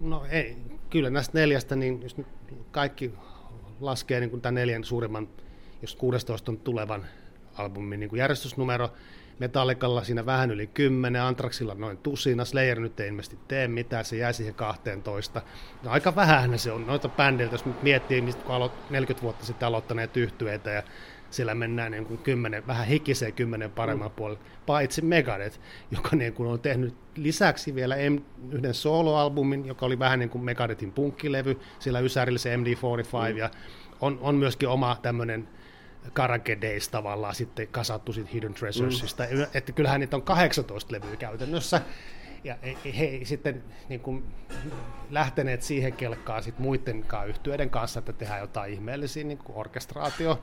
No 0.00 0.26
ei, 0.30 0.56
kyllä 0.90 1.10
näistä 1.10 1.38
neljästä, 1.38 1.76
niin 1.76 2.02
jos 2.02 2.16
nyt 2.16 2.26
kaikki 2.70 3.12
laskee 3.80 4.20
niin 4.20 4.30
kuin 4.30 4.42
tämän 4.42 4.54
neljän 4.54 4.84
suurimman, 4.84 5.28
jos 5.82 5.96
16 5.96 6.52
on 6.52 6.58
tulevan 6.58 7.06
albumin 7.58 8.00
niin 8.00 8.10
kuin 8.10 8.18
järjestysnumero, 8.18 8.90
Metallicalla 9.38 10.04
siinä 10.04 10.26
vähän 10.26 10.50
yli 10.50 10.66
10, 10.66 11.22
Antraxilla 11.22 11.74
noin 11.74 11.96
tusina, 11.96 12.44
Slayer 12.44 12.80
nyt 12.80 13.00
ei 13.00 13.08
ilmeisesti 13.08 13.38
tee 13.48 13.68
mitään, 13.68 14.04
se 14.04 14.16
jäi 14.16 14.34
siihen 14.34 14.54
12. 14.54 15.42
No, 15.82 15.90
aika 15.90 16.16
vähän 16.16 16.58
se 16.58 16.72
on 16.72 16.86
noita 16.86 17.08
bändeiltä, 17.08 17.54
jos 17.54 17.64
miettii, 17.82 18.20
mistä 18.20 18.44
kun 18.44 18.54
aloit 18.54 18.72
40 18.90 19.22
vuotta 19.22 19.46
sitten 19.46 19.68
aloittaneet 19.68 20.16
yhtyeitä 20.16 20.70
ja 20.70 20.82
siellä 21.30 21.54
mennään 21.54 21.92
niin 21.92 22.06
kuin 22.06 22.18
10, 22.18 22.66
vähän 22.66 22.86
hikiseen 22.86 23.32
kymmenen 23.32 23.70
paremman 23.70 24.08
mm. 24.08 24.14
puolelle, 24.14 24.40
paitsi 24.66 25.02
Megadeth, 25.02 25.58
joka 25.90 26.16
niin 26.16 26.32
kuin 26.32 26.48
on 26.48 26.60
tehnyt 26.60 26.94
lisäksi 27.16 27.74
vielä 27.74 27.96
M, 28.10 28.18
yhden 28.52 28.74
soloalbumin, 28.74 29.66
joka 29.66 29.86
oli 29.86 29.98
vähän 29.98 30.18
niin 30.18 30.30
kuin 30.30 30.44
Megadethin 30.44 30.92
punkkilevy, 30.92 31.60
siellä 31.78 32.00
Ysärillä 32.00 32.38
se 32.38 32.56
MD45, 32.56 33.32
mm. 33.32 33.36
ja 33.36 33.50
on, 34.00 34.18
on 34.20 34.34
myöskin 34.34 34.68
oma 34.68 34.96
tämmöinen 35.02 35.48
Karake 36.12 36.58
Days 36.60 36.88
tavallaan 36.88 37.34
sitten 37.34 37.68
kasattu 37.68 38.12
sit 38.12 38.32
Hidden 38.32 38.54
Treasuresista, 38.54 39.22
mm. 39.22 39.46
että 39.54 39.72
kyllähän 39.72 40.00
niitä 40.00 40.16
on 40.16 40.22
18 40.22 40.92
levyä 40.92 41.16
käytännössä, 41.16 41.80
ja 42.44 42.56
he, 42.62 42.98
he 42.98 43.20
sitten 43.22 43.62
niin 43.88 44.00
kuin 44.00 44.24
lähteneet 45.10 45.62
siihen 45.62 45.92
kelkkaan 45.92 46.42
sit 46.42 46.58
muiden 46.58 47.04
yhtyeiden 47.28 47.70
kanssa, 47.70 47.98
että 47.98 48.12
tehdään 48.12 48.40
jotain 48.40 48.72
ihmeellisiä 48.72 49.24
niin 49.24 49.38
kuin 49.38 49.58
orkestraatio, 49.58 50.42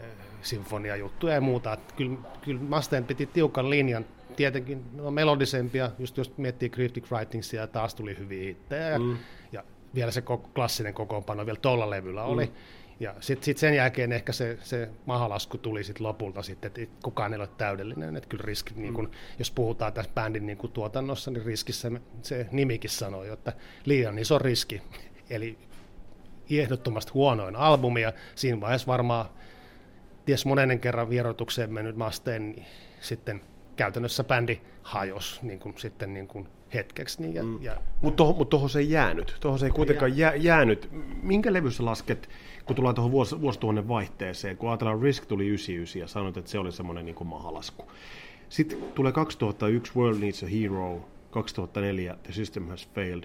eh, 0.00 0.06
sinfoniajuttuja 0.42 1.34
ja 1.34 1.40
muuta. 1.40 1.72
Että 1.72 1.94
kyllä, 1.94 2.18
kyllä 2.40 2.60
Masteen 2.60 3.04
piti 3.04 3.26
tiukan 3.26 3.70
linjan, 3.70 4.04
tietenkin 4.36 4.84
no, 4.92 5.10
melodisempia, 5.10 5.90
just 5.98 6.16
jos 6.16 6.38
miettii 6.38 6.70
Cryptic 6.70 7.10
Writingsia, 7.10 7.66
taas 7.66 7.94
tuli 7.94 8.18
hyviä 8.18 8.44
hittejä, 8.44 8.98
mm. 8.98 9.10
ja, 9.10 9.18
ja 9.52 9.64
vielä 9.94 10.10
se 10.10 10.22
klassinen 10.54 10.94
kokoonpano 10.94 11.46
vielä 11.46 11.58
tuolla 11.62 11.90
levyllä 11.90 12.24
oli. 12.24 12.46
Mm 12.46 12.52
ja 13.00 13.14
sitten 13.20 13.44
sit 13.44 13.58
sen 13.58 13.74
jälkeen 13.74 14.12
ehkä 14.12 14.32
se, 14.32 14.58
se 14.62 14.88
mahalasku 15.06 15.58
tuli 15.58 15.84
sit 15.84 16.00
lopulta 16.00 16.42
sitten, 16.42 16.72
että 16.76 16.96
kukaan 17.02 17.32
ei 17.32 17.38
ole 17.38 17.48
täydellinen. 17.58 18.16
Että 18.16 18.28
kyllä 18.28 18.44
riski, 18.46 18.74
mm. 18.74 18.82
niin 18.82 18.94
kun, 18.94 19.10
jos 19.38 19.50
puhutaan 19.50 19.92
tässä 19.92 20.10
bändin 20.14 20.46
niin 20.46 20.58
kun 20.58 20.72
tuotannossa, 20.72 21.30
niin 21.30 21.44
riskissä 21.44 21.90
se 22.22 22.48
nimikin 22.52 22.90
sanoo, 22.90 23.24
että 23.24 23.52
liian 23.84 24.18
iso 24.18 24.38
riski. 24.38 24.82
Eli 25.30 25.58
ehdottomasti 26.50 27.12
huonoin 27.12 27.56
albumi 27.56 28.02
ja 28.02 28.12
siinä 28.34 28.60
vaiheessa 28.60 28.86
varmaan 28.86 29.26
ties 30.24 30.46
monennen 30.46 30.80
kerran 30.80 31.10
vierotukseen 31.10 31.72
mennyt 31.72 31.96
Masteen, 31.96 32.52
niin 32.52 32.66
sitten 33.00 33.40
käytännössä 33.76 34.24
bändi 34.24 34.60
hajos 34.82 35.42
niin 35.42 35.58
kuin, 35.58 35.74
sitten 35.78 36.14
niin 36.14 36.28
kuin 36.28 36.48
hetkeksi. 36.74 37.22
Niin, 37.22 37.34
ja, 37.34 37.42
mm. 37.42 37.62
ja... 37.62 37.76
Mutta 38.00 38.16
tuohon 38.16 38.36
mut 38.36 38.72
se 38.72 38.78
ei 38.78 38.90
jäänyt. 38.90 39.36
Tuohon 39.40 39.58
se 39.58 39.66
ei 39.66 39.72
kuitenkaan 39.72 40.18
jää, 40.18 40.34
jäänyt. 40.34 40.88
Minkä 41.22 41.52
levyssä 41.52 41.84
lasket 41.84 42.28
kun 42.66 42.76
tullaan 42.76 42.94
tuohon 42.94 43.12
vuos, 43.12 43.40
vuosituhannen 43.40 43.88
vaihteeseen, 43.88 44.56
kun 44.56 44.70
ajatellaan 44.70 45.02
Risk 45.02 45.26
tuli 45.26 45.46
99 45.46 46.00
ja 46.00 46.06
sanoit, 46.06 46.36
että 46.36 46.50
se 46.50 46.58
oli 46.58 46.72
semmoinen 46.72 47.04
niin 47.04 47.26
mahalasku. 47.26 47.92
Sitten 48.48 48.78
tulee 48.94 49.12
2001 49.12 49.92
World 49.96 50.18
Needs 50.20 50.42
a 50.42 50.46
Hero, 50.46 51.08
2004 51.30 52.16
The 52.22 52.32
System 52.32 52.68
Has 52.68 52.88
Failed 52.94 53.24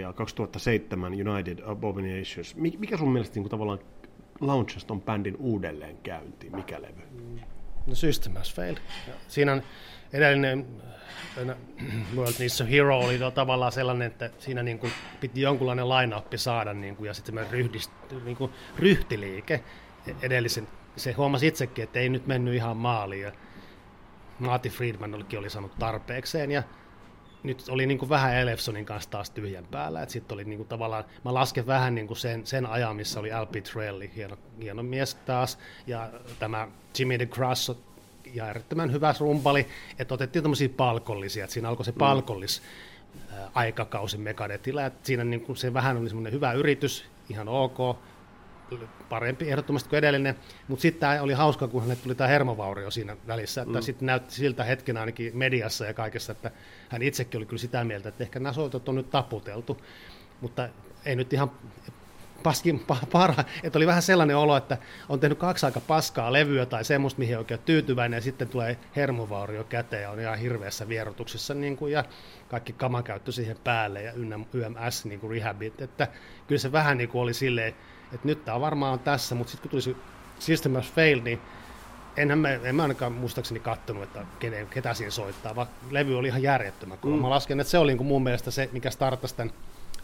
ja 0.00 0.12
2007 0.12 1.12
United 1.12 1.58
Abominations. 1.66 2.56
Mikä 2.56 2.96
sun 2.96 3.12
mielestä 3.12 3.34
niin 3.34 3.42
kuin, 3.42 3.50
tavallaan 3.50 3.78
launchasta 4.40 4.94
on 4.94 5.02
bändin 5.02 5.36
uudelleenkäynti? 5.36 6.50
Mikä 6.50 6.82
levy? 6.82 7.02
No 7.86 7.94
System 7.94 8.34
Has 8.34 8.54
Failed. 8.54 8.78
Siinä 9.28 9.52
on 9.52 9.62
edellinen 10.14 10.66
World 12.16 12.34
Needs 12.38 12.60
a 12.60 12.64
Hero 12.64 12.98
oli 12.98 13.18
tavallaan 13.34 13.72
sellainen, 13.72 14.06
että 14.06 14.30
siinä 14.38 14.62
niin 14.62 14.78
kuin 14.78 14.92
piti 15.20 15.40
jonkunlainen 15.40 15.88
line 15.88 16.22
saada 16.36 16.74
niin 16.74 16.96
kuin, 16.96 17.06
ja 17.06 17.14
sitten 17.14 17.26
semmoinen 17.26 17.52
ryhdist, 17.52 17.90
niin 18.24 18.36
kuin 18.36 18.52
ryhtiliike 18.78 19.64
edellisen. 20.22 20.68
Se 20.96 21.12
huomasi 21.12 21.46
itsekin, 21.46 21.84
että 21.84 21.98
ei 21.98 22.08
nyt 22.08 22.26
mennyt 22.26 22.54
ihan 22.54 22.76
maaliin. 22.76 23.22
Ja 23.22 23.32
Marty 24.38 24.68
Friedman 24.68 25.14
olikin 25.14 25.38
oli 25.38 25.50
saanut 25.50 25.78
tarpeekseen 25.78 26.50
ja 26.50 26.62
nyt 27.42 27.64
oli 27.68 27.86
niin 27.86 27.98
kuin 27.98 28.08
vähän 28.08 28.36
Elefsonin 28.36 28.84
kanssa 28.84 29.10
taas 29.10 29.30
tyhjän 29.30 29.66
päällä. 29.70 30.02
että 30.02 30.12
Sitten 30.12 30.34
oli 30.34 30.44
niin 30.44 30.56
kuin 30.56 30.68
tavallaan, 30.68 31.04
mä 31.24 31.34
lasken 31.34 31.66
vähän 31.66 31.94
niin 31.94 32.06
kuin 32.06 32.16
sen, 32.16 32.46
sen 32.46 32.66
ajan, 32.66 32.96
missä 32.96 33.20
oli 33.20 33.32
Al 33.32 33.46
Pitrelli, 33.46 34.10
hieno, 34.16 34.36
hieno 34.62 34.82
mies 34.82 35.14
taas, 35.14 35.58
ja 35.86 36.10
tämä 36.38 36.68
Jimmy 36.98 37.18
DeGrasso, 37.18 37.76
ja 38.34 38.44
äärettömän 38.44 38.92
hyvä 38.92 39.14
rumpali, 39.20 39.66
että 39.98 40.14
otettiin 40.14 40.42
tämmöisiä 40.42 40.68
palkollisia, 40.68 41.44
että 41.44 41.54
siinä 41.54 41.68
alkoi 41.68 41.84
se 41.84 41.90
mm. 41.90 41.98
palkollis 41.98 42.62
aikakausi 43.54 44.18
Megadethillä, 44.18 44.86
että 44.86 45.06
siinä 45.06 45.24
niin 45.24 45.40
kuin 45.40 45.56
se 45.56 45.74
vähän 45.74 45.96
oli 45.96 46.08
semmoinen 46.08 46.32
hyvä 46.32 46.52
yritys, 46.52 47.04
ihan 47.28 47.48
ok, 47.48 47.98
parempi 49.08 49.50
ehdottomasti 49.50 49.88
kuin 49.88 49.98
edellinen, 49.98 50.34
mutta 50.68 50.82
sitten 50.82 51.22
oli 51.22 51.32
hauska, 51.32 51.68
kun 51.68 51.80
hänelle 51.80 52.02
tuli 52.02 52.14
tämä 52.14 52.28
hermovaurio 52.28 52.90
siinä 52.90 53.16
välissä, 53.26 53.62
että 53.62 53.78
mm. 53.78 53.82
sitten 53.82 54.06
näytti 54.06 54.34
siltä 54.34 54.64
hetken 54.64 54.96
ainakin 54.96 55.38
mediassa 55.38 55.84
ja 55.84 55.94
kaikessa, 55.94 56.32
että 56.32 56.50
hän 56.88 57.02
itsekin 57.02 57.38
oli 57.38 57.46
kyllä 57.46 57.60
sitä 57.60 57.84
mieltä, 57.84 58.08
että 58.08 58.24
ehkä 58.24 58.40
nämä 58.40 58.52
soitot 58.52 58.88
on 58.88 58.94
nyt 58.94 59.10
taputeltu, 59.10 59.80
mutta 60.40 60.68
ei 61.04 61.16
nyt 61.16 61.32
ihan 61.32 61.50
paskin 62.44 62.86
parha, 63.12 63.44
että 63.62 63.78
oli 63.78 63.86
vähän 63.86 64.02
sellainen 64.02 64.36
olo, 64.36 64.56
että 64.56 64.78
on 65.08 65.20
tehnyt 65.20 65.38
kaksi 65.38 65.66
aika 65.66 65.80
paskaa 65.80 66.32
levyä 66.32 66.66
tai 66.66 66.84
semmoista, 66.84 67.18
mihin 67.18 67.38
oikein 67.38 67.60
tyytyväinen, 67.60 68.16
ja 68.18 68.22
sitten 68.22 68.48
tulee 68.48 68.78
hermovaurio 68.96 69.64
käteen 69.64 70.02
ja 70.02 70.10
on 70.10 70.20
ihan 70.20 70.38
hirveässä 70.38 70.88
vierotuksessa, 70.88 71.54
niin 71.54 71.76
kuin, 71.76 71.92
ja 71.92 72.04
kaikki 72.48 72.72
kamakäyttö 72.72 73.32
siihen 73.32 73.56
päälle 73.64 74.02
ja 74.02 74.12
YMS 74.52 75.04
niin 75.04 75.20
kuin 75.20 75.30
rehabit, 75.30 75.80
että 75.80 76.08
kyllä 76.46 76.58
se 76.58 76.72
vähän 76.72 76.98
niin 76.98 77.08
kuin 77.08 77.22
oli 77.22 77.34
silleen, 77.34 77.74
että 78.12 78.26
nyt 78.26 78.44
tämä 78.44 78.60
varmaan 78.60 78.92
on 78.92 78.98
tässä, 78.98 79.34
mutta 79.34 79.50
sitten 79.50 79.70
kun 79.70 79.80
tuli 79.82 79.96
System 80.38 80.76
of 80.76 80.84
Fail, 80.84 81.22
niin 81.22 81.40
enhän 82.16 82.38
mä, 82.38 82.48
en 82.48 82.74
mä 82.74 82.82
ainakaan 82.82 83.12
muistaakseni 83.12 83.60
kattonut, 83.60 84.02
että 84.02 84.26
kenen, 84.38 84.66
ketä 84.66 84.94
siinä 84.94 85.10
soittaa, 85.10 85.56
vaan 85.56 85.68
levy 85.90 86.18
oli 86.18 86.28
ihan 86.28 86.42
järjettömän. 86.42 86.98
Mm. 87.04 87.10
Mä 87.10 87.30
lasken, 87.30 87.60
että 87.60 87.70
se 87.70 87.78
oli 87.78 87.90
niin 87.90 87.98
kuin 87.98 88.08
mun 88.08 88.22
mielestä 88.22 88.50
se, 88.50 88.68
mikä 88.72 88.90
startasi 88.90 89.34
tämän 89.34 89.54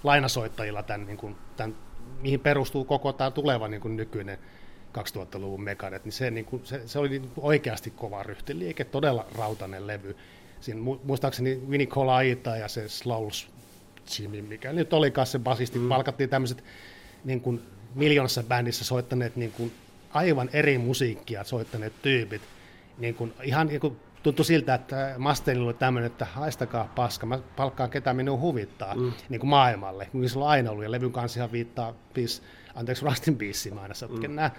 lainasoittajilla 0.05 0.83
tämän, 0.83 1.07
niin 1.07 1.17
kuin, 1.17 1.37
tämän 1.57 1.77
mihin 2.23 2.41
perustuu 2.41 2.85
koko 2.85 3.13
tämä 3.13 3.31
tuleva 3.31 3.69
niin 3.69 3.81
kuin 3.81 3.97
nykyinen 3.97 4.39
2000-luvun 4.99 5.63
Megadeth, 5.63 6.05
niin 6.05 6.13
se, 6.13 6.31
niin 6.31 6.45
kuin, 6.45 6.67
se, 6.67 6.83
se 6.87 6.99
oli 6.99 7.09
niin 7.09 7.31
oikeasti 7.37 7.91
kova 7.91 8.23
ryhtiliike, 8.23 8.85
todella 8.85 9.27
rautainen 9.39 9.87
levy. 9.87 10.17
Siinä 10.61 10.81
muistaakseni 11.05 11.61
Vinny 11.71 11.87
Colaiita 11.87 12.57
ja 12.57 12.69
se 12.69 12.89
Slowls 12.89 13.49
Jimmy, 14.19 14.43
mikä 14.43 14.73
nyt 14.73 14.93
olikaan 14.93 15.27
se 15.27 15.39
basisti, 15.39 15.79
mm. 15.79 15.89
palkattiin 15.89 16.31
tämmöiset 16.31 16.65
niin 17.25 17.41
kuin 17.41 17.63
miljoonassa 17.95 18.43
bändissä 18.43 18.85
soittaneet 18.85 19.37
niin 19.37 19.53
kuin 19.53 19.73
aivan 20.13 20.51
eri 20.53 20.79
musiikkia 20.79 21.45
soittaneet 21.45 21.93
tyypit, 22.03 22.43
niin 22.99 23.15
kuin, 23.15 23.33
ihan 23.43 23.67
niin 23.67 23.81
kuin 23.81 23.97
tuntui 24.23 24.45
siltä, 24.45 24.75
että 24.75 25.15
Mustangilla 25.19 25.67
oli 25.67 25.75
tämmöinen, 25.75 26.11
että 26.11 26.25
haistakaa 26.25 26.93
paska, 26.95 27.27
mä 27.27 27.39
palkkaan 27.57 27.91
ketä 27.91 28.15
minun 28.15 28.41
huvittaa 28.41 28.95
mm. 28.95 29.13
niin 29.29 29.41
kuin 29.41 29.51
maailmalle, 29.51 30.07
kun 30.13 30.29
se 30.29 30.39
on 30.39 30.49
aina 30.49 30.71
ollut, 30.71 30.85
ja 30.85 30.91
levyn 30.91 31.13
kanssa 31.13 31.41
ihan 31.41 31.53
viittaa, 31.53 31.95
piis, 32.15 32.43
anteeksi, 32.75 33.05
Rustin 33.05 33.37
biisiin 33.37 33.79
aina 33.79 33.95
mm. 34.09 34.35
nämä, 34.35 34.51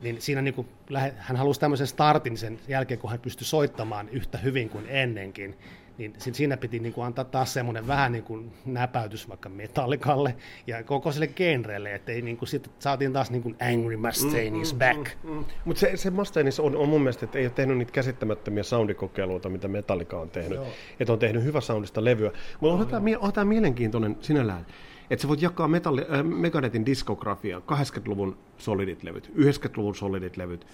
niin 0.00 0.22
siinä 0.22 0.42
niin 0.42 0.54
kuin, 0.54 0.68
hän 1.16 1.36
halusi 1.36 1.60
tämmöisen 1.60 1.86
startin 1.86 2.38
sen 2.38 2.58
jälkeen, 2.68 3.00
kun 3.00 3.10
hän 3.10 3.20
pystyi 3.20 3.46
soittamaan 3.46 4.08
yhtä 4.08 4.38
hyvin 4.38 4.68
kuin 4.68 4.86
ennenkin, 4.88 5.58
niin 5.98 6.14
siinä 6.18 6.56
piti 6.56 6.78
niin 6.78 6.92
kuin 6.92 7.06
antaa 7.06 7.24
taas 7.24 7.52
semmoinen 7.52 7.86
vähän 7.86 8.12
niin 8.12 8.24
kuin 8.24 8.52
näpäytys 8.64 9.28
vaikka 9.28 9.48
metallikalle 9.48 10.36
ja 10.66 10.82
koko 10.82 11.12
sille 11.12 11.26
genrelle, 11.26 11.94
että 11.94 12.12
ei 12.12 12.22
niin 12.22 12.36
kuin 12.36 12.48
sitten 12.48 12.72
saatiin 12.78 13.12
taas 13.12 13.30
niin 13.30 13.42
kuin 13.42 13.56
Angry 13.72 13.96
Mustaine 13.96 14.60
is 14.60 14.72
mm, 14.72 14.78
back. 14.78 15.16
Mm, 15.22 15.30
mm, 15.30 15.36
mm. 15.36 15.44
Mutta 15.64 15.80
se, 15.80 15.96
se 15.96 16.10
Mustaine 16.10 16.50
on, 16.60 16.76
on 16.76 16.88
mun 16.88 17.00
mielestä, 17.00 17.24
että 17.24 17.38
ei 17.38 17.44
ole 17.44 17.52
tehnyt 17.52 17.78
niitä 17.78 17.92
käsittämättömiä 17.92 18.62
soundikokeiluita, 18.62 19.48
mitä 19.48 19.68
Metallica 19.68 20.20
on 20.20 20.30
tehnyt. 20.30 20.58
Joo. 20.58 20.66
Että 21.00 21.12
on 21.12 21.18
tehnyt 21.18 21.44
hyvä 21.44 21.60
soundista 21.60 22.04
levyä. 22.04 22.30
Mutta 22.60 22.96
on, 22.96 23.02
on, 23.02 23.18
on 23.20 23.32
tämä 23.32 23.44
mielenkiintoinen 23.44 24.16
sinällään, 24.20 24.66
että 25.10 25.22
sä 25.22 25.28
voit 25.28 25.42
jakaa 25.42 25.68
metalli, 25.68 26.06
äh, 26.12 26.24
Megadethin 26.24 26.86
diskografia 26.86 27.58
80-luvun 27.58 28.38
solidit 28.58 29.02
levyt, 29.02 29.32
90-luvun 29.36 29.94
solidit 29.94 30.36
levyt, 30.36 30.66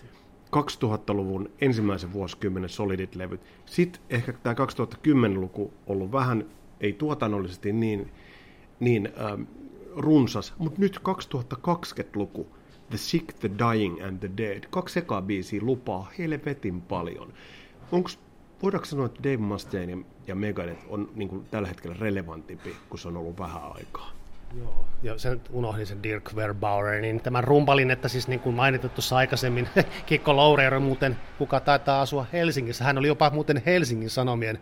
2000-luvun 0.56 1.50
ensimmäisen 1.60 2.12
vuosikymmenen 2.12 2.70
solidit 2.70 3.14
levyt. 3.14 3.40
Sitten 3.66 4.02
ehkä 4.10 4.32
tämä 4.32 4.54
2010-luku 4.54 5.72
ollut 5.86 6.12
vähän, 6.12 6.44
ei 6.80 6.92
tuotannollisesti 6.92 7.72
niin, 7.72 8.12
niin 8.80 9.08
ähm, 9.20 9.42
runsas, 9.96 10.54
mutta 10.58 10.80
nyt 10.80 11.00
2020-luku, 11.08 12.46
The 12.90 12.98
Sick, 12.98 13.32
The 13.32 13.50
Dying 13.50 14.04
and 14.04 14.18
The 14.18 14.30
Dead, 14.36 14.64
kaksi 14.70 14.98
ekaa 14.98 15.22
biisiä 15.22 15.60
lupaa 15.62 16.10
helvetin 16.18 16.82
paljon. 16.82 17.32
Onks, 17.92 18.18
voidaanko 18.62 18.84
sanoa, 18.84 19.06
että 19.06 19.22
Dave 19.22 19.36
Mustaine 19.36 19.98
ja 20.26 20.34
Megadeth 20.34 20.84
on 20.88 21.10
niin 21.14 21.28
kuin, 21.28 21.44
tällä 21.50 21.68
hetkellä 21.68 21.96
relevantimpi, 22.00 22.76
kun 22.88 22.98
se 22.98 23.08
on 23.08 23.16
ollut 23.16 23.38
vähän 23.38 23.62
aikaa? 23.62 24.21
Joo, 24.58 24.86
ja 25.02 25.18
sen 25.18 25.40
unohdin 25.52 25.86
sen 25.86 26.02
Dirk 26.02 26.36
Verbauer, 26.36 27.00
niin 27.00 27.20
tämän 27.20 27.44
rumpalin, 27.44 27.90
että 27.90 28.08
siis 28.08 28.28
niin 28.28 28.40
kuin 28.40 28.56
mainittu 28.56 28.88
tuossa 28.88 29.16
aikaisemmin, 29.16 29.68
Kikko 30.06 30.36
Loureiro 30.36 30.80
muuten, 30.80 31.16
kuka 31.38 31.60
taitaa 31.60 32.00
asua 32.00 32.26
Helsingissä, 32.32 32.84
hän 32.84 32.98
oli 32.98 33.06
jopa 33.08 33.30
muuten 33.30 33.62
Helsingin 33.66 34.10
Sanomien 34.10 34.58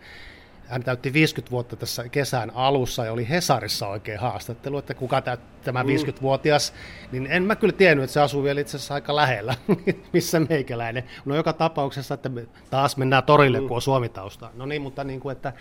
hän 0.67 0.83
täytti 0.83 1.13
50 1.13 1.51
vuotta 1.51 1.75
tässä 1.75 2.09
kesän 2.09 2.51
alussa 2.55 3.05
ja 3.05 3.11
oli 3.11 3.29
Hesarissa 3.29 3.87
oikein 3.87 4.19
haastattelu, 4.19 4.77
että 4.77 4.93
kuka 4.93 5.21
tämä 5.21 5.83
50-vuotias, 5.83 6.73
mm. 6.73 7.07
niin 7.11 7.31
en 7.31 7.43
mä 7.43 7.55
kyllä 7.55 7.73
tiennyt, 7.73 8.03
että 8.03 8.13
se 8.13 8.21
asuu 8.21 8.43
vielä 8.43 8.61
itse 8.61 8.77
asiassa 8.77 8.93
aika 8.93 9.15
lähellä, 9.15 9.55
missä 10.13 10.39
meikäläinen. 10.39 11.03
No 11.25 11.35
joka 11.35 11.53
tapauksessa, 11.53 12.13
että 12.13 12.29
me 12.29 12.45
taas 12.69 12.97
mennään 12.97 13.23
torille, 13.23 13.59
mm. 13.59 13.67
kun 13.67 13.75
on 13.75 13.81
Suomi-tausta. 13.81 14.49
No 14.53 14.65
niin, 14.65 14.81
mutta 14.81 15.03
niin 15.03 15.19
kuin, 15.19 15.31
että, 15.31 15.53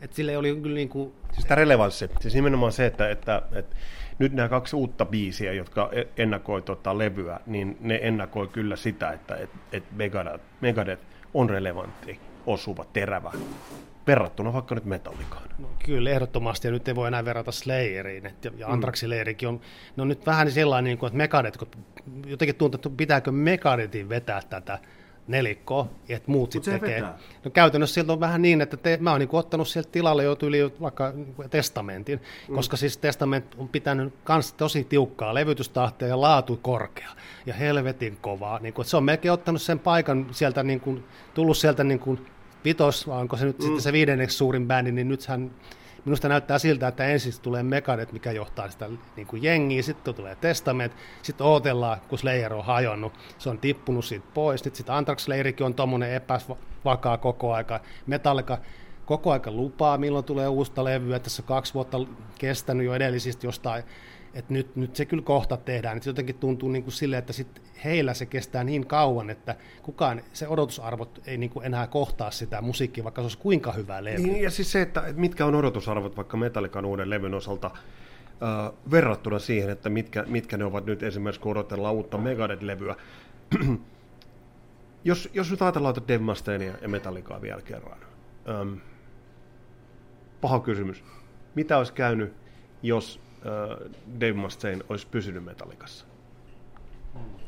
että 0.00 0.16
sille 0.16 0.38
oli 0.38 0.56
kyllä 0.62 0.74
niin 0.74 0.88
kuin... 0.88 1.12
Siis 1.32 1.46
tämä 1.46 1.56
relevanssi, 1.56 2.10
siis 2.20 2.34
nimenomaan 2.34 2.72
se, 2.72 2.86
että, 2.86 3.10
että, 3.10 3.42
että 3.52 3.76
nyt 4.18 4.32
nämä 4.32 4.48
kaksi 4.48 4.76
uutta 4.76 5.04
biisiä, 5.04 5.52
jotka 5.52 5.90
e- 5.92 6.22
ennakoi 6.22 6.62
tota 6.62 6.98
levyä, 6.98 7.40
niin 7.46 7.76
ne 7.80 7.98
ennakoi 8.02 8.48
kyllä 8.48 8.76
sitä, 8.76 9.12
että 9.12 9.36
et, 9.36 9.50
et 9.72 9.84
Megadeth, 9.92 10.44
Megadeth 10.60 11.02
on 11.34 11.50
relevantti, 11.50 12.20
osuva, 12.46 12.84
terävä 12.92 13.32
verrattuna 14.06 14.52
vaikka 14.52 14.74
nyt 14.74 14.84
Metallicaan. 14.84 15.48
No, 15.58 15.68
kyllä, 15.84 16.10
ehdottomasti, 16.10 16.68
ja 16.68 16.72
nyt 16.72 16.88
ei 16.88 16.94
voi 16.94 17.08
enää 17.08 17.24
verrata 17.24 17.52
Slayeriin, 17.52 18.26
et, 18.26 18.48
ja 18.56 18.68
Anthraxin 18.68 19.10
leirikin 19.10 19.48
on, 19.48 19.60
no 19.96 20.04
nyt 20.04 20.26
vähän 20.26 20.52
sellainen, 20.52 20.84
niin 20.84 20.98
kuin, 20.98 21.08
että 21.08 21.16
Megadeth, 21.16 21.58
kun 21.58 21.68
jotenkin 22.26 22.54
tuntuu, 22.54 22.78
että 22.78 22.90
pitääkö 22.96 23.32
Megadethin 23.32 24.08
vetää 24.08 24.42
tätä 24.50 24.78
nelikkoa, 25.26 25.88
että 26.08 26.30
muut 26.30 26.52
sitten 26.52 26.80
tekee. 26.80 26.96
Vetää. 26.96 27.18
No 27.44 27.50
käytännössä 27.50 27.94
sieltä 27.94 28.12
on 28.12 28.20
vähän 28.20 28.42
niin, 28.42 28.60
että 28.60 28.76
te, 28.76 28.98
mä 29.00 29.10
oon 29.10 29.20
niin 29.20 29.28
ottanut 29.32 29.68
sieltä 29.68 29.88
tilalle 29.92 30.24
jo 30.24 30.36
yli 30.42 30.72
vaikka 30.80 31.12
niinku 31.12 31.44
testamentin, 31.50 32.20
mm. 32.48 32.54
koska 32.54 32.76
siis 32.76 32.98
testament 32.98 33.54
on 33.58 33.68
pitänyt 33.68 34.14
kans 34.24 34.52
tosi 34.52 34.84
tiukkaa 34.84 35.34
levytystahtia 35.34 36.08
ja 36.08 36.20
laatu 36.20 36.58
korkea 36.62 37.10
ja 37.46 37.54
helvetin 37.54 38.18
kovaa. 38.20 38.58
Niin 38.58 38.74
kuin, 38.74 38.84
se 38.84 38.96
on 38.96 39.04
melkein 39.04 39.32
ottanut 39.32 39.62
sen 39.62 39.78
paikan 39.78 40.26
sieltä, 40.30 40.62
niin 40.62 40.80
kuin, 40.80 41.04
tullut 41.34 41.56
sieltä 41.56 41.84
niin 41.84 42.00
kuin 42.00 42.26
vitos, 42.66 43.06
vai 43.06 43.20
onko 43.20 43.36
se 43.36 43.44
nyt 43.44 43.58
mm. 43.58 43.62
sitten 43.62 43.82
se 43.82 43.92
viidenneksi 43.92 44.36
suurin 44.36 44.66
bändi, 44.66 44.92
niin 44.92 45.08
nythän 45.08 45.50
minusta 46.04 46.28
näyttää 46.28 46.58
siltä, 46.58 46.88
että 46.88 47.04
ensin 47.04 47.32
tulee 47.42 47.62
Megadeth, 47.62 48.12
mikä 48.12 48.32
johtaa 48.32 48.70
sitä 48.70 48.88
niin 49.16 49.26
kuin 49.26 49.42
jengiä, 49.42 49.82
sitten 49.82 50.14
tulee 50.14 50.34
Testament, 50.34 50.92
sitten 51.22 51.46
odotellaan, 51.46 52.00
kun 52.08 52.18
Slayer 52.18 52.54
on 52.54 52.64
hajonnut, 52.64 53.12
se 53.38 53.50
on 53.50 53.58
tippunut 53.58 54.04
siitä 54.04 54.26
pois, 54.34 54.64
nyt 54.64 54.74
sitten 54.74 54.94
Anthrax 54.94 55.24
Slayerikin 55.24 55.66
on 55.66 55.74
tuommoinen 55.74 56.12
epävakaa 56.12 57.18
koko 57.18 57.54
aika, 57.54 57.80
Metallica 58.06 58.58
koko 59.06 59.32
aika 59.32 59.50
lupaa, 59.50 59.98
milloin 59.98 60.24
tulee 60.24 60.48
uusta 60.48 60.84
levyä, 60.84 61.18
tässä 61.18 61.42
on 61.42 61.46
kaksi 61.46 61.74
vuotta 61.74 61.98
kestänyt 62.38 62.86
jo 62.86 62.94
edellisistä 62.94 63.46
jostain 63.46 63.84
että 64.36 64.52
nyt, 64.52 64.76
nyt 64.76 64.96
se 64.96 65.04
kyllä 65.04 65.22
kohta 65.22 65.56
tehdään. 65.56 65.96
Että 65.96 66.08
jotenkin 66.08 66.38
tuntuu 66.38 66.68
niin 66.68 66.82
kuin 66.82 66.92
silleen, 66.92 67.18
että 67.18 67.32
sit 67.32 67.62
heillä 67.84 68.14
se 68.14 68.26
kestää 68.26 68.64
niin 68.64 68.86
kauan, 68.86 69.30
että 69.30 69.56
kukaan, 69.82 70.22
se 70.32 70.48
odotusarvot 70.48 71.22
ei 71.26 71.38
niin 71.38 71.50
kuin 71.50 71.66
enää 71.66 71.86
kohtaa 71.86 72.30
sitä 72.30 72.62
musiikkia, 72.62 73.04
vaikka 73.04 73.20
se 73.20 73.24
olisi 73.24 73.38
kuinka 73.38 73.72
hyvää 73.72 74.04
levy. 74.04 74.22
Niin, 74.22 74.42
ja 74.42 74.50
siis 74.50 74.72
se, 74.72 74.82
että, 74.82 75.00
että 75.00 75.20
mitkä 75.20 75.46
on 75.46 75.54
odotusarvot 75.54 76.16
vaikka 76.16 76.36
Metallican 76.36 76.84
uuden 76.84 77.10
levyn 77.10 77.34
osalta, 77.34 77.70
äh, 78.42 78.72
verrattuna 78.90 79.38
siihen, 79.38 79.70
että 79.70 79.88
mitkä, 79.88 80.24
mitkä 80.26 80.56
ne 80.56 80.64
ovat 80.64 80.86
nyt 80.86 81.02
esimerkiksi, 81.02 81.40
kun 81.40 81.52
odotellaan 81.52 81.94
uutta 81.94 82.18
Megadeth-levyä. 82.18 82.96
jos, 85.04 85.30
jos 85.34 85.50
nyt 85.50 85.62
ajatellaan 85.62 85.94
että 85.98 86.14
Dave 86.14 86.24
Mustaineia 86.24 86.72
ja 86.82 86.88
Metallicaa 86.88 87.42
vielä 87.42 87.62
kerran. 87.62 87.98
Ähm, 88.48 88.74
paha 90.40 90.60
kysymys. 90.60 91.04
Mitä 91.54 91.78
olisi 91.78 91.92
käynyt, 91.92 92.32
jos 92.82 93.25
äh, 93.46 93.90
Dave 94.20 94.32
Mustaine 94.32 94.84
olisi 94.88 95.06
pysynyt 95.06 95.44
Metallicassa. 95.44 96.06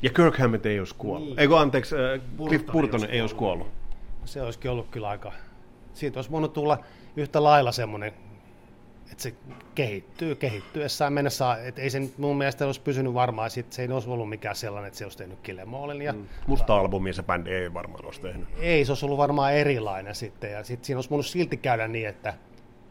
Ja 0.01 0.09
Kirk 0.09 0.37
Hammett 0.37 0.65
ei 0.65 0.79
olisi 0.79 0.95
kuollut. 0.97 1.29
Niin. 1.29 1.39
Eikö 1.39 1.59
anteeksi, 1.59 1.95
äh, 1.95 2.21
Cliff 2.47 2.65
Burton 2.71 3.05
ei 3.09 3.21
olisi 3.21 3.35
kuollut. 3.35 3.67
Se 4.25 4.41
olisikin 4.41 4.71
ollut 4.71 4.89
kyllä 4.89 5.09
aika... 5.09 5.31
Siitä 5.93 6.17
olisi 6.17 6.31
voinut 6.31 6.53
tulla 6.53 6.83
yhtä 7.15 7.43
lailla 7.43 7.71
semmoinen 7.71 8.13
että 9.11 9.23
se 9.23 9.33
kehittyy 9.75 10.35
kehittyessään 10.35 11.13
mennessä, 11.13 11.57
että 11.63 11.81
ei 11.81 11.89
se 11.89 12.01
mun 12.17 12.37
mielestä 12.37 12.65
olisi 12.65 12.81
pysynyt 12.81 13.13
varmaan, 13.13 13.49
sit 13.49 13.73
se 13.73 13.81
ei 13.81 13.91
olisi 13.91 14.09
ollut 14.09 14.29
mikään 14.29 14.55
sellainen, 14.55 14.87
että 14.87 14.97
se 14.97 15.05
olisi 15.05 15.17
tehnyt 15.17 15.39
Killemallin. 15.39 16.01
Ja, 16.01 16.13
mm. 16.13 16.25
Musta 16.47 16.75
albumia 16.75 17.13
se 17.13 17.23
bändi 17.23 17.49
ei 17.49 17.73
varmaan 17.73 18.05
olisi 18.05 18.21
tehnyt. 18.21 18.47
Ei, 18.59 18.85
se 18.85 18.91
olisi 18.91 19.05
ollut 19.05 19.17
varmaan 19.17 19.53
erilainen 19.53 20.15
sitten, 20.15 20.51
ja 20.51 20.63
sitten 20.63 20.85
siinä 20.85 20.97
olisi 20.97 21.09
voinut 21.09 21.25
silti 21.25 21.57
käydä 21.57 21.87
niin, 21.87 22.07
että 22.07 22.33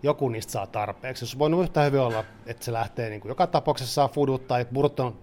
joku 0.02 0.28
niistä 0.28 0.52
saa 0.52 0.66
tarpeeksi. 0.66 1.26
Se 1.26 1.38
voinut 1.38 1.62
yhtä 1.62 1.82
hyvin 1.82 2.00
olla, 2.00 2.24
että 2.46 2.64
se 2.64 2.72
lähtee 2.72 3.10
niin 3.10 3.20
kuin 3.20 3.28
joka 3.30 3.46
tapauksessa 3.46 3.94
saa 3.94 4.08
fudut 4.08 4.46
tai 4.46 4.66
Burton 4.74 5.16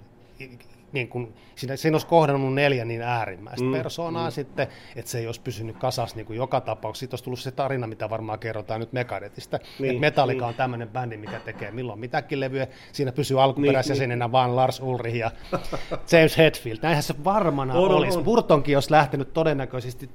niin 0.95 1.07
kuin, 1.07 1.33
siinä, 1.55 1.75
siinä 1.75 1.95
olisi 1.95 2.07
kohdannut 2.07 2.53
neljä 2.53 2.85
niin 2.85 3.01
äärimmäistä 3.01 3.65
mm, 3.65 3.71
persoonaa 3.71 4.29
mm. 4.29 4.31
sitten, 4.31 4.67
että 4.95 5.11
se 5.11 5.19
ei 5.19 5.25
olisi 5.25 5.41
pysynyt 5.41 5.77
kasas 5.77 6.15
niin 6.15 6.25
kuin 6.25 6.37
joka 6.37 6.61
tapauksessa. 6.61 6.99
Sitten 6.99 7.13
olisi 7.13 7.23
tullut 7.23 7.39
se 7.39 7.51
tarina, 7.51 7.87
mitä 7.87 8.09
varmaan 8.09 8.39
kerrotaan 8.39 8.79
nyt 8.79 8.93
Megadetista. 8.93 9.59
Niin, 9.79 9.89
että 9.89 10.01
Metallica 10.01 10.39
niin. 10.39 10.49
on 10.49 10.53
tämmöinen 10.53 10.89
bändi, 10.89 11.17
mikä 11.17 11.39
tekee 11.39 11.71
milloin 11.71 11.99
mitäkin 11.99 12.39
levyä. 12.39 12.67
Siinä 12.91 13.11
pysyy 13.11 13.43
alkuperäisjäsenenä 13.43 14.25
niin, 14.25 14.31
vaan 14.31 14.55
Lars 14.55 14.79
Ulrich 14.79 15.17
ja 15.17 15.31
James 16.11 16.37
Hetfield. 16.37 16.79
Näinhän 16.81 17.03
se 17.03 17.13
varmana 17.23 17.73
on, 17.73 17.91
olisi. 17.91 18.17
On. 18.17 18.23
Burtonkin 18.23 18.77
olisi 18.77 18.91
lähtenyt 18.91 19.33
todennäköisesti. 19.33 20.09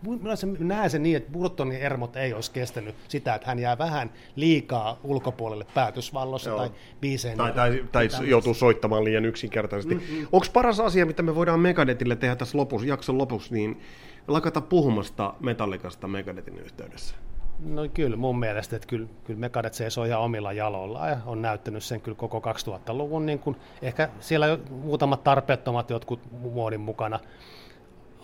Näen 0.58 0.90
sen 0.90 1.02
niin, 1.02 1.16
että 1.16 1.32
Burtonin 1.32 1.78
ermot 1.78 2.16
ei 2.16 2.32
olisi 2.32 2.50
kestänyt 2.50 2.94
sitä, 3.08 3.34
että 3.34 3.46
hän 3.46 3.58
jää 3.58 3.78
vähän 3.78 4.10
liikaa 4.36 4.98
ulkopuolelle 5.04 5.66
päätösvallossa 5.74 6.50
Joo. 6.50 6.58
tai 6.58 6.70
biiseen. 7.00 7.36
Tai, 7.36 7.52
tai, 7.52 7.84
tai, 7.92 8.08
tai 8.08 8.28
joutuu 8.28 8.54
soittamaan 8.54 9.04
liian 9.04 9.24
yksinkertaisesti. 9.24 9.94
Mm-hmm. 9.94 10.26
Onko 10.32 10.46
paras 10.52 10.69
asia, 10.78 11.06
mitä 11.06 11.22
me 11.22 11.34
voidaan 11.34 11.60
Megadetille 11.60 12.16
tehdä 12.16 12.36
tässä 12.36 12.58
lopussa, 12.58 12.88
jakson 12.88 13.18
lopussa, 13.18 13.54
niin 13.54 13.80
lakata 14.28 14.60
puhumasta 14.60 15.34
Metallikasta 15.40 16.08
Megadetin 16.08 16.58
yhteydessä? 16.58 17.14
No 17.64 17.88
kyllä 17.94 18.16
mun 18.16 18.38
mielestä, 18.38 18.76
että 18.76 18.88
kyllä, 18.88 19.08
kyllä 19.24 19.40
Megadeth 19.40 19.76
seisoo 19.76 20.04
ihan 20.04 20.20
omilla 20.20 20.52
jaloillaan 20.52 21.10
ja 21.10 21.16
on 21.26 21.42
näyttänyt 21.42 21.84
sen 21.84 22.00
kyllä 22.00 22.16
koko 22.16 22.38
2000-luvun. 22.38 23.26
Niin 23.26 23.38
kuin, 23.38 23.56
ehkä 23.82 24.08
siellä 24.20 24.58
muutamat 24.70 25.24
tarpeettomat 25.24 25.90
jotkut 25.90 26.20
muodin 26.40 26.80
mukana 26.80 27.20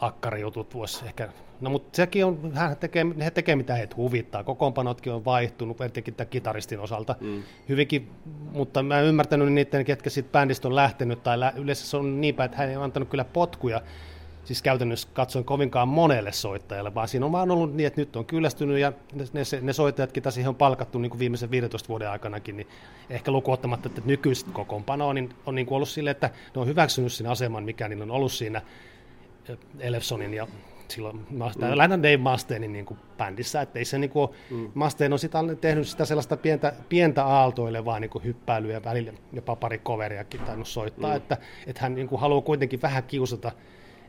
akkarijutut 0.00 0.74
voisi 0.74 1.06
ehkä, 1.06 1.28
no 1.60 1.70
mutta 1.70 1.96
sekin 1.96 2.24
on, 2.24 2.52
hän 2.54 2.76
tekee, 2.76 3.06
he 3.24 3.30
tekee 3.30 3.56
mitä 3.56 3.74
heitä 3.74 3.96
huvittaa, 3.96 4.44
kokoonpanotkin 4.44 5.12
on 5.12 5.24
vaihtunut, 5.24 5.80
etenkin 5.80 6.14
tämän 6.14 6.30
kitaristin 6.30 6.80
osalta. 6.80 7.14
Mm. 7.20 7.42
hyvinkin, 7.68 8.10
mutta 8.52 8.82
mä 8.82 9.00
en 9.00 9.06
ymmärtänyt 9.06 9.52
niiden, 9.52 9.84
ketkä 9.84 10.10
siitä 10.10 10.28
bändistä 10.32 10.68
on 10.68 10.76
lähtenyt, 10.76 11.22
tai 11.22 11.40
lä- 11.40 11.52
yleensä 11.56 11.86
se 11.86 11.96
on 11.96 12.20
niin 12.20 12.34
päin, 12.34 12.44
että 12.44 12.58
hän 12.58 12.68
ei 12.68 12.76
antanut 12.76 13.08
kyllä 13.08 13.24
potkuja, 13.24 13.80
siis 14.46 14.62
käytännössä 14.62 15.08
katsoin 15.12 15.44
kovinkaan 15.44 15.88
monelle 15.88 16.32
soittajalle, 16.32 16.94
vaan 16.94 17.08
siinä 17.08 17.26
on 17.26 17.32
vaan 17.32 17.50
ollut 17.50 17.74
niin, 17.74 17.86
että 17.86 18.00
nyt 18.00 18.16
on 18.16 18.26
kyllästynyt 18.26 18.78
ja 18.78 18.92
ne, 19.12 19.24
ne, 19.32 19.42
ne 19.62 19.72
soittajat, 19.72 20.12
ketä 20.12 20.30
siihen 20.30 20.48
on 20.48 20.54
palkattu 20.54 20.98
niin 20.98 21.10
kuin 21.10 21.18
viimeisen 21.18 21.50
15 21.50 21.88
vuoden 21.88 22.10
aikanakin, 22.10 22.56
niin 22.56 22.66
ehkä 23.10 23.30
lukuottamatta, 23.30 23.88
että 23.88 24.02
nykyistä 24.04 24.50
kokoonpanoa, 24.52 25.14
niin 25.14 25.34
on 25.46 25.54
niin 25.54 25.66
kuin 25.66 25.76
ollut 25.76 25.88
silleen, 25.88 26.12
että 26.12 26.30
ne 26.54 26.60
on 26.60 26.66
hyväksynyt 26.66 27.12
sen 27.12 27.26
aseman, 27.26 27.64
mikä 27.64 27.88
niin 27.88 28.02
on 28.02 28.10
ollut 28.10 28.32
siinä 28.32 28.62
Elefsonin 29.78 30.34
ja 30.34 30.46
silloin 30.88 31.26
mm. 31.30 31.38
lähinnä 31.74 31.98
Dave 31.98 32.16
Mustainin 32.16 32.72
niin 32.72 32.86
kuin 32.86 33.00
bändissä, 33.18 33.60
että 33.62 33.78
ei 33.78 33.84
se 33.84 33.98
niin 33.98 34.10
kuin, 34.10 34.30
mm. 34.50 34.70
Mustaine 34.74 35.12
on 35.12 35.18
sitä, 35.18 35.38
tehnyt 35.60 35.88
sitä 35.88 36.04
sellaista 36.04 36.36
pientä, 36.36 36.72
pientä 36.88 37.24
aaltoilevaa 37.24 38.00
niin 38.00 38.10
kuin 38.10 38.24
hyppäilyä 38.24 38.84
välillä 38.84 39.12
jopa 39.32 39.56
pari 39.56 39.78
coveriakin 39.78 40.40
tainnut 40.40 40.68
soittaa, 40.68 41.10
mm. 41.10 41.16
että, 41.16 41.36
että 41.66 41.82
hän 41.82 41.94
niin 41.94 42.08
kuin 42.08 42.20
haluaa 42.20 42.40
kuitenkin 42.40 42.82
vähän 42.82 43.04
kiusata 43.04 43.52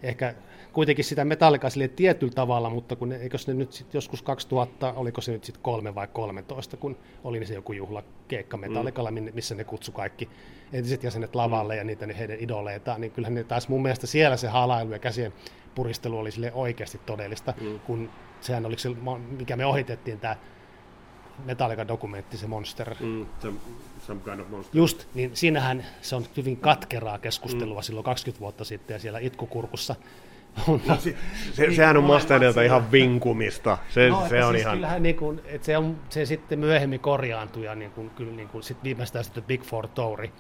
ehkä 0.04 0.36
kuitenkin 0.74 1.06
sitä 1.06 1.26
Metallica 1.26 1.70
sille 1.70 1.88
tietyllä 1.88 2.34
tavalla, 2.34 2.70
mutta 2.70 2.96
kun 2.96 3.12
eikö 3.12 3.38
ne 3.48 3.54
nyt 3.54 3.72
sit 3.74 3.94
joskus 3.94 4.22
2000, 4.22 4.94
oliko 4.94 5.22
se 5.22 5.32
nyt 5.32 5.44
sitten 5.44 5.64
kolme 5.64 5.96
vai 5.96 6.08
13, 6.08 6.78
kun 6.78 6.98
oli 7.24 7.46
se 7.46 7.54
joku 7.54 7.74
juhlakeikka 7.74 8.58
Metallicalla, 8.58 9.12
mm. 9.12 9.30
missä 9.34 9.56
ne 9.56 9.64
kutsu 9.64 9.92
kaikki 9.92 10.30
entiset 10.74 11.04
jäsenet 11.04 11.36
lavalle 11.36 11.74
mm. 11.74 11.78
ja 11.78 11.84
niitä 11.84 12.06
niin 12.06 12.18
heidän 12.18 12.38
idoleitaan, 12.40 13.02
niin 13.02 13.12
kyllähän 13.12 13.36
ne 13.36 13.44
taas 13.44 13.70
mun 13.70 13.82
mielestä 13.82 14.08
siellä 14.08 14.38
se 14.38 14.48
halailu 14.48 14.92
ja 14.92 15.00
käsien 15.00 15.34
puristelu 15.76 16.18
oli 16.18 16.32
sille 16.32 16.52
oikeasti 16.54 17.02
todellista, 17.06 17.54
mm. 17.62 17.80
kun 17.80 18.10
sehän 18.42 18.66
oli 18.66 18.78
se, 18.78 18.90
mikä 19.38 19.56
me 19.56 19.66
ohitettiin 19.66 20.20
tämä 20.20 20.36
Metallica-dokumentti, 21.46 22.38
se 22.38 22.48
Monster. 22.48 22.96
Mm, 23.00 23.26
some, 23.40 23.60
some 24.08 24.22
kind 24.22 24.40
of 24.40 24.50
monster. 24.50 24.78
Just, 24.78 25.08
niin 25.14 25.32
siinähän 25.34 25.86
se 26.02 26.16
on 26.16 26.26
hyvin 26.38 26.58
katkeraa 26.58 27.20
keskustelua 27.20 27.80
mm. 27.80 27.84
silloin 27.84 28.04
20 28.04 28.40
vuotta 28.40 28.66
sitten 28.66 28.96
ja 28.96 29.00
siellä 29.00 29.20
itkukurkussa 29.20 29.96
on. 30.68 30.82
No, 30.86 30.96
se, 30.96 31.16
se, 31.54 31.76
sehän 31.76 31.98
on 31.98 32.04
Mustangilta 32.04 32.62
ihan 32.62 32.92
vinkumista. 32.92 33.78
Se, 33.90 34.10
no, 34.10 34.28
se 34.30 34.44
on 34.44 34.54
siis 34.54 34.62
ihan... 34.62 34.76
Kyllähän 34.78 35.04
niin 35.04 35.16
kuin, 35.16 35.42
että 35.46 35.66
se, 35.66 35.78
on, 35.78 35.98
se 36.10 36.26
sitten 36.26 36.60
myöhemmin 36.60 37.00
korjaantui 37.00 37.66
ja 37.66 37.76
niin 37.76 37.92
kuin, 37.92 38.10
kyllä 38.10 38.32
niin 38.32 38.50
kuin, 38.50 38.64
sit 38.64 38.84
viimeistään 38.84 39.24
sitten 39.24 39.44
Big 39.44 39.64
Four 39.64 39.88
Touri 39.88 40.32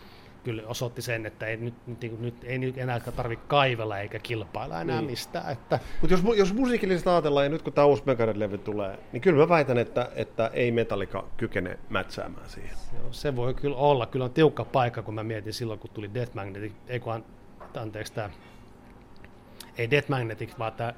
kyllä 0.48 0.64
osoitti 0.66 1.02
sen, 1.02 1.26
että 1.26 1.46
ei 1.46 1.58
nyt, 1.58 1.74
nyt, 1.88 2.20
nyt 2.20 2.44
ei 2.44 2.58
nyt 2.58 2.78
enää 2.78 3.00
tarvitse 3.00 3.46
kaivella 3.48 4.00
eikä 4.00 4.20
kilpailla 4.20 4.82
enää 4.82 5.02
niin. 5.02 5.10
mistään. 5.10 5.52
Että... 5.52 5.80
Mutta 6.02 6.14
jos, 6.14 6.38
jos 6.38 6.54
musiikillisesti 6.54 7.10
ajatellaan, 7.10 7.46
ja 7.46 7.50
nyt 7.50 7.62
kun 7.62 7.74
tämä 7.74 7.86
uusi 7.86 8.04
Megadeth-levy 8.06 8.58
tulee, 8.58 9.00
niin 9.12 9.22
kyllä 9.22 9.40
mä 9.40 9.50
väitän, 9.50 9.78
että, 9.78 10.10
että 10.16 10.52
ei 10.54 10.72
Metallica 10.72 11.24
kykene 11.38 11.80
mätsäämään 11.90 12.50
siihen. 12.50 12.78
Joo, 12.94 13.14
se 13.14 13.36
voi 13.36 13.54
kyllä 13.54 13.78
olla. 13.78 14.06
Kyllä 14.06 14.26
on 14.26 14.32
tiukka 14.32 14.66
paikka, 14.66 15.02
kun 15.02 15.14
mä 15.14 15.24
mietin 15.24 15.54
silloin, 15.54 15.80
kun 15.80 15.90
tuli 15.90 16.14
Death 16.14 16.36
Magnetic, 16.36 16.74
ei 16.88 17.00
kun, 17.00 17.26
anteeksi 17.78 18.14
tämä, 18.14 18.30
ei 19.78 19.92
Death 19.92 20.10
Magnetic, 20.10 20.60
vaan 20.60 20.74
tämä 20.74 20.94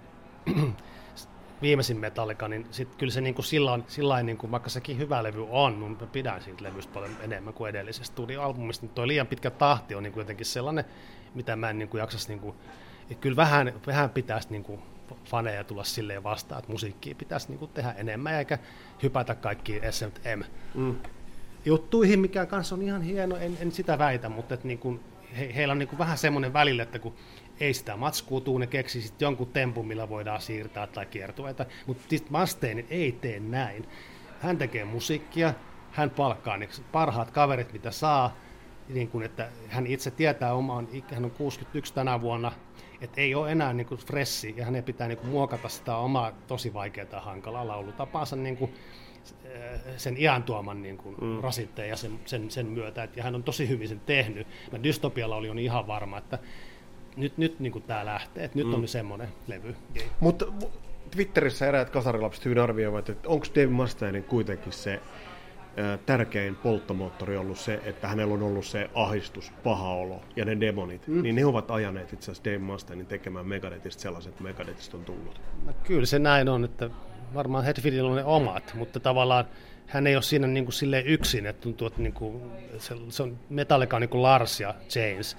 viimeisin 1.61 1.97
Metallica, 1.97 2.47
niin 2.47 2.65
sit 2.71 2.95
kyllä 2.95 3.13
se 3.13 3.21
niinku 3.21 3.41
sillä, 3.41 3.79
sillä 3.87 4.23
niinku, 4.23 4.51
vaikka 4.51 4.69
sekin 4.69 4.97
hyvä 4.97 5.23
levy 5.23 5.45
on, 5.49 5.79
niin 5.79 5.97
mä 6.01 6.07
pidän 6.07 6.41
siitä 6.41 6.63
levystä 6.63 6.93
paljon 6.93 7.11
enemmän 7.21 7.53
kuin 7.53 7.69
edellisestä 7.69 8.05
studioalbumista. 8.13 8.85
Niin 8.85 8.93
toi 8.93 9.07
liian 9.07 9.27
pitkä 9.27 9.49
tahti 9.49 9.95
on 9.95 10.03
niinku 10.03 10.19
jotenkin 10.19 10.45
sellainen, 10.45 10.85
mitä 11.35 11.55
mä 11.55 11.69
en 11.69 11.79
niinku 11.79 11.97
jaksas, 11.97 12.27
niinku, 12.27 12.55
että 13.01 13.21
kyllä 13.21 13.35
vähän, 13.35 13.73
vähän 13.87 14.09
pitäisi 14.09 14.47
niinku 14.51 14.79
faneja 15.25 15.63
tulla 15.63 15.83
silleen 15.83 16.23
vastaan, 16.23 16.59
että 16.59 16.71
musiikkia 16.71 17.15
pitäisi 17.15 17.47
niinku 17.49 17.67
tehdä 17.67 17.91
enemmän 17.91 18.33
eikä 18.33 18.57
hypätä 19.03 19.35
kaikki 19.35 19.81
SM 19.91 20.39
mm. 20.75 20.95
juttuihin, 21.65 22.19
mikä 22.19 22.45
kanssa 22.45 22.75
on 22.75 22.81
ihan 22.81 23.01
hieno, 23.01 23.37
en, 23.37 23.57
en 23.59 23.71
sitä 23.71 23.97
väitä, 23.97 24.29
mutta 24.29 24.53
että 24.53 24.67
niinku, 24.67 24.99
he, 25.37 25.55
heillä 25.55 25.71
on 25.71 25.79
niinku 25.79 25.97
vähän 25.97 26.17
semmoinen 26.17 26.53
välillä, 26.53 26.83
että 26.83 26.99
kun 26.99 27.15
ei 27.59 27.73
sitä 27.73 27.97
matskua 27.97 28.41
tuu, 28.41 28.57
ne 28.57 28.67
keksi 28.67 29.01
sitten 29.01 29.25
jonkun 29.25 29.47
tempun, 29.47 29.87
millä 29.87 30.09
voidaan 30.09 30.41
siirtää 30.41 30.87
tai 30.87 31.05
kiertueita, 31.05 31.65
mutta 31.87 32.03
Mustaine 32.29 32.85
ei 32.89 33.11
tee 33.11 33.39
näin. 33.39 33.87
Hän 34.39 34.57
tekee 34.57 34.85
musiikkia, 34.85 35.53
hän 35.91 36.09
palkkaa 36.09 36.57
ne 36.57 36.69
parhaat 36.91 37.31
kaverit, 37.31 37.73
mitä 37.73 37.91
saa, 37.91 38.35
niin 38.89 39.07
kuin, 39.07 39.25
että 39.25 39.49
hän 39.67 39.87
itse 39.87 40.11
tietää 40.11 40.53
omaan, 40.53 40.87
hän 41.13 41.25
on 41.25 41.31
61 41.31 41.93
tänä 41.93 42.21
vuonna, 42.21 42.51
että 43.01 43.21
ei 43.21 43.35
ole 43.35 43.51
enää 43.51 43.73
niin 43.73 43.87
kuin 43.87 43.99
fressi, 43.99 44.53
ja 44.57 44.65
hänen 44.65 44.83
pitää 44.83 45.07
niin 45.07 45.17
kuin 45.17 45.29
muokata 45.29 45.69
sitä 45.69 45.95
omaa 45.95 46.31
tosi 46.47 46.73
vaikeaa 46.73 47.07
ja 47.11 47.21
hankalaa 47.21 47.67
laulutapaansa 47.67 48.35
niin 48.35 48.57
kuin, 48.57 48.73
eh, 49.43 49.79
sen 49.97 50.17
iän 50.17 50.43
tuoman 50.43 50.81
niin 50.81 50.97
kuin, 50.97 51.15
mm. 51.21 51.41
rasitteen 51.41 51.89
ja 51.89 51.95
sen, 51.95 52.19
sen, 52.25 52.51
sen 52.51 52.65
myötä, 52.65 53.03
että, 53.03 53.19
ja 53.19 53.23
hän 53.23 53.35
on 53.35 53.43
tosi 53.43 53.69
hyvin 53.69 53.87
sen 53.87 53.99
tehnyt. 53.99 54.47
Mä 54.71 54.83
Dystopialla 54.83 55.35
oli 55.35 55.49
on 55.49 55.59
ihan 55.59 55.87
varma, 55.87 56.17
että 56.17 56.39
nyt, 57.17 57.37
nyt 57.37 57.59
niin 57.59 57.83
tämä 57.87 58.05
lähtee, 58.05 58.43
että 58.43 58.57
nyt 58.57 58.67
mm. 58.67 58.73
on 58.73 58.87
semmoinen 58.87 59.27
levy. 59.47 59.75
Mutta 60.19 60.45
Twitterissä 61.11 61.67
eräät 61.67 61.89
kasarilapset 61.89 62.45
hyvin 62.45 62.59
arvioivat, 62.59 63.09
että 63.09 63.29
onko 63.29 63.45
Dave 63.55 63.67
Mustaine 63.67 64.21
kuitenkin 64.21 64.73
se 64.73 65.01
tärkein 66.05 66.55
polttomoottori 66.55 67.37
ollut 67.37 67.59
se, 67.59 67.79
että 67.85 68.07
hänellä 68.07 68.33
on 68.33 68.43
ollut 68.43 68.65
se 68.65 68.89
ahistus, 68.93 69.51
paha 69.63 69.93
olo 69.93 70.21
ja 70.35 70.45
ne 70.45 70.59
demonit, 70.59 71.07
mm. 71.07 71.23
niin 71.23 71.35
ne 71.35 71.45
ovat 71.45 71.71
ajaneet 71.71 72.13
itse 72.13 72.31
asiassa 72.31 72.49
Dave 72.49 72.57
Mustainin 72.57 73.05
tekemään 73.05 73.47
Megadethista 73.47 74.01
sellaiset, 74.01 74.31
että 74.31 74.43
Megadethista 74.43 74.97
on 74.97 75.05
tullut. 75.05 75.41
No, 75.65 75.73
kyllä 75.83 76.05
se 76.05 76.19
näin 76.19 76.49
on, 76.49 76.65
että 76.65 76.89
varmaan 77.33 77.63
Hetfieldillä 77.63 78.09
on 78.09 78.15
ne 78.15 78.23
omat, 78.23 78.73
mutta 78.73 78.99
tavallaan 78.99 79.45
hän 79.87 80.07
ei 80.07 80.15
ole 80.15 80.21
siinä 80.21 80.47
niin 80.47 80.65
kuin 80.65 80.73
silleen 80.73 81.07
yksin, 81.07 81.45
että 81.45 81.61
tuntuu, 81.61 81.87
että 81.87 82.01
niin 82.01 82.13
kuin, 82.13 82.41
se, 82.77 82.95
se 83.09 83.23
on 83.23 83.37
Metallica 83.49 83.99
niin 83.99 84.09
kuin 84.09 84.21
Lars 84.23 84.59
ja 84.59 84.75
James, 84.95 85.37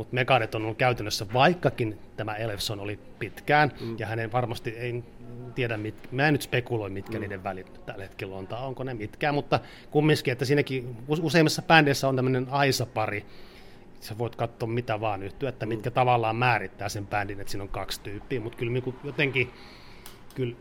mutta 0.00 0.14
Megadeth 0.14 0.56
on 0.56 0.62
ollut 0.62 0.78
käytännössä, 0.78 1.26
vaikkakin 1.32 1.98
tämä 2.16 2.34
Elefson 2.34 2.80
oli 2.80 2.98
pitkään, 3.18 3.72
mm. 3.80 3.96
ja 3.98 4.06
hänen 4.06 4.32
varmasti 4.32 4.70
ei 4.70 5.04
tiedä, 5.54 5.76
mit, 5.76 6.12
mä 6.12 6.26
en 6.26 6.34
nyt 6.34 6.42
spekuloi, 6.42 6.90
mitkä 6.90 7.12
mm. 7.12 7.20
niiden 7.20 7.44
välit 7.44 7.86
tällä 7.86 8.02
hetkellä 8.04 8.36
on, 8.36 8.46
tai 8.46 8.66
onko 8.66 8.84
ne 8.84 8.94
mitkään, 8.94 9.34
mutta 9.34 9.60
kumminkin, 9.90 10.32
että 10.32 10.44
siinäkin 10.44 10.96
useimmissa 11.08 11.62
bändeissä 11.62 12.08
on 12.08 12.16
tämmöinen 12.16 12.46
aisapari, 12.50 13.26
sä 14.00 14.18
voit 14.18 14.36
katsoa 14.36 14.68
mitä 14.68 15.00
vaan 15.00 15.22
yhtyä, 15.22 15.48
että 15.48 15.66
mm. 15.66 15.68
mitkä 15.68 15.90
tavallaan 15.90 16.36
määrittää 16.36 16.88
sen 16.88 17.06
bändin, 17.06 17.40
että 17.40 17.50
siinä 17.50 17.62
on 17.62 17.68
kaksi 17.68 18.00
tyyppiä, 18.00 18.40
mutta 18.40 18.58
kyllä 18.58 18.72
niinku 18.72 18.94
jotenkin, 19.04 19.50
kyllä 20.34 20.56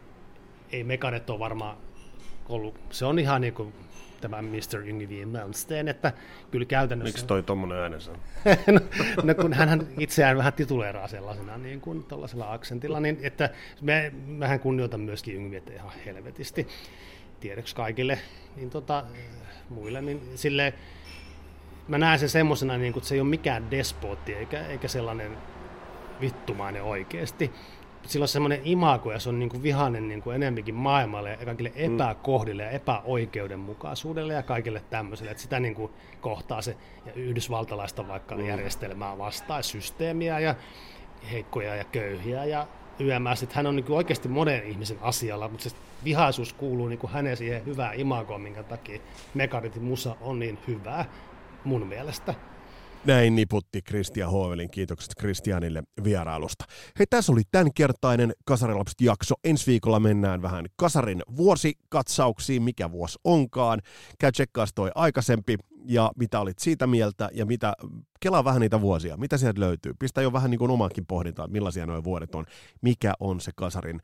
ei 0.72 0.84
Megadeth 0.84 1.32
ole 1.32 1.40
varmaan 1.40 1.78
ollut, 2.50 2.80
se 2.90 3.06
on 3.06 3.20
ihan 3.20 3.42
niin 3.42 3.54
kuin 3.54 3.74
tämä 4.22 4.42
Mr. 4.42 4.80
Yngvi 4.86 5.26
Malmsteen, 5.26 5.88
että 5.88 6.14
kyllä 6.52 6.66
käytännössä... 6.66 7.10
Miksi 7.14 7.26
toi 7.26 7.44
tuommoinen 7.44 7.78
äänensä? 7.78 8.12
no, 8.72 8.80
no, 9.24 9.36
kun 9.36 9.54
hän 9.54 9.88
itseään 10.00 10.38
vähän 10.38 10.54
tituleeraa 10.54 11.08
sellaisena 11.08 11.58
niin 11.58 11.82
kuin 11.82 12.04
tuollaisella 12.04 12.54
aksentilla, 12.54 13.00
niin 13.00 13.20
että 13.22 13.50
me, 13.82 14.12
mähän 14.26 14.60
kunnioitan 14.60 15.02
myöskin 15.02 15.36
Yngviä 15.36 15.62
ihan 15.74 15.92
helvetisti. 16.06 16.68
tiedoksi 17.40 17.76
kaikille, 17.76 18.20
niin 18.56 18.70
tota, 18.70 19.04
muille, 19.70 20.02
niin 20.02 20.22
sille 20.36 20.74
mä 21.88 21.98
näen 21.98 22.20
sen 22.20 22.30
semmosena, 22.30 22.78
niin 22.78 22.94
kuin, 22.94 23.02
että 23.02 23.08
se 23.08 23.16
ei 23.16 23.22
ole 23.22 23.30
mikään 23.30 23.72
despotti 23.72 24.34
eikä, 24.34 24.66
eikä 24.66 24.88
sellainen 24.88 25.38
vittumainen 26.22 26.84
oikeasti. 26.84 27.52
Sillä 28.10 28.24
on 28.24 28.28
semmoinen 28.28 28.62
imago 28.64 29.12
ja 29.12 29.20
se 29.20 29.30
on 29.30 29.40
niin 29.40 29.50
kuin 29.50 29.64
vihainen 29.64 30.08
niin 30.08 30.22
kuin 30.22 30.36
enemminkin 30.36 30.76
maailmalle 30.76 31.38
ja 31.40 31.46
kaikille 31.46 31.70
mm. 31.70 31.96
epäkohdille 31.96 32.64
ja 32.64 32.70
epäoikeudenmukaisuudelle 32.70 34.34
ja 34.34 34.44
kaikille 34.44 34.82
tämmöiselle. 34.90 35.32
Että 35.32 35.44
sitä 35.44 35.60
niin 35.60 35.76
kuin 35.76 35.92
kohtaa 36.22 36.62
se 36.62 36.78
ja 37.06 37.14
yhdysvaltalaista 37.14 38.08
vaikka 38.08 38.36
mm. 38.36 38.46
järjestelmää 38.46 39.18
vastaan, 39.18 39.64
systeemiä 39.64 40.40
ja 40.40 40.56
heikkoja 41.32 41.76
ja 41.76 41.84
köyhiä 41.84 42.46
ja 42.46 42.68
YMS, 43.00 43.44
että 43.44 43.56
hän 43.56 43.68
on 43.68 43.76
niin 43.76 43.86
kuin 43.86 43.98
oikeasti 43.98 44.28
monen 44.28 44.64
ihmisen 44.64 44.98
asialla, 45.02 45.48
mutta 45.48 45.70
se 45.70 45.76
vihaisuus 46.04 46.54
kuuluu 46.54 46.88
niin 46.88 47.00
kuin 47.00 47.14
hänen 47.14 47.38
siihen 47.38 47.66
hyvään 47.66 48.00
imagoon, 48.00 48.42
minkä 48.42 48.64
takia 48.64 49.00
Megaritin 49.34 49.84
musa 49.84 50.16
on 50.22 50.40
niin 50.40 50.60
hyvää 50.68 51.06
mun 51.64 51.88
mielestä. 51.88 52.34
Näin 53.06 53.36
niputti 53.36 53.82
Kristian 53.82 54.32
Hovelin. 54.32 54.72
Kiitokset 54.72 55.16
Kristianille 55.20 55.84
vierailusta. 56.04 56.66
Hei, 57.00 57.08
tässä 57.10 57.32
oli 57.32 57.42
tämänkertainen 57.52 58.34
Kasarilapset 58.46 59.02
jakso. 59.02 59.36
Ensi 59.44 59.68
viikolla 59.68 60.00
mennään 60.00 60.42
vähän 60.42 60.66
Kasarin 60.76 61.22
vuosikatsauksiin, 61.38 62.64
mikä 62.64 62.92
vuosi 62.92 63.20
onkaan. 63.24 63.82
Käy 64.20 64.32
tsekkaas 64.32 64.70
toi 64.76 64.92
aikaisempi 64.96 65.58
ja 65.86 66.12
mitä 66.16 66.40
olit 66.40 66.60
siitä 66.60 66.88
mieltä 66.88 67.30
ja 67.34 67.46
mitä, 67.46 67.74
kelaa 68.20 68.44
vähän 68.44 68.62
niitä 68.62 68.82
vuosia, 68.82 69.18
mitä 69.18 69.38
sieltä 69.38 69.60
löytyy. 69.60 69.94
Pistä 70.00 70.22
jo 70.22 70.34
vähän 70.34 70.52
niin 70.52 70.60
kuin 70.60 70.72
omakin 70.72 71.06
pohdintaan, 71.06 71.52
millaisia 71.52 71.86
nuo 71.86 72.04
vuodet 72.04 72.36
on, 72.36 72.46
mikä 72.82 73.14
on 73.20 73.42
se 73.42 73.52
Kasarin 73.56 74.02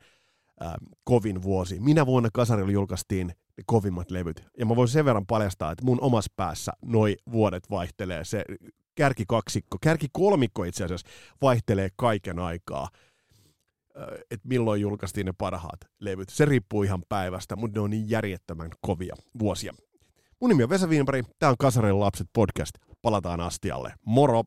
äh, 0.64 0.74
kovin 1.04 1.42
vuosi. 1.42 1.80
Minä 1.80 2.06
vuonna 2.06 2.28
Kasarilla 2.32 2.72
julkaistiin 2.72 3.26
ne 3.26 3.62
kovimmat 3.66 4.10
levyt. 4.10 4.44
Ja 4.58 4.66
mä 4.66 4.76
voin 4.76 4.88
sen 4.88 5.04
verran 5.04 5.26
paljastaa, 5.26 5.72
että 5.72 5.84
mun 5.84 6.00
omassa 6.00 6.32
päässä 6.36 6.72
noi 6.82 7.16
vuodet 7.32 7.70
vaihtelee. 7.70 8.24
Se 8.24 8.44
kärkikaksikko, 8.96 9.78
kärkikolmikko 9.82 10.64
itse 10.64 10.84
asiassa 10.84 11.08
vaihtelee 11.42 11.88
kaiken 11.96 12.38
aikaa 12.38 12.88
että 14.30 14.48
milloin 14.48 14.80
julkaistiin 14.80 15.26
ne 15.26 15.32
parhaat 15.38 15.80
levyt. 16.00 16.28
Se 16.28 16.44
riippuu 16.44 16.82
ihan 16.82 17.02
päivästä, 17.08 17.56
mutta 17.56 17.78
ne 17.78 17.84
on 17.84 17.90
niin 17.90 18.10
järjettömän 18.10 18.70
kovia 18.80 19.14
vuosia. 19.38 19.74
Mun 20.40 20.48
nimi 20.48 20.62
on 20.62 20.68
Vesa 20.68 20.86
Wienberg, 20.86 21.26
tämä 21.38 21.50
on 21.50 21.56
Kasaren 21.58 22.00
lapset 22.00 22.26
podcast. 22.32 22.72
Palataan 23.02 23.40
astialle. 23.40 23.94
Moro! 24.04 24.42